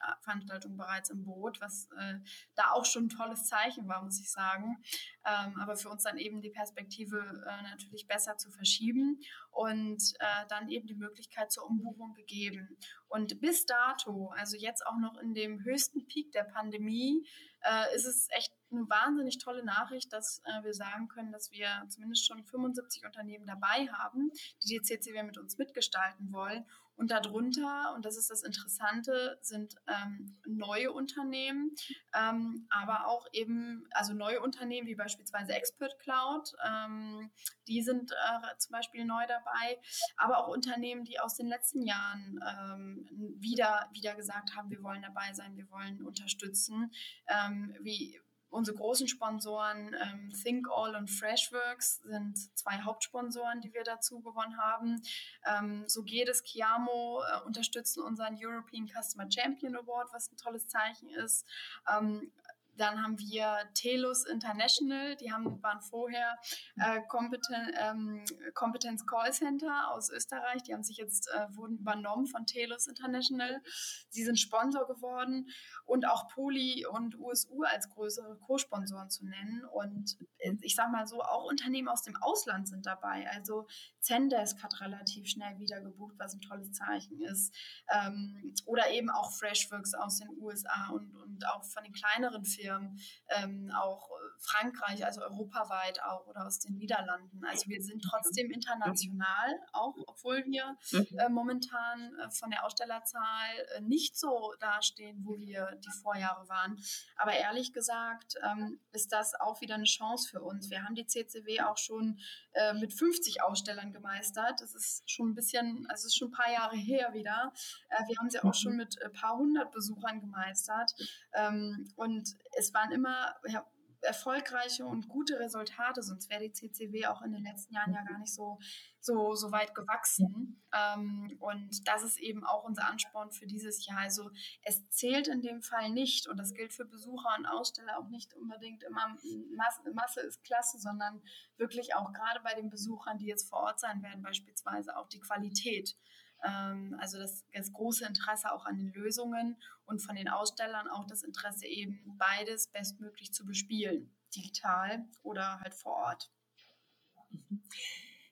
äh, 0.01 0.23
Veranstaltung 0.23 0.77
bereits 0.77 1.11
im 1.11 1.25
Boot, 1.25 1.61
was 1.61 1.88
äh, 1.99 2.18
da 2.55 2.70
auch 2.73 2.85
schon 2.85 3.07
ein 3.07 3.09
tolles 3.09 3.46
Zeichen 3.46 3.88
war, 3.88 4.03
muss 4.03 4.20
ich 4.20 4.31
sagen. 4.31 4.83
Ähm, 5.25 5.61
aber 5.61 5.77
für 5.77 5.90
uns 5.90 6.03
dann 6.03 6.16
eben 6.16 6.40
die 6.40 6.51
Perspektive 6.51 7.18
äh, 7.46 7.62
natürlich 7.62 8.07
besser 8.07 8.37
zu 8.37 8.51
verschieben 8.51 9.20
und 9.51 10.03
äh, 10.20 10.46
dann 10.49 10.68
eben 10.68 10.87
die 10.87 10.94
Möglichkeit 10.94 11.53
zur 11.53 11.66
Umbuchung 11.66 12.14
gegeben. 12.14 12.77
Und 13.09 13.40
bis 13.40 13.66
dato, 13.66 14.29
also 14.37 14.57
jetzt 14.57 14.87
auch 14.87 14.99
noch 14.99 15.18
in 15.18 15.35
dem 15.35 15.64
höchsten 15.64 16.07
Peak 16.07 16.33
der 16.33 16.44
Pandemie, 16.44 17.27
äh, 17.62 17.94
ist 17.94 18.07
es 18.07 18.29
echt 18.31 18.53
eine 18.70 18.88
wahnsinnig 18.88 19.38
tolle 19.38 19.64
Nachricht, 19.64 20.12
dass 20.12 20.40
äh, 20.44 20.62
wir 20.62 20.75
sagen 20.75 21.09
können, 21.09 21.33
dass 21.33 21.51
wir 21.51 21.85
zumindest 21.88 22.27
schon 22.27 22.44
75 22.44 23.05
Unternehmen 23.05 23.46
dabei 23.46 23.88
haben, 23.88 24.31
die 24.62 24.68
die 24.68 24.83
CCW 24.83 25.25
mit 25.25 25.38
uns 25.38 25.59
mitgestalten 25.59 26.33
wollen. 26.33 26.64
Und 27.00 27.10
darunter, 27.10 27.94
und 27.94 28.04
das 28.04 28.18
ist 28.18 28.28
das 28.28 28.42
Interessante, 28.42 29.38
sind 29.40 29.74
ähm, 29.86 30.38
neue 30.46 30.92
Unternehmen, 30.92 31.74
ähm, 32.14 32.66
aber 32.68 33.06
auch 33.06 33.26
eben, 33.32 33.88
also 33.92 34.12
neue 34.12 34.42
Unternehmen 34.42 34.86
wie 34.86 34.96
beispielsweise 34.96 35.54
Expert 35.54 35.98
Cloud, 35.98 36.52
ähm, 36.62 37.30
die 37.66 37.80
sind 37.80 38.12
äh, 38.12 38.58
zum 38.58 38.72
Beispiel 38.72 39.06
neu 39.06 39.26
dabei, 39.26 39.80
aber 40.18 40.40
auch 40.40 40.48
Unternehmen, 40.48 41.04
die 41.04 41.18
aus 41.18 41.36
den 41.36 41.46
letzten 41.46 41.80
Jahren 41.86 42.38
ähm, 42.46 43.08
wieder, 43.40 43.88
wieder 43.94 44.14
gesagt 44.14 44.54
haben, 44.54 44.68
wir 44.68 44.82
wollen 44.82 45.00
dabei 45.00 45.32
sein, 45.32 45.56
wir 45.56 45.70
wollen 45.70 46.02
unterstützen, 46.02 46.92
ähm, 47.28 47.74
wie 47.80 48.20
Unsere 48.50 48.76
großen 48.76 49.08
Sponsoren 49.08 49.94
ähm, 50.02 50.30
ThinkAll 50.30 50.96
und 50.96 51.08
Freshworks 51.08 52.02
sind 52.02 52.36
zwei 52.58 52.80
Hauptsponsoren, 52.82 53.60
die 53.60 53.72
wir 53.72 53.84
dazu 53.84 54.20
gewonnen 54.20 54.56
haben. 54.58 55.00
Ähm, 55.46 55.84
so 55.86 56.02
geht 56.02 56.28
es. 56.28 56.42
Chiamo 56.42 57.22
äh, 57.22 57.46
unterstützen 57.46 58.02
unseren 58.02 58.36
European 58.40 58.88
Customer 58.88 59.30
Champion 59.30 59.76
Award, 59.76 60.08
was 60.12 60.32
ein 60.32 60.36
tolles 60.36 60.66
Zeichen 60.66 61.10
ist. 61.10 61.46
Ähm, 61.88 62.32
dann 62.76 63.02
haben 63.02 63.18
wir 63.18 63.59
Telus 63.74 64.24
International, 64.26 65.16
die 65.16 65.33
haben, 65.33 65.62
waren 65.62 65.80
vorher 65.80 66.38
äh, 66.76 67.00
Competen, 67.09 67.54
ähm, 67.78 68.24
Competence 68.54 69.06
Call 69.06 69.33
Center 69.33 69.90
aus 69.92 70.11
Österreich. 70.11 70.62
Die 70.62 70.72
haben 70.72 70.83
sich 70.83 70.96
jetzt, 70.96 71.28
äh, 71.28 71.46
wurden 71.56 71.78
übernommen 71.78 72.26
von 72.26 72.46
Telus 72.46 72.87
International. 72.87 73.61
Sie 74.09 74.24
sind 74.24 74.38
Sponsor 74.38 74.87
geworden 74.87 75.50
und 75.85 76.06
auch 76.06 76.28
Poli 76.28 76.87
und 76.87 77.18
USU 77.18 77.62
als 77.64 77.88
größere 77.90 78.38
Co-Sponsoren 78.38 79.11
zu 79.11 79.26
nennen. 79.26 79.64
Und 79.64 80.16
äh, 80.38 80.54
ich 80.61 80.74
sage 80.74 80.90
mal 80.90 81.06
so, 81.06 81.22
auch 81.22 81.44
Unternehmen 81.44 81.88
aus 81.88 82.02
dem 82.02 82.16
Ausland 82.16 82.68
sind 82.68 82.87
dabei. 82.87 83.28
Also 83.30 83.66
Zendesk 84.00 84.62
hat 84.62 84.80
relativ 84.80 85.28
schnell 85.28 85.59
wieder 85.59 85.80
gebucht, 85.80 86.14
was 86.18 86.35
ein 86.35 86.40
tolles 86.40 86.72
Zeichen 86.72 87.20
ist. 87.22 87.54
Ähm, 87.88 88.54
oder 88.66 88.90
eben 88.90 89.11
auch 89.11 89.33
Freshworks 89.33 89.94
aus 89.94 90.18
den 90.18 90.30
USA 90.40 90.90
und, 90.90 91.14
und 91.16 91.46
auch 91.48 91.64
von 91.64 91.85
den 91.85 91.92
kleineren 91.92 92.44
Firmen, 92.44 92.60
ähm, 92.62 93.70
auch 93.75 94.11
Frankreich, 94.40 95.05
also 95.05 95.20
europaweit 95.22 96.03
auch 96.03 96.26
oder 96.26 96.46
aus 96.46 96.59
den 96.59 96.76
Niederlanden. 96.76 97.44
Also 97.44 97.68
wir 97.68 97.83
sind 97.83 98.03
trotzdem 98.03 98.50
international, 98.50 99.61
auch 99.72 99.94
obwohl 100.07 100.44
wir 100.46 100.76
mhm. 100.92 101.07
äh, 101.18 101.29
momentan 101.29 102.14
äh, 102.14 102.31
von 102.31 102.50
der 102.50 102.64
Ausstellerzahl 102.64 103.50
äh, 103.76 103.81
nicht 103.83 104.18
so 104.18 104.55
dastehen, 104.59 105.24
wo 105.24 105.38
wir 105.38 105.79
die 105.85 105.90
Vorjahre 106.03 106.48
waren. 106.48 106.83
Aber 107.16 107.33
ehrlich 107.33 107.72
gesagt 107.72 108.35
ähm, 108.42 108.81
ist 108.92 109.12
das 109.12 109.35
auch 109.35 109.61
wieder 109.61 109.74
eine 109.74 109.85
Chance 109.85 110.29
für 110.31 110.42
uns. 110.42 110.70
Wir 110.70 110.83
haben 110.85 110.94
die 110.94 111.07
CCW 111.07 111.61
auch 111.62 111.76
schon 111.76 112.18
äh, 112.53 112.72
mit 112.72 112.94
50 112.94 113.42
Ausstellern 113.42 113.92
gemeistert. 113.92 114.61
Das 114.61 114.74
ist 114.74 115.09
schon 115.11 115.31
ein 115.31 115.35
bisschen, 115.35 115.87
also 115.88 116.00
es 116.00 116.05
ist 116.07 116.16
schon 116.16 116.29
ein 116.29 116.33
paar 116.33 116.53
Jahre 116.53 116.76
her 116.76 117.12
wieder. 117.12 117.53
Äh, 117.90 118.09
wir 118.09 118.16
haben 118.18 118.31
sie 118.31 118.42
auch 118.42 118.55
schon 118.55 118.72
mhm. 118.72 118.79
mit 118.79 119.03
ein 119.03 119.12
paar 119.12 119.37
hundert 119.37 119.70
Besuchern 119.72 120.20
gemeistert. 120.20 120.92
Ähm, 121.35 121.92
und 121.96 122.37
es 122.57 122.72
waren 122.72 122.90
immer, 122.92 123.35
ja, 123.46 123.66
erfolgreiche 124.02 124.84
und 124.84 125.08
gute 125.08 125.38
Resultate, 125.38 126.02
sonst 126.02 126.30
wäre 126.30 126.42
die 126.42 126.52
CCW 126.52 127.06
auch 127.06 127.22
in 127.22 127.32
den 127.32 127.44
letzten 127.44 127.74
Jahren 127.74 127.92
ja 127.92 128.02
gar 128.02 128.18
nicht 128.18 128.32
so, 128.32 128.58
so, 129.00 129.34
so 129.34 129.52
weit 129.52 129.74
gewachsen. 129.74 130.62
Ähm, 130.72 131.36
und 131.38 131.86
das 131.86 132.02
ist 132.02 132.18
eben 132.18 132.44
auch 132.44 132.64
unser 132.64 132.86
Ansporn 132.86 133.30
für 133.30 133.46
dieses 133.46 133.86
Jahr. 133.86 133.98
Also 133.98 134.30
es 134.62 134.88
zählt 134.88 135.28
in 135.28 135.42
dem 135.42 135.62
Fall 135.62 135.90
nicht, 135.90 136.28
und 136.28 136.38
das 136.38 136.54
gilt 136.54 136.72
für 136.72 136.84
Besucher 136.84 137.34
und 137.38 137.46
Aussteller 137.46 137.98
auch 137.98 138.08
nicht 138.08 138.34
unbedingt 138.34 138.82
immer, 138.82 139.16
Masse, 139.56 139.82
Masse 139.94 140.20
ist 140.20 140.42
klasse, 140.44 140.78
sondern 140.78 141.22
wirklich 141.56 141.94
auch 141.94 142.12
gerade 142.12 142.40
bei 142.42 142.54
den 142.54 142.70
Besuchern, 142.70 143.18
die 143.18 143.26
jetzt 143.26 143.48
vor 143.48 143.60
Ort 143.60 143.80
sein 143.80 144.02
werden, 144.02 144.22
beispielsweise 144.22 144.96
auch 144.96 145.08
die 145.08 145.20
Qualität. 145.20 145.96
Ähm, 146.44 146.96
also 146.98 147.18
das, 147.18 147.44
das 147.53 147.72
große 147.72 148.07
Interesse 148.07 148.53
auch 148.53 148.64
an 148.66 148.79
den 148.79 148.92
Lösungen 148.92 149.61
und 149.85 150.00
von 150.00 150.16
den 150.16 150.29
Ausstellern 150.29 150.88
auch 150.88 151.07
das 151.07 151.22
Interesse 151.22 151.66
eben 151.66 152.16
beides 152.18 152.70
bestmöglich 152.70 153.33
zu 153.33 153.44
bespielen, 153.44 154.14
digital 154.35 155.05
oder 155.22 155.61
halt 155.61 155.74
vor 155.74 155.92
Ort. 155.92 156.31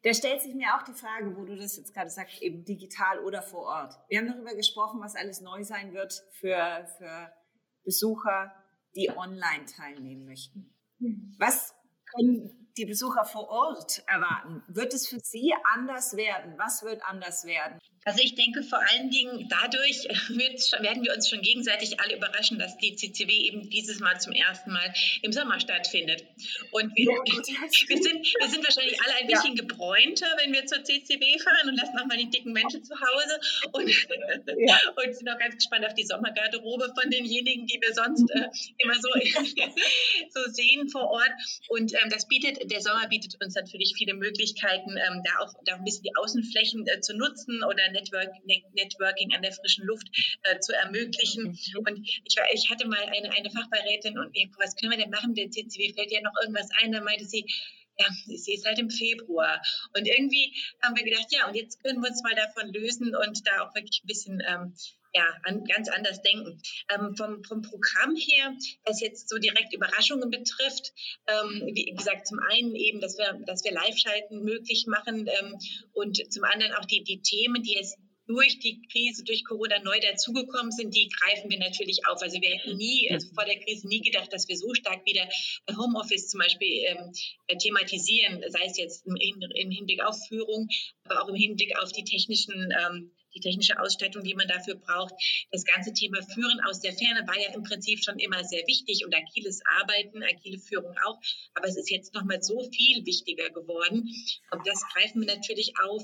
Da 0.05 0.15
stellt 0.15 0.41
sich 0.41 0.55
mir 0.55 0.77
auch 0.77 0.85
die 0.85 0.93
Frage, 0.93 1.37
wo 1.37 1.45
du 1.45 1.57
das 1.57 1.77
jetzt 1.77 1.93
gerade 1.93 2.11
sagst, 2.11 2.41
eben 2.41 2.65
digital 2.65 3.19
oder 3.25 3.43
vor 3.43 3.63
Ort. 3.63 3.95
Wir 4.09 4.19
haben 4.19 4.29
darüber 4.29 4.55
gesprochen, 4.55 5.01
was 5.01 5.17
alles 5.17 5.41
neu 5.41 5.65
sein 5.65 5.93
wird 5.93 6.23
für, 6.33 6.87
für 6.99 7.33
Besucher, 7.85 8.53
die 8.95 9.11
online 9.11 9.65
teilnehmen 9.67 10.25
möchten. 10.25 10.75
Was 11.39 11.75
können 12.15 12.73
die 12.77 12.87
Besucher 12.87 13.25
vor 13.25 13.49
Ort 13.49 14.03
erwarten? 14.07 14.63
Wird 14.69 14.95
es 14.95 15.09
für 15.09 15.19
sie 15.19 15.53
anders 15.75 16.17
werden? 16.17 16.57
Was 16.59 16.83
wird 16.83 17.03
anders 17.05 17.45
werden? 17.45 17.79
Also 18.05 18.23
ich 18.23 18.35
denke 18.35 18.63
vor 18.63 18.81
allen 18.91 19.11
Dingen 19.11 19.49
dadurch 19.49 20.05
werden 20.05 21.03
wir 21.03 21.15
uns 21.15 21.29
schon 21.29 21.43
gegenseitig 21.43 22.01
alle 22.01 22.17
überraschen, 22.17 22.59
dass 22.59 22.77
die 22.79 22.95
CCW 22.95 23.33
eben 23.33 23.71
dieses 23.71 24.01
Mal 24.01 24.21
zum 24.21 24.33
ersten 24.33 24.73
Mal 24.73 24.93
im 25.23 25.33
Sommer 25.33 25.61
stattfindet. 25.61 26.25
Und 26.71 26.97
wir, 26.97 27.05
ja, 27.05 27.19
wir, 27.89 28.03
sind, 28.03 28.27
wir 28.41 28.49
sind 28.49 28.65
wahrscheinlich 28.65 29.01
alle 29.03 29.15
ein 29.21 29.27
bisschen 29.27 29.57
ja. 29.57 29.63
gebräunter, 29.63 30.27
wenn 30.39 30.53
wir 30.53 30.67
zur 30.67 30.83
CCW 30.83 31.39
fahren 31.39 31.69
und 31.69 31.77
lassen 31.77 31.97
nochmal 31.97 32.19
die 32.19 32.31
dicken 32.31 32.53
Menschen 32.53 32.83
zu 32.85 32.95
Hause 32.95 33.41
und, 33.73 33.89
ja. 34.59 34.79
und 35.05 35.15
sind 35.15 35.29
auch 35.29 35.39
ganz 35.39 35.57
gespannt 35.57 35.87
auf 35.87 35.95
die 35.95 36.05
Sommergarderobe 36.05 36.93
von 37.01 37.11
denjenigen, 37.11 37.67
die 37.67 37.81
wir 37.81 37.95
sonst 37.95 38.31
äh, 38.31 38.49
immer 38.79 38.95
so, 38.95 39.09
so 40.31 40.51
sehen 40.53 40.89
vor 40.89 41.11
Ort. 41.11 41.33
Und 41.69 41.95
ähm, 41.95 42.11
das 42.11 42.27
bietet, 42.29 42.71
der 42.71 42.81
Sommer 42.81 43.09
bietet 43.09 43.37
uns 43.43 43.55
natürlich 43.55 43.95
viele 43.97 44.15
Möglichkeiten, 44.15 44.91
ähm, 44.97 45.23
da 45.25 45.45
auch 45.45 45.53
da 45.65 45.75
ein 45.75 45.85
bisschen 45.85 46.05
die 46.05 46.17
Außenflächen 46.17 46.87
äh, 46.87 47.01
zu 47.01 47.15
nutzen 47.17 47.63
oder 47.63 47.88
Network, 47.91 48.31
Networking 48.73 49.35
an 49.35 49.43
der 49.43 49.53
frischen 49.53 49.85
Luft 49.87 50.09
äh, 50.43 50.59
zu 50.61 50.75
ermöglichen. 50.75 51.45
Mhm. 51.45 51.87
Und 51.87 52.09
ich, 52.25 52.37
ich 52.53 52.71
hatte 52.71 52.87
mal 52.87 53.03
eine, 53.03 53.31
eine 53.31 53.51
Fachbeirätin 53.51 54.19
und 54.19 54.31
ich, 54.35 54.49
was 54.59 54.77
können 54.77 54.93
wir 54.93 54.99
denn 54.99 55.11
machen? 55.11 55.35
Der 55.35 55.51
CCW 55.51 55.93
fällt 55.95 56.13
ja 56.13 56.21
noch 56.21 56.35
irgendwas 56.41 56.69
ein. 56.83 56.93
Da 56.93 57.01
meinte 57.01 57.25
sie, 57.25 57.47
ja, 57.99 58.07
sie 58.27 58.55
ist 58.55 58.67
halt 58.67 58.79
im 58.79 58.91
Februar. 58.91 59.61
Und 59.97 60.07
irgendwie 60.07 60.55
haben 60.83 60.97
wir 60.97 61.05
gedacht, 61.05 61.27
ja, 61.31 61.49
und 61.49 61.55
jetzt 61.55 61.83
können 61.83 62.01
wir 62.01 62.09
uns 62.09 62.23
mal 62.23 62.35
davon 62.35 62.73
lösen 62.73 63.15
und 63.15 63.47
da 63.47 63.63
auch 63.63 63.75
wirklich 63.75 64.03
ein 64.03 64.07
bisschen 64.07 64.43
ähm, 64.47 64.75
ja, 65.19 65.27
an, 65.43 65.65
ganz 65.65 65.89
anders 65.89 66.23
denken. 66.23 66.61
Ähm, 66.95 67.17
vom, 67.17 67.43
vom 67.45 67.63
Programm 67.63 68.15
her, 68.15 68.55
was 68.85 69.01
jetzt 69.01 69.29
so 69.29 69.39
direkt 69.39 69.75
Überraschungen 69.75 70.31
betrifft, 70.31 70.93
ähm, 71.27 71.71
wie 71.75 71.93
gesagt, 71.93 72.29
zum 72.29 72.39
einen 72.51 72.75
eben, 72.77 73.01
dass 73.01 73.19
wir, 73.19 73.41
dass 73.45 73.65
wir 73.65 73.73
Live-Schalten 73.73 74.45
möglich 74.45 74.87
machen 74.87 75.29
ähm, 75.41 75.59
und 75.93 76.33
zum 76.33 76.45
anderen 76.45 76.73
auch 76.75 76.85
die, 76.85 77.03
die 77.03 77.21
Themen, 77.21 77.63
die 77.63 77.75
jetzt 77.75 77.99
durch 78.29 78.59
die 78.59 78.83
Krise, 78.93 79.25
durch 79.25 79.43
Corona 79.45 79.79
neu 79.83 79.99
dazugekommen 80.01 80.71
sind, 80.71 80.95
die 80.95 81.09
greifen 81.09 81.51
wir 81.51 81.59
natürlich 81.59 82.07
auf. 82.07 82.21
Also 82.21 82.39
wir 82.41 82.51
hätten 82.51 82.77
nie, 82.77 83.09
also 83.11 83.27
vor 83.35 83.47
der 83.47 83.59
Krise 83.59 83.89
nie 83.89 84.03
gedacht, 84.03 84.31
dass 84.33 84.47
wir 84.49 84.57
so 84.57 84.75
stark 84.75 85.05
wieder 85.07 85.27
Homeoffice 85.77 86.29
zum 86.29 86.41
Beispiel 86.41 86.85
ähm, 86.87 87.13
thematisieren, 87.59 88.45
sei 88.49 88.67
es 88.67 88.77
jetzt 88.77 89.07
im, 89.07 89.17
im, 89.17 89.71
Hinblick 89.71 90.05
auf 90.05 90.17
Führung, 90.29 90.69
aber 91.05 91.23
auch 91.23 91.29
im 91.29 91.37
Hinblick 91.37 91.77
auf 91.81 91.91
die 91.91 92.05
technischen 92.05 92.71
ähm, 92.71 93.11
die 93.35 93.41
technische 93.41 93.79
Ausstattung, 93.81 94.23
die 94.23 94.35
man 94.35 94.49
dafür 94.49 94.77
braucht. 94.77 95.15
Das 95.51 95.65
ganze 95.65 95.93
Thema 95.93 96.23
Führen 96.23 96.61
aus 96.69 96.81
der 96.81 96.93
Ferne 96.93 97.27
war 97.27 97.39
ja 97.39 97.53
im 97.55 97.63
Prinzip 97.63 98.03
schon 98.03 98.19
immer 98.19 98.45
sehr 98.45 98.67
wichtig 98.67 99.05
und 99.05 99.15
agiles 99.15 99.61
Arbeiten, 99.81 100.23
agile 100.23 100.59
Führung 100.59 100.95
auch. 101.05 101.19
Aber 101.55 101.69
es 101.69 101.77
ist 101.77 101.91
jetzt 101.91 102.15
nochmal 102.15 102.43
so 102.43 102.61
viel 102.71 103.05
wichtiger 103.05 103.51
geworden. 103.51 104.09
Und 104.51 104.67
das 104.67 104.83
greifen 104.93 105.21
wir 105.21 105.35
natürlich 105.35 105.73
auf, 105.83 106.03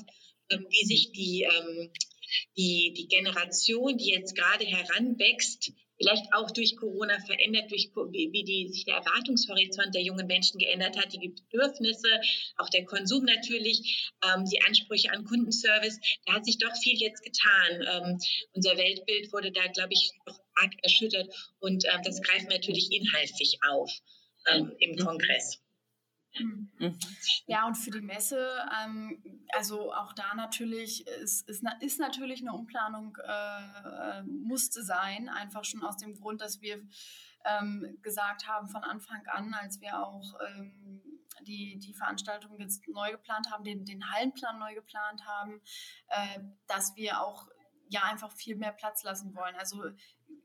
ähm, 0.50 0.66
wie 0.68 0.86
sich 0.86 1.12
die, 1.12 1.42
ähm, 1.42 1.90
die, 2.56 2.92
die 2.96 3.08
Generation, 3.08 3.96
die 3.96 4.10
jetzt 4.10 4.34
gerade 4.34 4.64
heranwächst, 4.64 5.72
vielleicht 5.98 6.32
auch 6.32 6.50
durch 6.50 6.76
Corona 6.76 7.18
verändert, 7.20 7.70
durch 7.70 7.90
wie, 8.10 8.32
wie 8.32 8.44
die, 8.44 8.68
sich 8.68 8.84
der 8.84 8.96
Erwartungshorizont 8.96 9.94
der 9.94 10.02
jungen 10.02 10.26
Menschen 10.26 10.58
geändert 10.58 10.96
hat, 10.96 11.12
die 11.12 11.28
Bedürfnisse, 11.28 12.08
auch 12.56 12.68
der 12.68 12.84
Konsum 12.84 13.24
natürlich, 13.24 14.10
ähm, 14.24 14.44
die 14.44 14.60
Ansprüche 14.62 15.10
an 15.12 15.24
Kundenservice. 15.24 15.98
Da 16.26 16.34
hat 16.34 16.44
sich 16.44 16.58
doch 16.58 16.74
viel 16.76 16.98
jetzt 16.98 17.22
getan. 17.22 17.82
Ähm, 17.86 18.18
unser 18.52 18.76
Weltbild 18.76 19.32
wurde 19.32 19.52
da, 19.52 19.66
glaube 19.68 19.92
ich, 19.92 20.10
doch 20.26 20.38
arg 20.56 20.72
erschüttert 20.82 21.28
und 21.60 21.84
ähm, 21.84 22.02
das 22.04 22.22
greifen 22.22 22.48
wir 22.48 22.56
natürlich 22.56 22.92
inhaltlich 22.92 23.58
auf 23.68 23.90
ähm, 24.50 24.72
im 24.78 24.96
Kongress. 24.96 25.63
Mhm. 26.38 26.98
Ja, 27.46 27.66
und 27.66 27.76
für 27.76 27.90
die 27.90 28.00
Messe, 28.00 28.48
ähm, 28.82 29.22
also 29.52 29.92
auch 29.92 30.12
da 30.12 30.34
natürlich, 30.34 31.06
ist, 31.06 31.48
ist, 31.48 31.64
ist 31.80 32.00
natürlich 32.00 32.40
eine 32.40 32.52
Umplanung, 32.52 33.16
äh, 33.24 34.22
musste 34.22 34.82
sein, 34.82 35.28
einfach 35.28 35.64
schon 35.64 35.82
aus 35.82 35.96
dem 35.96 36.14
Grund, 36.14 36.40
dass 36.40 36.60
wir 36.60 36.82
ähm, 37.44 37.98
gesagt 38.02 38.48
haben 38.48 38.68
von 38.68 38.82
Anfang 38.82 39.26
an, 39.26 39.54
als 39.54 39.80
wir 39.80 40.00
auch 40.00 40.34
ähm, 40.48 41.02
die, 41.42 41.78
die 41.78 41.94
Veranstaltung 41.94 42.58
jetzt 42.58 42.86
neu 42.88 43.12
geplant 43.12 43.50
haben, 43.50 43.64
den, 43.64 43.84
den 43.84 44.10
Hallenplan 44.10 44.58
neu 44.58 44.74
geplant 44.74 45.24
haben, 45.26 45.60
äh, 46.08 46.40
dass 46.66 46.96
wir 46.96 47.20
auch 47.20 47.48
ja 47.88 48.02
einfach 48.04 48.32
viel 48.32 48.56
mehr 48.56 48.72
Platz 48.72 49.02
lassen 49.02 49.34
wollen. 49.34 49.54
Also 49.56 49.84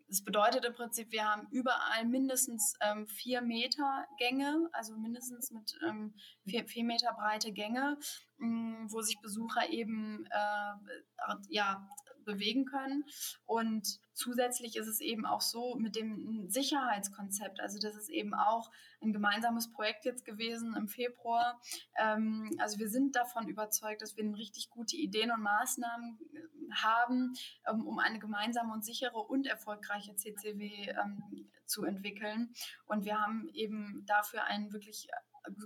das 0.09 0.23
bedeutet 0.23 0.65
im 0.65 0.73
Prinzip, 0.73 1.11
wir 1.11 1.23
haben 1.23 1.47
überall 1.51 2.03
mindestens 2.05 2.73
ähm, 2.81 3.07
vier 3.07 3.41
Meter 3.41 4.05
Gänge, 4.17 4.67
also 4.73 4.97
mindestens 4.97 5.51
mit 5.51 5.77
ähm, 5.87 6.15
vier, 6.45 6.67
vier 6.67 6.83
Meter 6.83 7.13
breite 7.13 7.51
Gänge, 7.51 7.97
mh, 8.37 8.47
mm, 8.47 8.91
wo 8.91 9.01
sich 9.01 9.19
Besucher 9.21 9.69
eben 9.69 10.25
äh, 10.31 11.35
ja, 11.49 11.87
bewegen 12.29 12.65
können. 12.65 13.05
Und 13.45 13.99
zusätzlich 14.13 14.75
ist 14.75 14.87
es 14.87 14.99
eben 14.99 15.25
auch 15.25 15.41
so 15.41 15.75
mit 15.75 15.95
dem 15.95 16.49
Sicherheitskonzept, 16.49 17.59
also 17.59 17.79
das 17.79 17.95
ist 17.95 18.09
eben 18.09 18.33
auch 18.33 18.69
ein 19.01 19.13
gemeinsames 19.13 19.71
Projekt 19.71 20.05
jetzt 20.05 20.25
gewesen 20.25 20.75
im 20.75 20.87
Februar. 20.87 21.59
Ähm, 21.97 22.51
also 22.59 22.79
wir 22.79 22.89
sind 22.89 23.15
davon 23.15 23.47
überzeugt, 23.47 24.01
dass 24.01 24.15
wir 24.17 24.23
richtig 24.35 24.69
gute 24.69 24.97
Ideen 24.97 25.31
und 25.31 25.41
Maßnahmen 25.41 26.19
äh, 26.33 26.73
haben, 26.73 27.33
ähm, 27.67 27.85
um 27.87 27.99
eine 27.99 28.19
gemeinsame 28.19 28.73
und 28.73 28.85
sichere 28.85 29.17
und 29.17 29.47
erfolgreiche 29.47 30.15
CCW 30.15 30.89
ähm, 30.89 31.49
zu 31.65 31.83
entwickeln. 31.83 32.53
Und 32.85 33.05
wir 33.05 33.19
haben 33.19 33.49
eben 33.53 34.03
dafür 34.05 34.43
ein 34.45 34.71
wirklich 34.73 35.07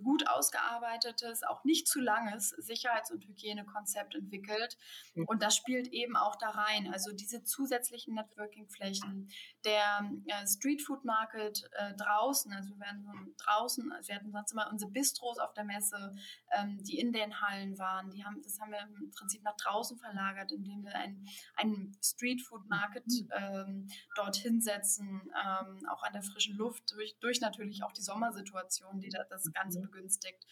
gut 0.03 0.27
ausgearbeitetes, 0.27 1.43
auch 1.43 1.63
nicht 1.63 1.87
zu 1.87 1.99
langes 1.99 2.49
Sicherheits- 2.49 3.11
und 3.11 3.25
Hygienekonzept 3.25 4.15
entwickelt. 4.15 4.77
Mhm. 5.15 5.25
Und 5.25 5.43
das 5.43 5.55
spielt 5.55 5.87
eben 5.87 6.15
auch 6.15 6.35
da 6.35 6.49
rein. 6.49 6.91
Also 6.91 7.11
diese 7.11 7.43
zusätzlichen 7.43 8.13
Networking-Flächen, 8.13 9.29
der 9.65 10.09
äh, 10.27 10.47
Street 10.47 10.81
Food 10.81 11.05
Market 11.05 11.69
äh, 11.73 11.93
draußen, 11.95 12.51
also 12.53 12.69
wir 12.69 12.79
werden 12.79 13.35
draußen, 13.37 13.91
also 13.91 14.07
wir 14.07 14.15
hatten 14.15 14.31
sonst 14.31 14.51
immer 14.51 14.69
unsere 14.71 14.91
Bistros 14.91 15.39
auf 15.39 15.53
der 15.53 15.63
Messe, 15.63 16.15
ähm, 16.51 16.77
die 16.83 16.99
in 16.99 17.11
den 17.11 17.41
Hallen 17.41 17.77
waren, 17.77 18.11
die 18.11 18.23
haben, 18.23 18.41
das 18.41 18.59
haben 18.59 18.71
wir 18.71 18.81
im 18.81 19.11
Prinzip 19.11 19.43
nach 19.43 19.55
draußen 19.57 19.97
verlagert, 19.97 20.51
indem 20.51 20.83
wir 20.83 20.95
einen, 20.95 21.27
einen 21.55 21.97
Street 22.03 22.41
Food 22.41 22.67
Market 22.69 23.05
mhm. 23.07 23.29
ähm, 23.35 23.87
dort 24.15 24.35
hinsetzen, 24.35 25.21
ähm, 25.43 25.87
auch 25.89 26.03
an 26.03 26.13
der 26.13 26.23
frischen 26.23 26.55
Luft, 26.55 26.91
durch, 26.91 27.17
durch 27.19 27.41
natürlich 27.41 27.83
auch 27.83 27.91
die 27.91 28.01
Sommersituation, 28.01 28.99
die 28.99 29.09
da, 29.09 29.23
das 29.29 29.51
Ganze 29.51 29.62
mhm. 29.71 29.83
begünstigt. 29.83 30.45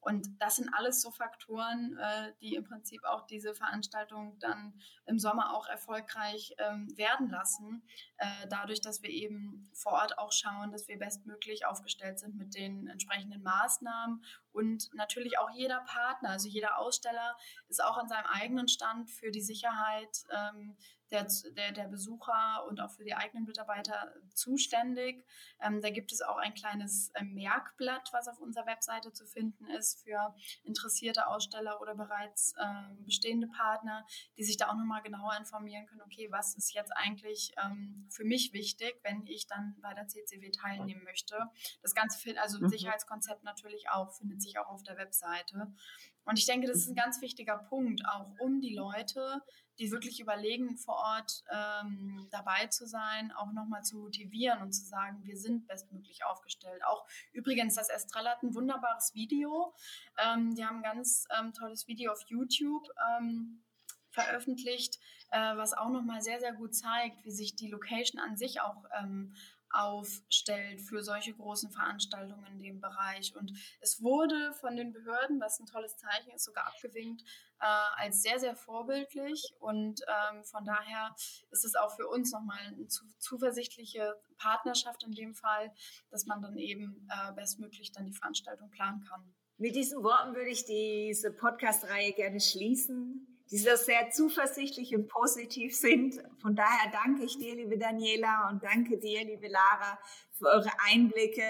Und 0.00 0.28
das 0.40 0.56
sind 0.56 0.68
alles 0.74 1.00
so 1.00 1.10
Faktoren, 1.10 1.96
äh, 1.96 2.32
die 2.40 2.54
im 2.54 2.64
Prinzip 2.64 3.04
auch 3.04 3.26
diese 3.26 3.54
Veranstaltung 3.54 4.38
dann 4.40 4.74
im 5.06 5.18
Sommer 5.18 5.54
auch 5.54 5.68
erfolgreich 5.68 6.54
ähm, 6.58 6.88
werden 6.96 7.30
lassen, 7.30 7.82
äh, 8.16 8.26
dadurch, 8.48 8.80
dass 8.80 9.02
wir 9.02 9.10
eben 9.10 9.70
vor 9.72 9.92
Ort 9.92 10.18
auch 10.18 10.32
schauen, 10.32 10.72
dass 10.72 10.88
wir 10.88 10.98
bestmöglich 10.98 11.66
aufgestellt 11.66 12.18
sind 12.18 12.36
mit 12.36 12.54
den 12.54 12.88
entsprechenden 12.88 13.42
Maßnahmen 13.42 14.24
und 14.52 14.92
natürlich 14.94 15.38
auch 15.38 15.50
jeder 15.50 15.80
Partner, 15.80 16.30
also 16.30 16.48
jeder 16.48 16.78
Aussteller 16.78 17.36
ist 17.68 17.82
auch 17.82 17.96
an 17.96 18.08
seinem 18.08 18.26
eigenen 18.26 18.68
Stand 18.68 19.10
für 19.10 19.30
die 19.30 19.40
Sicherheit 19.40 20.24
ähm, 20.30 20.76
der, 21.12 21.26
der, 21.56 21.72
der 21.72 21.88
Besucher 21.88 22.64
und 22.68 22.80
auch 22.80 22.90
für 22.90 23.04
die 23.04 23.14
eigenen 23.14 23.44
Mitarbeiter 23.44 24.12
zuständig. 24.34 25.24
Ähm, 25.60 25.80
da 25.80 25.90
gibt 25.90 26.10
es 26.10 26.22
auch 26.22 26.38
ein 26.38 26.54
kleines 26.54 27.10
äh, 27.10 27.22
Merkblatt, 27.22 28.08
was 28.12 28.28
auf 28.28 28.40
unserer 28.40 28.66
Webseite 28.66 29.12
zu 29.12 29.26
finden 29.26 29.66
ist 29.66 30.02
für 30.02 30.34
interessierte 30.64 31.26
Aussteller 31.26 31.80
oder 31.80 31.94
bereits 31.94 32.54
äh, 32.56 32.94
bestehende 33.04 33.46
Partner, 33.46 34.06
die 34.38 34.44
sich 34.44 34.56
da 34.56 34.70
auch 34.70 34.74
nochmal 34.74 35.02
genauer 35.02 35.36
informieren 35.38 35.86
können, 35.86 36.02
okay, 36.02 36.28
was 36.30 36.56
ist 36.56 36.72
jetzt 36.74 36.92
eigentlich 36.96 37.52
ähm, 37.62 38.08
für 38.10 38.24
mich 38.24 38.52
wichtig, 38.52 38.98
wenn 39.02 39.26
ich 39.26 39.46
dann 39.46 39.76
bei 39.82 39.92
der 39.94 40.08
CCW 40.08 40.50
teilnehmen 40.50 41.04
möchte. 41.04 41.36
Das 41.82 41.94
Ganze, 41.94 42.40
also 42.40 42.58
mhm. 42.58 42.68
Sicherheitskonzept 42.68 43.44
natürlich 43.44 43.90
auch, 43.90 44.12
findet 44.12 44.40
sich 44.42 44.58
auch 44.58 44.68
auf 44.68 44.82
der 44.82 44.96
Webseite. 44.96 45.72
Und 46.24 46.38
ich 46.38 46.46
denke, 46.46 46.66
das 46.66 46.78
ist 46.78 46.88
ein 46.88 46.94
ganz 46.94 47.20
wichtiger 47.20 47.58
Punkt, 47.58 48.02
auch 48.08 48.26
um 48.38 48.60
die 48.60 48.74
Leute, 48.74 49.42
die 49.78 49.90
wirklich 49.90 50.20
überlegen, 50.20 50.76
vor 50.76 50.94
Ort 50.94 51.42
ähm, 51.50 52.28
dabei 52.30 52.66
zu 52.66 52.86
sein, 52.86 53.32
auch 53.32 53.52
nochmal 53.52 53.82
zu 53.82 53.96
motivieren 53.96 54.60
und 54.60 54.72
zu 54.72 54.84
sagen, 54.84 55.24
wir 55.24 55.36
sind 55.36 55.66
bestmöglich 55.66 56.24
aufgestellt. 56.24 56.82
Auch 56.86 57.06
übrigens, 57.32 57.74
das 57.74 57.88
Estrella 57.88 58.32
hat 58.32 58.42
ein 58.42 58.54
wunderbares 58.54 59.14
Video. 59.14 59.74
Ähm, 60.18 60.54
die 60.54 60.64
haben 60.64 60.76
ein 60.76 60.82
ganz 60.82 61.26
ähm, 61.36 61.52
tolles 61.52 61.88
Video 61.88 62.12
auf 62.12 62.22
YouTube 62.28 62.86
ähm, 63.18 63.64
veröffentlicht, 64.10 64.98
äh, 65.30 65.56
was 65.56 65.72
auch 65.72 65.88
nochmal 65.88 66.20
sehr, 66.20 66.38
sehr 66.38 66.52
gut 66.52 66.74
zeigt, 66.74 67.24
wie 67.24 67.30
sich 67.30 67.56
die 67.56 67.68
Location 67.68 68.20
an 68.20 68.36
sich 68.36 68.60
auch 68.60 68.84
ähm, 69.00 69.34
aufstellt 69.72 70.80
für 70.80 71.02
solche 71.02 71.32
großen 71.34 71.70
Veranstaltungen 71.70 72.44
in 72.46 72.58
dem 72.58 72.80
Bereich. 72.80 73.34
Und 73.36 73.52
es 73.80 74.02
wurde 74.02 74.52
von 74.60 74.76
den 74.76 74.92
Behörden, 74.92 75.40
was 75.40 75.58
ein 75.58 75.66
tolles 75.66 75.96
Zeichen 75.96 76.30
ist, 76.30 76.44
sogar 76.44 76.66
abgewinkt 76.66 77.22
äh, 77.60 77.64
als 77.96 78.22
sehr, 78.22 78.38
sehr 78.38 78.54
vorbildlich. 78.54 79.54
Und 79.58 80.02
ähm, 80.02 80.44
von 80.44 80.64
daher 80.64 81.14
ist 81.50 81.64
es 81.64 81.74
auch 81.74 81.94
für 81.96 82.08
uns 82.08 82.32
nochmal 82.32 82.58
eine 82.66 82.86
zu, 82.88 83.04
zuversichtliche 83.18 84.14
Partnerschaft 84.36 85.04
in 85.04 85.12
dem 85.12 85.34
Fall, 85.34 85.72
dass 86.10 86.26
man 86.26 86.42
dann 86.42 86.58
eben 86.58 87.08
äh, 87.10 87.32
bestmöglich 87.32 87.92
dann 87.92 88.06
die 88.06 88.12
Veranstaltung 88.12 88.70
planen 88.70 89.04
kann. 89.04 89.32
Mit 89.58 89.76
diesen 89.76 90.02
Worten 90.02 90.34
würde 90.34 90.50
ich 90.50 90.64
diese 90.64 91.32
Podcast-Reihe 91.32 92.12
gerne 92.12 92.40
schließen 92.40 93.31
die 93.52 93.58
so 93.58 93.76
sehr 93.76 94.10
zuversichtlich 94.10 94.94
und 94.94 95.08
positiv 95.08 95.76
sind. 95.76 96.14
Von 96.40 96.56
daher 96.56 96.90
danke 96.90 97.24
ich 97.24 97.36
dir, 97.36 97.54
liebe 97.54 97.76
Daniela, 97.76 98.48
und 98.48 98.62
danke 98.62 98.98
dir, 98.98 99.22
liebe 99.24 99.46
Lara, 99.48 99.98
für 100.32 100.46
eure 100.46 100.70
Einblicke 100.90 101.44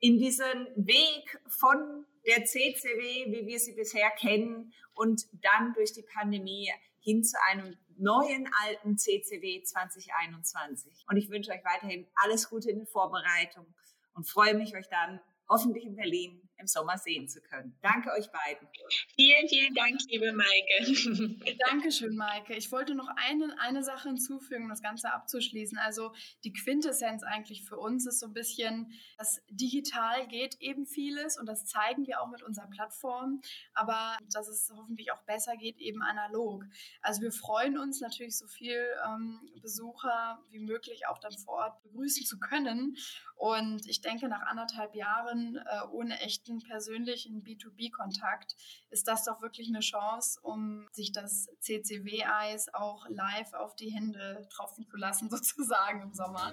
in 0.00 0.16
diesen 0.16 0.66
Weg 0.76 1.38
von 1.46 2.06
der 2.26 2.44
CCW, 2.46 3.32
wie 3.32 3.46
wir 3.46 3.60
sie 3.60 3.74
bisher 3.74 4.10
kennen, 4.12 4.72
und 4.94 5.26
dann 5.42 5.74
durch 5.74 5.92
die 5.92 6.02
Pandemie 6.02 6.72
hin 7.00 7.22
zu 7.22 7.36
einem 7.50 7.76
neuen 7.98 8.48
alten 8.64 8.96
CCW 8.96 9.62
2021. 9.62 11.04
Und 11.08 11.18
ich 11.18 11.28
wünsche 11.28 11.50
euch 11.50 11.64
weiterhin 11.64 12.06
alles 12.14 12.48
Gute 12.48 12.70
in 12.70 12.78
der 12.78 12.86
Vorbereitung 12.86 13.66
und 14.14 14.26
freue 14.26 14.54
mich, 14.54 14.74
euch 14.74 14.88
dann 14.88 15.20
hoffentlich 15.50 15.84
in 15.84 15.96
Berlin 15.96 16.45
im 16.58 16.66
Sommer 16.66 16.98
sehen 16.98 17.28
zu 17.28 17.40
können. 17.40 17.78
Danke 17.82 18.10
euch 18.12 18.30
beiden. 18.30 18.68
Vielen, 19.14 19.48
vielen 19.48 19.74
Dank, 19.74 20.00
liebe 20.08 20.32
Maike. 20.32 21.56
Dankeschön, 21.70 22.16
Maike. 22.16 22.54
Ich 22.54 22.72
wollte 22.72 22.94
noch 22.94 23.08
eine, 23.16 23.54
eine 23.60 23.82
Sache 23.82 24.08
hinzufügen, 24.08 24.64
um 24.64 24.70
das 24.70 24.82
Ganze 24.82 25.12
abzuschließen. 25.12 25.78
Also 25.78 26.12
die 26.44 26.52
Quintessenz 26.52 27.22
eigentlich 27.22 27.64
für 27.64 27.76
uns 27.76 28.06
ist 28.06 28.20
so 28.20 28.26
ein 28.26 28.32
bisschen, 28.32 28.92
dass 29.18 29.40
digital 29.48 30.26
geht 30.28 30.56
eben 30.60 30.86
vieles 30.86 31.38
und 31.38 31.46
das 31.46 31.66
zeigen 31.66 32.06
wir 32.06 32.20
auch 32.20 32.28
mit 32.28 32.42
unserer 32.42 32.68
Plattform, 32.68 33.40
aber 33.74 34.16
dass 34.32 34.48
es 34.48 34.72
hoffentlich 34.74 35.12
auch 35.12 35.22
besser 35.22 35.56
geht 35.56 35.78
eben 35.78 36.02
analog. 36.02 36.64
Also 37.02 37.22
wir 37.22 37.32
freuen 37.32 37.78
uns 37.78 38.00
natürlich 38.00 38.38
so 38.38 38.46
viel 38.46 38.82
ähm, 39.06 39.40
Besucher 39.60 40.42
wie 40.50 40.60
möglich 40.60 41.06
auch 41.06 41.18
dann 41.18 41.36
vor 41.36 41.54
Ort 41.54 41.82
begrüßen 41.82 42.24
zu 42.24 42.38
können 42.38 42.96
und 43.36 43.86
ich 43.86 44.00
denke, 44.00 44.28
nach 44.28 44.46
anderthalb 44.46 44.94
Jahren 44.94 45.56
äh, 45.56 45.86
ohne 45.90 46.20
echten 46.46 46.60
persönlichen 46.60 47.42
B2B-Kontakt 47.42 48.54
ist 48.90 49.08
das 49.08 49.24
doch 49.24 49.42
wirklich 49.42 49.68
eine 49.68 49.80
Chance, 49.80 50.38
um 50.42 50.86
sich 50.92 51.10
das 51.12 51.48
CCW-Eis 51.60 52.72
auch 52.72 53.08
live 53.08 53.52
auf 53.54 53.74
die 53.74 53.90
Hände 53.90 54.46
tropfen 54.50 54.86
zu 54.86 54.96
lassen, 54.96 55.28
sozusagen 55.30 56.02
im 56.02 56.14
Sommer. 56.14 56.52